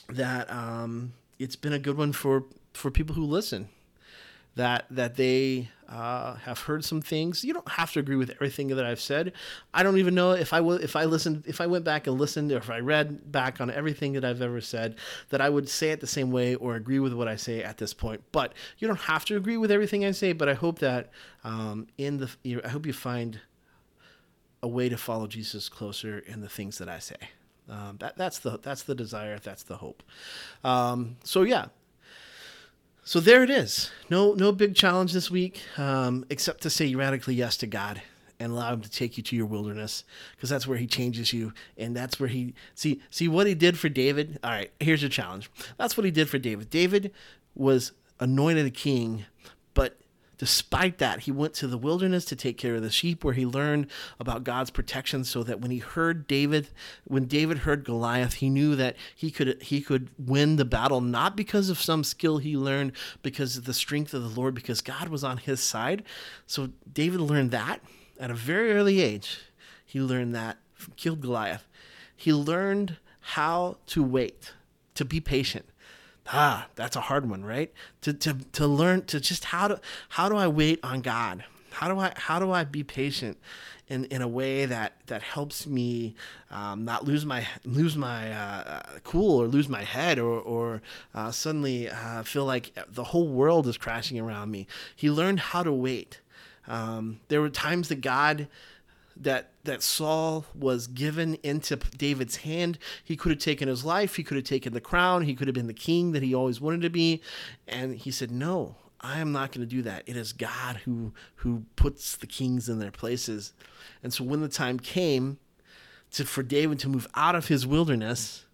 that 0.08 0.50
um, 0.50 1.14
it's 1.38 1.56
been 1.56 1.72
a 1.72 1.78
good 1.78 1.96
one 1.96 2.12
for 2.12 2.44
for 2.72 2.90
people 2.90 3.14
who 3.14 3.24
listen 3.24 3.68
that 4.56 4.86
that 4.90 5.16
they 5.16 5.70
uh, 5.88 6.34
have 6.36 6.60
heard 6.60 6.84
some 6.84 7.00
things. 7.00 7.44
You 7.44 7.52
don't 7.52 7.68
have 7.68 7.92
to 7.92 8.00
agree 8.00 8.16
with 8.16 8.30
everything 8.30 8.68
that 8.68 8.84
I've 8.84 9.00
said. 9.00 9.32
I 9.72 9.82
don't 9.82 9.98
even 9.98 10.14
know 10.14 10.32
if 10.32 10.52
I 10.52 10.60
will 10.60 10.76
if 10.76 10.96
I 10.96 11.04
listened 11.04 11.44
if 11.46 11.60
I 11.60 11.66
went 11.66 11.84
back 11.84 12.06
and 12.06 12.18
listened 12.18 12.50
or 12.52 12.56
if 12.56 12.70
I 12.70 12.78
read 12.80 13.30
back 13.30 13.60
on 13.60 13.70
everything 13.70 14.14
that 14.14 14.24
I've 14.24 14.42
ever 14.42 14.60
said 14.60 14.96
that 15.30 15.40
I 15.40 15.48
would 15.48 15.68
say 15.68 15.90
it 15.90 16.00
the 16.00 16.06
same 16.06 16.30
way 16.30 16.54
or 16.54 16.74
agree 16.76 16.98
with 16.98 17.12
what 17.12 17.28
I 17.28 17.36
say 17.36 17.62
at 17.62 17.78
this 17.78 17.92
point. 17.92 18.22
But 18.32 18.54
you 18.78 18.88
don't 18.88 19.00
have 19.00 19.24
to 19.26 19.36
agree 19.36 19.56
with 19.56 19.70
everything 19.70 20.04
I 20.04 20.12
say. 20.12 20.32
But 20.32 20.48
I 20.48 20.54
hope 20.54 20.78
that 20.80 21.10
um, 21.44 21.86
in 21.98 22.18
the 22.18 22.62
I 22.64 22.68
hope 22.68 22.86
you 22.86 22.92
find 22.92 23.40
a 24.62 24.68
way 24.68 24.88
to 24.88 24.96
follow 24.96 25.26
Jesus 25.26 25.68
closer 25.68 26.18
in 26.18 26.40
the 26.40 26.48
things 26.48 26.78
that 26.78 26.88
I 26.88 26.98
say. 26.98 27.16
Um, 27.68 27.96
that 28.00 28.16
that's 28.16 28.38
the 28.38 28.58
that's 28.58 28.82
the 28.82 28.94
desire. 28.94 29.38
That's 29.38 29.62
the 29.62 29.76
hope. 29.76 30.02
Um, 30.62 31.16
so 31.24 31.42
yeah, 31.42 31.66
so 33.04 33.20
there 33.20 33.42
it 33.42 33.50
is. 33.50 33.90
No, 34.10 34.34
no 34.34 34.50
big 34.52 34.74
challenge 34.74 35.12
this 35.12 35.30
week, 35.30 35.60
um, 35.76 36.24
except 36.30 36.62
to 36.62 36.70
say 36.70 36.94
radically 36.94 37.34
yes 37.34 37.56
to 37.58 37.66
God 37.66 38.02
and 38.40 38.52
allow 38.52 38.72
Him 38.72 38.80
to 38.80 38.90
take 38.90 39.16
you 39.16 39.22
to 39.22 39.36
your 39.36 39.46
wilderness, 39.46 40.04
because 40.34 40.50
that's 40.50 40.66
where 40.66 40.78
He 40.78 40.86
changes 40.86 41.32
you, 41.32 41.52
and 41.76 41.96
that's 41.96 42.18
where 42.18 42.28
He 42.28 42.54
see 42.74 43.00
see 43.10 43.28
what 43.28 43.46
He 43.46 43.54
did 43.54 43.78
for 43.78 43.88
David. 43.88 44.38
All 44.42 44.50
right, 44.50 44.72
here's 44.80 45.02
your 45.02 45.10
challenge. 45.10 45.50
That's 45.76 45.96
what 45.96 46.04
He 46.04 46.10
did 46.10 46.28
for 46.28 46.38
David. 46.38 46.70
David 46.70 47.12
was 47.54 47.92
anointed 48.20 48.66
a 48.66 48.70
king, 48.70 49.26
Despite 50.44 50.98
that, 50.98 51.20
he 51.20 51.30
went 51.30 51.54
to 51.54 51.66
the 51.66 51.78
wilderness 51.78 52.26
to 52.26 52.36
take 52.36 52.58
care 52.58 52.74
of 52.74 52.82
the 52.82 52.90
sheep, 52.90 53.24
where 53.24 53.32
he 53.32 53.46
learned 53.46 53.86
about 54.20 54.44
God's 54.44 54.70
protection, 54.70 55.24
so 55.24 55.42
that 55.42 55.58
when 55.58 55.70
he 55.70 55.78
heard 55.78 56.26
David, 56.26 56.68
when 57.04 57.24
David 57.24 57.60
heard 57.60 57.82
Goliath, 57.82 58.34
he 58.34 58.50
knew 58.50 58.76
that 58.76 58.94
he 59.16 59.30
could 59.30 59.62
he 59.62 59.80
could 59.80 60.10
win 60.18 60.56
the 60.56 60.66
battle 60.66 61.00
not 61.00 61.34
because 61.34 61.70
of 61.70 61.80
some 61.80 62.04
skill 62.04 62.36
he 62.36 62.58
learned, 62.58 62.92
because 63.22 63.56
of 63.56 63.64
the 63.64 63.72
strength 63.72 64.12
of 64.12 64.22
the 64.22 64.38
Lord, 64.38 64.54
because 64.54 64.82
God 64.82 65.08
was 65.08 65.24
on 65.24 65.38
his 65.38 65.60
side. 65.60 66.02
So 66.46 66.68
David 66.92 67.22
learned 67.22 67.50
that 67.52 67.80
at 68.20 68.30
a 68.30 68.34
very 68.34 68.72
early 68.72 69.00
age. 69.00 69.40
He 69.86 69.98
learned 69.98 70.34
that 70.34 70.58
killed 70.96 71.22
Goliath. 71.22 71.66
He 72.14 72.34
learned 72.34 72.98
how 73.20 73.78
to 73.86 74.02
wait, 74.02 74.52
to 74.94 75.06
be 75.06 75.20
patient 75.20 75.64
ah, 76.32 76.66
that's 76.74 76.96
a 76.96 77.00
hard 77.00 77.28
one, 77.28 77.44
right? 77.44 77.72
To, 78.02 78.12
to, 78.12 78.34
to 78.52 78.66
learn 78.66 79.04
to 79.06 79.20
just 79.20 79.46
how 79.46 79.68
to, 79.68 79.80
how 80.10 80.28
do 80.28 80.36
I 80.36 80.48
wait 80.48 80.80
on 80.82 81.00
God? 81.00 81.44
How 81.72 81.88
do 81.88 81.98
I, 81.98 82.12
how 82.16 82.38
do 82.38 82.52
I 82.52 82.64
be 82.64 82.84
patient 82.84 83.36
in, 83.88 84.04
in 84.06 84.22
a 84.22 84.28
way 84.28 84.64
that, 84.66 84.94
that 85.06 85.22
helps 85.22 85.66
me 85.66 86.14
um, 86.50 86.84
not 86.84 87.04
lose 87.04 87.26
my, 87.26 87.46
lose 87.64 87.96
my 87.96 88.32
uh, 88.32 88.82
cool 89.02 89.42
or 89.42 89.46
lose 89.46 89.68
my 89.68 89.82
head 89.82 90.18
or, 90.18 90.38
or 90.40 90.82
uh, 91.14 91.30
suddenly 91.30 91.90
uh, 91.90 92.22
feel 92.22 92.44
like 92.44 92.72
the 92.88 93.04
whole 93.04 93.28
world 93.28 93.66
is 93.66 93.76
crashing 93.76 94.18
around 94.18 94.50
me. 94.50 94.66
He 94.94 95.10
learned 95.10 95.40
how 95.40 95.62
to 95.62 95.72
wait. 95.72 96.20
Um, 96.66 97.20
there 97.28 97.40
were 97.40 97.50
times 97.50 97.88
that 97.88 98.00
God, 98.00 98.48
that 99.16 99.50
that 99.64 99.82
Saul 99.82 100.44
was 100.54 100.86
given 100.86 101.34
into 101.42 101.76
David's 101.76 102.36
hand. 102.36 102.78
He 103.02 103.16
could 103.16 103.30
have 103.30 103.38
taken 103.38 103.68
his 103.68 103.84
life, 103.84 104.16
he 104.16 104.22
could 104.22 104.36
have 104.36 104.44
taken 104.44 104.72
the 104.72 104.80
crown, 104.80 105.22
he 105.22 105.34
could 105.34 105.48
have 105.48 105.54
been 105.54 105.66
the 105.66 105.74
king 105.74 106.12
that 106.12 106.22
he 106.22 106.34
always 106.34 106.60
wanted 106.60 106.82
to 106.82 106.90
be, 106.90 107.22
and 107.66 107.96
he 107.96 108.10
said, 108.10 108.30
"No, 108.30 108.76
I 109.00 109.20
am 109.20 109.32
not 109.32 109.52
going 109.52 109.66
to 109.66 109.74
do 109.74 109.82
that. 109.82 110.02
It 110.06 110.16
is 110.16 110.32
God 110.32 110.78
who 110.84 111.12
who 111.36 111.64
puts 111.76 112.16
the 112.16 112.26
kings 112.26 112.68
in 112.68 112.78
their 112.78 112.90
places." 112.90 113.52
And 114.02 114.12
so 114.12 114.24
when 114.24 114.40
the 114.40 114.48
time 114.48 114.78
came 114.78 115.38
to 116.12 116.24
for 116.24 116.42
David 116.42 116.78
to 116.80 116.88
move 116.88 117.06
out 117.14 117.34
of 117.34 117.48
his 117.48 117.66
wilderness 117.66 118.44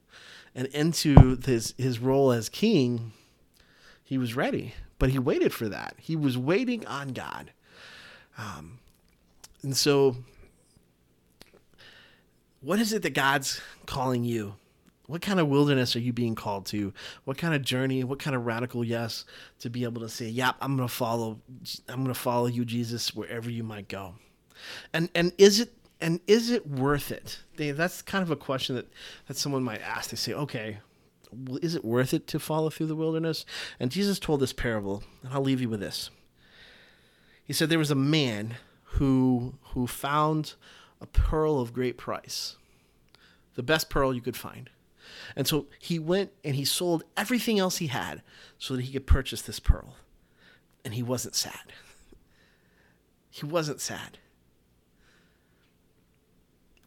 and 0.54 0.66
into 0.68 1.38
his 1.44 1.74
his 1.76 1.98
role 1.98 2.32
as 2.32 2.48
king, 2.48 3.12
he 4.04 4.18
was 4.18 4.34
ready, 4.34 4.74
but 4.98 5.10
he 5.10 5.18
waited 5.18 5.52
for 5.52 5.68
that. 5.68 5.94
He 5.98 6.16
was 6.16 6.36
waiting 6.36 6.86
on 6.86 7.08
God. 7.08 7.52
Um, 8.36 8.78
and 9.62 9.76
so 9.76 10.16
what 12.60 12.78
is 12.78 12.92
it 12.92 13.02
that 13.02 13.14
God's 13.14 13.60
calling 13.86 14.24
you? 14.24 14.54
What 15.06 15.22
kind 15.22 15.40
of 15.40 15.48
wilderness 15.48 15.96
are 15.96 16.00
you 16.00 16.12
being 16.12 16.36
called 16.36 16.66
to? 16.66 16.92
What 17.24 17.36
kind 17.36 17.52
of 17.52 17.62
journey? 17.62 18.04
What 18.04 18.20
kind 18.20 18.36
of 18.36 18.46
radical 18.46 18.84
yes 18.84 19.24
to 19.58 19.68
be 19.68 19.82
able 19.82 20.02
to 20.02 20.08
say, 20.08 20.28
"Yep, 20.28 20.56
I'm 20.60 20.76
going 20.76 20.88
to 20.88 20.94
follow. 20.94 21.40
I'm 21.88 21.96
going 21.96 22.06
to 22.08 22.14
follow 22.14 22.46
you, 22.46 22.64
Jesus, 22.64 23.12
wherever 23.14 23.50
you 23.50 23.64
might 23.64 23.88
go." 23.88 24.14
And 24.92 25.10
and 25.14 25.32
is 25.36 25.58
it 25.58 25.72
and 26.00 26.20
is 26.28 26.50
it 26.50 26.66
worth 26.66 27.10
it? 27.10 27.40
That's 27.56 28.02
kind 28.02 28.22
of 28.22 28.30
a 28.30 28.36
question 28.36 28.76
that 28.76 28.86
that 29.26 29.36
someone 29.36 29.64
might 29.64 29.82
ask. 29.82 30.10
They 30.10 30.16
say, 30.16 30.32
"Okay, 30.32 30.78
well, 31.32 31.58
is 31.60 31.74
it 31.74 31.84
worth 31.84 32.14
it 32.14 32.28
to 32.28 32.38
follow 32.38 32.70
through 32.70 32.86
the 32.86 32.94
wilderness?" 32.94 33.44
And 33.80 33.90
Jesus 33.90 34.20
told 34.20 34.38
this 34.38 34.52
parable, 34.52 35.02
and 35.24 35.32
I'll 35.32 35.42
leave 35.42 35.60
you 35.60 35.68
with 35.68 35.80
this. 35.80 36.10
He 37.44 37.52
said 37.52 37.68
there 37.68 37.80
was 37.80 37.90
a 37.90 37.96
man 37.96 38.58
who 38.84 39.54
who 39.72 39.88
found 39.88 40.54
a 41.00 41.06
pearl 41.06 41.60
of 41.60 41.72
great 41.72 41.96
price, 41.96 42.56
the 43.54 43.62
best 43.62 43.90
pearl 43.90 44.14
you 44.14 44.20
could 44.20 44.36
find. 44.36 44.70
And 45.34 45.46
so 45.46 45.66
he 45.78 45.98
went 45.98 46.30
and 46.44 46.54
he 46.54 46.64
sold 46.64 47.04
everything 47.16 47.58
else 47.58 47.78
he 47.78 47.88
had 47.88 48.22
so 48.58 48.76
that 48.76 48.82
he 48.82 48.92
could 48.92 49.06
purchase 49.06 49.42
this 49.42 49.60
pearl. 49.60 49.96
And 50.84 50.94
he 50.94 51.02
wasn't 51.02 51.34
sad. 51.34 51.72
He 53.30 53.46
wasn't 53.46 53.80
sad. 53.80 54.18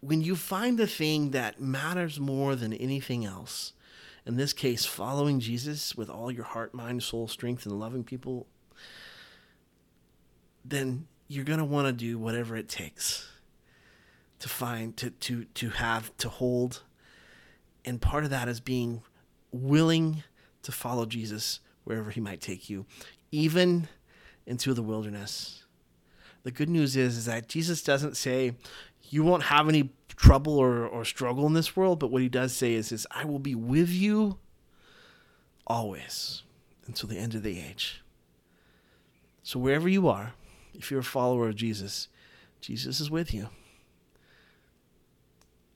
When 0.01 0.21
you 0.21 0.35
find 0.35 0.77
the 0.77 0.87
thing 0.87 1.31
that 1.31 1.61
matters 1.61 2.19
more 2.19 2.55
than 2.55 2.73
anything 2.73 3.23
else, 3.23 3.73
in 4.25 4.35
this 4.35 4.53
case, 4.53 4.85
following 4.85 5.39
Jesus 5.39 5.95
with 5.95 6.09
all 6.09 6.31
your 6.31 6.43
heart, 6.43 6.73
mind, 6.73 7.03
soul, 7.03 7.27
strength, 7.27 7.65
and 7.65 7.79
loving 7.79 8.03
people, 8.03 8.47
then 10.65 11.07
you're 11.27 11.45
going 11.45 11.59
to 11.59 11.65
want 11.65 11.87
to 11.87 11.93
do 11.93 12.17
whatever 12.17 12.55
it 12.55 12.67
takes 12.67 13.29
to 14.39 14.49
find 14.49 14.95
to 14.97 15.09
to 15.09 15.45
to 15.45 15.69
have 15.69 16.15
to 16.17 16.29
hold. 16.29 16.83
And 17.85 18.01
part 18.01 18.23
of 18.23 18.29
that 18.29 18.47
is 18.47 18.59
being 18.59 19.03
willing 19.51 20.23
to 20.63 20.71
follow 20.71 21.05
Jesus 21.05 21.59
wherever 21.83 22.11
he 22.11 22.21
might 22.21 22.41
take 22.41 22.69
you 22.69 22.85
even 23.31 23.87
into 24.45 24.73
the 24.73 24.83
wilderness. 24.83 25.63
The 26.43 26.51
good 26.51 26.69
news 26.69 26.95
is, 26.95 27.17
is 27.17 27.25
that 27.25 27.47
Jesus 27.47 27.81
doesn't 27.81 28.17
say 28.17 28.55
you 29.09 29.23
won't 29.23 29.43
have 29.43 29.69
any 29.69 29.91
trouble 30.15 30.57
or, 30.57 30.85
or 30.85 31.05
struggle 31.05 31.47
in 31.47 31.53
this 31.53 31.75
world 31.75 31.99
but 31.99 32.11
what 32.11 32.21
he 32.21 32.29
does 32.29 32.53
say 32.55 32.73
is, 32.73 32.91
is 32.91 33.07
I 33.11 33.25
will 33.25 33.39
be 33.39 33.55
with 33.55 33.89
you 33.89 34.37
always 35.65 36.43
until 36.85 37.09
the 37.09 37.17
end 37.17 37.33
of 37.33 37.43
the 37.43 37.59
age. 37.59 38.03
So 39.41 39.59
wherever 39.59 39.89
you 39.89 40.07
are 40.07 40.33
if 40.73 40.91
you're 40.91 40.99
a 41.01 41.03
follower 41.03 41.49
of 41.49 41.55
Jesus 41.55 42.07
Jesus 42.61 42.99
is 42.99 43.09
with 43.09 43.33
you 43.33 43.49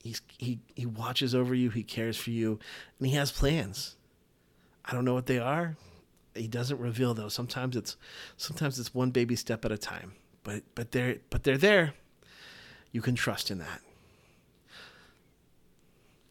He's, 0.08 0.22
he 0.38 0.60
he 0.74 0.86
watches 0.86 1.36
over 1.36 1.54
you. 1.54 1.70
He 1.70 1.84
cares 1.84 2.16
for 2.16 2.30
you, 2.30 2.60
and 2.98 3.08
he 3.10 3.16
has 3.16 3.30
plans. 3.30 3.98
I 4.86 4.94
don't 4.94 5.04
know 5.04 5.14
what 5.14 5.26
they 5.26 5.38
are. 5.38 5.76
He 6.34 6.48
doesn't 6.48 6.80
reveal 6.80 7.14
those. 7.14 7.34
Sometimes 7.34 7.76
it's 7.76 7.98
sometimes 8.38 8.80
it's 8.80 8.96
one 8.96 9.12
baby 9.12 9.36
step 9.36 9.66
at 9.66 9.72
a 9.74 9.78
time. 9.78 10.14
But 10.44 10.64
but 10.76 10.94
they're 10.94 11.18
but 11.30 11.44
they're 11.44 11.58
there. 11.58 11.94
You 12.94 13.02
can 13.02 13.16
trust 13.16 13.52
in 13.52 13.58
that. 13.58 13.82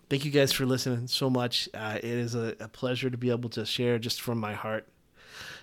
Thank 0.09 0.25
you 0.25 0.31
guys 0.31 0.53
for 0.53 0.65
listening 0.65 1.07
so 1.09 1.29
much. 1.29 1.69
Uh, 1.75 1.99
it 1.99 2.05
is 2.05 2.35
a, 2.35 2.55
a, 2.61 2.69
pleasure 2.69 3.11
to 3.11 3.19
be 3.19 3.31
able 3.31 3.51
to 3.51 3.67
share 3.67 3.99
just 3.99 4.23
from 4.23 4.39
my 4.39 4.55
heart. 4.55 4.87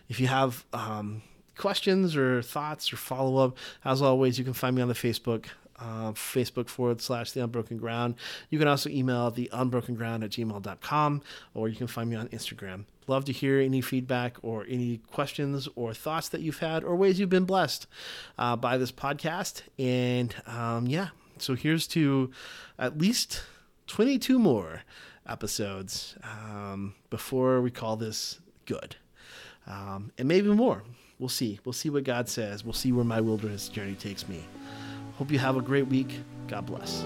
If 0.10 0.20
you 0.20 0.28
have 0.28 0.66
um, 0.74 1.24
questions 1.58 2.16
or 2.16 2.42
thoughts 2.42 2.92
or 2.92 2.98
follow 2.98 3.38
up, 3.38 3.58
as 3.86 4.02
always, 4.02 4.38
you 4.38 4.44
can 4.44 4.54
find 4.54 4.76
me 4.76 4.82
on 4.82 4.90
the 4.90 4.94
Facebook 4.94 5.46
uh, 5.84 6.12
Facebook 6.14 6.70
forward 6.70 7.02
slash 7.02 7.32
the 7.32 7.44
unbroken 7.44 7.78
ground. 7.78 8.16
You 8.50 8.60
can 8.60 8.68
also 8.68 8.90
email 8.90 9.30
the 9.32 9.50
unbroken 9.52 9.96
ground 9.96 10.24
at 10.24 10.32
gmail.com 10.32 11.22
or 11.54 11.68
you 11.68 11.76
can 11.76 11.88
find 11.88 12.10
me 12.10 12.16
on 12.16 12.28
Instagram. 12.30 12.86
Love 13.08 13.26
to 13.26 13.34
hear 13.34 13.60
any 13.60 13.82
feedback 13.82 14.38
or 14.42 14.66
any 14.70 15.02
questions 15.12 15.68
or 15.76 15.94
thoughts 15.94 16.30
that 16.30 16.42
you've 16.42 16.60
had 16.60 16.84
or 16.84 16.96
ways 16.96 17.20
you've 17.20 17.30
been 17.30 17.46
blessed 17.46 17.86
uh, 18.38 18.56
by 18.56 18.78
this 18.78 18.92
podcast. 18.92 19.64
And 19.78 20.34
um, 20.48 20.88
yeah, 20.88 21.10
so 21.38 21.56
here's 21.56 21.86
to 21.88 22.32
at 22.80 22.98
least 22.98 23.44
22 23.88 24.40
more 24.40 24.84
episodes 25.28 26.16
um, 26.24 26.96
before 27.10 27.62
we 27.62 27.72
call 27.72 27.98
this 27.98 28.40
good. 28.66 28.96
Um, 29.68 30.12
and 30.18 30.28
maybe 30.28 30.50
more. 30.50 30.84
We'll 31.20 31.30
see. 31.30 31.60
We'll 31.64 31.74
see 31.74 31.90
what 31.90 32.04
God 32.04 32.28
says. 32.28 32.64
We'll 32.64 32.74
see 32.74 32.92
where 32.92 33.06
my 33.06 33.22
wilderness 33.22 33.70
journey 33.70 33.96
takes 33.96 34.28
me. 34.28 34.44
Hope 35.18 35.32
you 35.32 35.40
have 35.40 35.56
a 35.58 35.62
great 35.62 35.88
week. 35.88 36.20
God 36.48 36.66
bless. 36.66 37.04